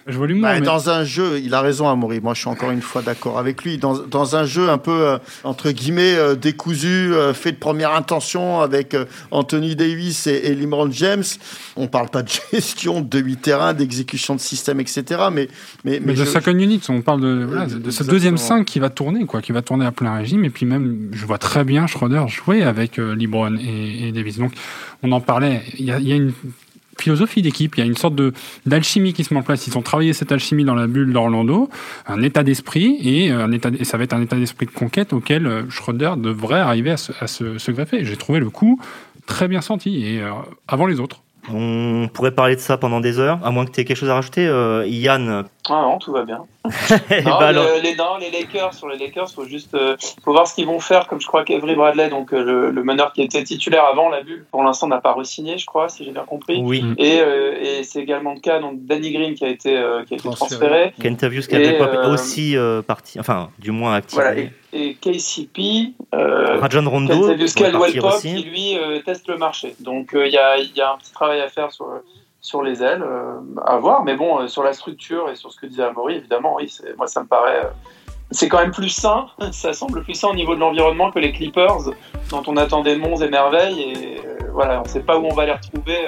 Je 0.06 0.16
vois 0.16 0.26
bah, 0.26 0.60
Dans 0.60 0.90
un 0.90 1.04
jeu, 1.04 1.40
il 1.42 1.54
a 1.54 1.60
raison, 1.60 1.88
Amaury. 1.88 2.20
Moi, 2.20 2.34
je 2.34 2.40
suis 2.40 2.48
encore 2.48 2.70
une 2.70 2.82
fois 2.82 3.02
d'accord 3.02 3.38
avec 3.38 3.62
lui. 3.62 3.78
Dans, 3.78 3.98
dans, 3.98 4.34
un 4.34 4.44
jeu 4.44 4.68
un 4.68 4.78
peu, 4.78 4.90
euh, 4.90 5.18
entre 5.44 5.70
guillemets, 5.70 6.14
euh, 6.14 6.34
décousu, 6.34 7.14
euh, 7.14 7.32
fait 7.32 7.52
de 7.52 7.56
première 7.56 7.94
intention 7.94 8.60
avec 8.60 8.96
Anthony 9.30 9.76
Davis 9.76 10.26
et, 10.26 10.52
et 10.52 10.68
James, 10.90 11.22
on 11.76 11.86
parle 11.86 12.08
pas 12.08 12.22
de 12.22 12.30
gestion 12.52 13.00
de 13.00 13.18
huit 13.18 13.36
terrains, 13.36 13.74
d'exécution 13.74 14.34
de 14.34 14.40
système, 14.40 14.80
etc. 14.80 15.04
Mais, 15.32 15.48
mais, 15.84 16.00
mais, 16.04 16.14
de 16.14 16.24
second 16.24 16.52
unit, 16.52 16.80
on 16.88 17.02
parle 17.02 17.20
de, 17.20 17.78
de 17.78 17.90
ce 17.90 18.02
deuxième 18.02 18.38
5 18.38 18.64
qui 18.64 18.80
va 18.80 18.90
tourner, 18.90 19.24
quoi, 19.24 19.40
qui 19.40 19.52
va 19.52 19.62
tourner 19.62 19.86
à 19.86 19.92
plein 19.92 20.14
régime. 20.16 20.44
Et 20.44 20.50
puis 20.50 20.66
même, 20.66 21.10
je 21.12 21.24
vois 21.26 21.38
très 21.38 21.64
bien 21.64 21.86
Schroeder 21.86 22.24
jouer 22.28 22.62
avec 22.62 22.96
Libron 22.96 23.56
et, 23.56 24.08
et, 24.08 24.12
Davis. 24.12 24.38
Donc, 24.38 24.52
on 25.02 25.12
en 25.12 25.20
parlait. 25.20 25.62
Il 25.78 25.84
y 25.84 25.92
a, 25.92 25.98
il 25.98 26.08
y 26.08 26.12
a 26.12 26.16
une 26.16 26.32
philosophie 26.98 27.42
d'équipe. 27.42 27.76
Il 27.76 27.80
y 27.80 27.82
a 27.82 27.86
une 27.86 27.96
sorte 27.96 28.14
de 28.14 28.32
d'alchimie 28.66 29.12
qui 29.12 29.24
se 29.24 29.32
met 29.34 29.40
en 29.40 29.42
place. 29.42 29.66
Ils 29.66 29.76
ont 29.76 29.82
travaillé 29.82 30.12
cette 30.12 30.32
alchimie 30.32 30.64
dans 30.64 30.74
la 30.74 30.86
bulle 30.86 31.12
d'Orlando, 31.12 31.68
un 32.06 32.22
état 32.22 32.42
d'esprit 32.42 32.98
et 33.02 33.30
un 33.30 33.52
état 33.52 33.70
ça 33.82 33.96
va 33.96 34.04
être 34.04 34.14
un 34.14 34.22
état 34.22 34.36
d'esprit 34.36 34.66
de 34.66 34.70
conquête 34.70 35.12
auquel 35.12 35.46
euh, 35.46 35.68
Schroeder 35.70 36.14
devrait 36.16 36.60
arriver 36.60 36.90
à 36.90 36.96
se, 36.96 37.12
à 37.20 37.26
se, 37.26 37.70
greffer. 37.70 38.04
J'ai 38.04 38.16
trouvé 38.16 38.40
le 38.40 38.50
coup 38.50 38.80
très 39.26 39.48
bien 39.48 39.60
senti 39.60 40.04
et 40.04 40.20
euh, 40.20 40.30
avant 40.68 40.86
les 40.86 41.00
autres. 41.00 41.22
On 41.52 42.08
pourrait 42.12 42.30
parler 42.30 42.54
de 42.54 42.60
ça 42.60 42.76
pendant 42.76 43.00
des 43.00 43.18
heures, 43.18 43.40
à 43.42 43.50
moins 43.50 43.64
que 43.66 43.72
tu 43.72 43.80
aies 43.80 43.84
quelque 43.84 43.96
chose 43.96 44.10
à 44.10 44.14
rajouter. 44.14 44.46
Euh, 44.46 44.84
Yann, 44.86 45.44
ah 45.68 45.72
non, 45.82 45.98
tout 45.98 46.12
va 46.12 46.24
bien. 46.24 46.44
Eh 47.10 47.22
non, 47.22 47.38
ben 47.40 47.52
le- 47.52 47.82
les, 47.82 47.96
non, 47.96 48.16
les 48.20 48.30
Lakers, 48.30 48.74
sur 48.74 48.88
les 48.88 48.96
Lakers, 48.96 49.28
faut 49.32 49.44
juste, 49.44 49.74
euh, 49.74 49.96
faut 50.24 50.30
voir 50.32 50.46
ce 50.46 50.54
qu'ils 50.54 50.66
vont 50.66 50.78
faire. 50.78 51.08
Comme 51.08 51.20
je 51.20 51.26
crois 51.26 51.42
qu'Avery 51.44 51.74
Bradley, 51.74 52.08
donc 52.10 52.32
euh, 52.32 52.42
le, 52.44 52.70
le 52.70 52.84
meneur 52.84 53.12
qui 53.12 53.22
était 53.22 53.42
titulaire 53.42 53.84
avant 53.84 54.08
la 54.08 54.22
bulle, 54.22 54.44
pour 54.52 54.62
l'instant 54.62 54.86
n'a 54.86 55.00
pas 55.00 55.12
re-signé, 55.14 55.58
je 55.58 55.66
crois, 55.66 55.88
si 55.88 56.04
j'ai 56.04 56.12
bien 56.12 56.24
compris. 56.24 56.60
Oui, 56.62 56.84
Et, 56.98 57.20
euh, 57.20 57.54
et 57.60 57.82
c'est 57.82 58.00
également 58.00 58.34
le 58.34 58.40
cas 58.40 58.60
donc 58.60 58.84
Danny 58.86 59.12
Green 59.12 59.34
qui 59.34 59.44
a 59.44 59.48
été, 59.48 59.76
euh, 59.76 60.04
qui 60.04 60.14
a 60.14 60.16
été 60.18 60.28
Transféré. 60.28 60.94
Kentavius 61.02 61.48
euh, 61.52 62.12
aussi 62.12 62.56
euh, 62.56 62.82
parti, 62.82 63.18
enfin, 63.18 63.50
du 63.58 63.72
moins 63.72 63.94
activé. 63.94 64.22
Voilà, 64.22 64.38
et, 64.38 64.44
et 64.44 64.50
KCP, 65.02 65.94
euh, 66.14 66.60
Rajon 66.60 66.88
Rondo 66.88 67.34
aussi. 67.34 68.34
qui 68.34 68.42
lui 68.44 68.78
euh, 68.78 69.00
teste 69.00 69.28
le 69.28 69.36
marché. 69.36 69.74
Donc 69.80 70.14
euh, 70.14 70.26
il 70.26 70.32
y, 70.32 70.38
a, 70.38 70.58
il 70.58 70.74
y 70.74 70.80
a 70.80 70.92
un 70.92 70.96
petit 70.96 71.12
travail 71.12 71.40
à 71.40 71.48
faire 71.48 71.72
sur, 71.72 71.88
sur 72.40 72.62
les 72.62 72.82
ailes, 72.82 73.02
euh, 73.02 73.40
à 73.66 73.76
voir. 73.78 74.04
Mais 74.04 74.16
bon, 74.16 74.46
sur 74.46 74.62
la 74.62 74.72
structure 74.72 75.28
et 75.28 75.34
sur 75.34 75.52
ce 75.52 75.60
que 75.60 75.66
disait 75.66 75.82
Amaury, 75.82 76.14
évidemment, 76.14 76.54
oui, 76.54 76.72
moi 76.96 77.08
ça 77.08 77.22
me 77.22 77.26
paraît. 77.26 77.68
c'est 78.30 78.48
quand 78.48 78.60
même 78.60 78.70
plus 78.70 78.90
sain, 78.90 79.26
ça 79.50 79.72
semble 79.72 80.04
plus 80.04 80.14
sain 80.14 80.28
au 80.28 80.34
niveau 80.34 80.54
de 80.54 80.60
l'environnement 80.60 81.10
que 81.10 81.18
les 81.18 81.32
Clippers, 81.32 81.90
dont 82.30 82.42
on 82.46 82.56
attendait 82.56 82.96
monts 82.96 83.16
et 83.16 83.28
merveilles. 83.28 83.80
Et 83.80 84.18
euh, 84.18 84.50
voilà, 84.52 84.80
on 84.80 84.84
ne 84.84 84.88
sait 84.88 85.02
pas 85.02 85.18
où 85.18 85.26
on 85.26 85.34
va 85.34 85.46
les 85.46 85.52
retrouver 85.52 85.98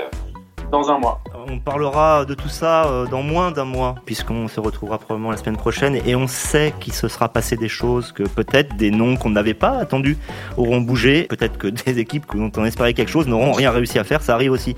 dans 0.70 0.90
un 0.90 0.98
mois. 0.98 1.20
On 1.46 1.58
parlera 1.58 2.24
de 2.24 2.34
tout 2.34 2.48
ça 2.48 2.86
euh, 2.86 3.06
dans 3.06 3.22
moins 3.22 3.50
d'un 3.50 3.64
mois, 3.64 3.96
puisqu'on 4.06 4.48
se 4.48 4.60
retrouvera 4.60 4.98
probablement 4.98 5.30
la 5.30 5.36
semaine 5.36 5.56
prochaine, 5.56 5.98
et 6.06 6.14
on 6.16 6.26
sait 6.26 6.72
qu'il 6.80 6.92
se 6.92 7.08
sera 7.08 7.28
passé 7.28 7.56
des 7.56 7.68
choses, 7.68 8.12
que 8.12 8.22
peut-être 8.22 8.76
des 8.76 8.90
noms 8.90 9.16
qu'on 9.16 9.30
n'avait 9.30 9.54
pas 9.54 9.78
attendus 9.78 10.16
auront 10.56 10.80
bougé, 10.80 11.24
peut-être 11.24 11.58
que 11.58 11.66
des 11.86 11.98
équipes 11.98 12.24
dont 12.34 12.50
on 12.56 12.64
espérait 12.64 12.94
quelque 12.94 13.10
chose 13.10 13.26
n'auront 13.28 13.52
rien 13.52 13.70
réussi 13.70 13.98
à 13.98 14.04
faire, 14.04 14.22
ça 14.22 14.34
arrive 14.34 14.52
aussi. 14.52 14.74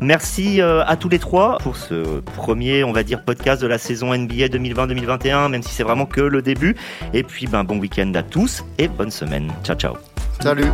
Merci 0.00 0.60
euh, 0.60 0.84
à 0.86 0.96
tous 0.96 1.08
les 1.08 1.18
trois 1.18 1.58
pour 1.58 1.76
ce 1.76 2.20
premier, 2.20 2.84
on 2.84 2.92
va 2.92 3.02
dire, 3.02 3.24
podcast 3.24 3.62
de 3.62 3.66
la 3.66 3.78
saison 3.78 4.14
NBA 4.14 4.48
2020-2021, 4.48 5.48
même 5.48 5.62
si 5.62 5.70
c'est 5.70 5.84
vraiment 5.84 6.06
que 6.06 6.20
le 6.20 6.42
début. 6.42 6.76
Et 7.14 7.22
puis, 7.22 7.46
ben, 7.46 7.64
bon 7.64 7.78
week-end 7.78 8.12
à 8.14 8.22
tous 8.22 8.64
et 8.78 8.88
bonne 8.88 9.10
semaine. 9.10 9.52
Ciao, 9.64 9.76
ciao. 9.76 9.94
Salut. 10.40 10.70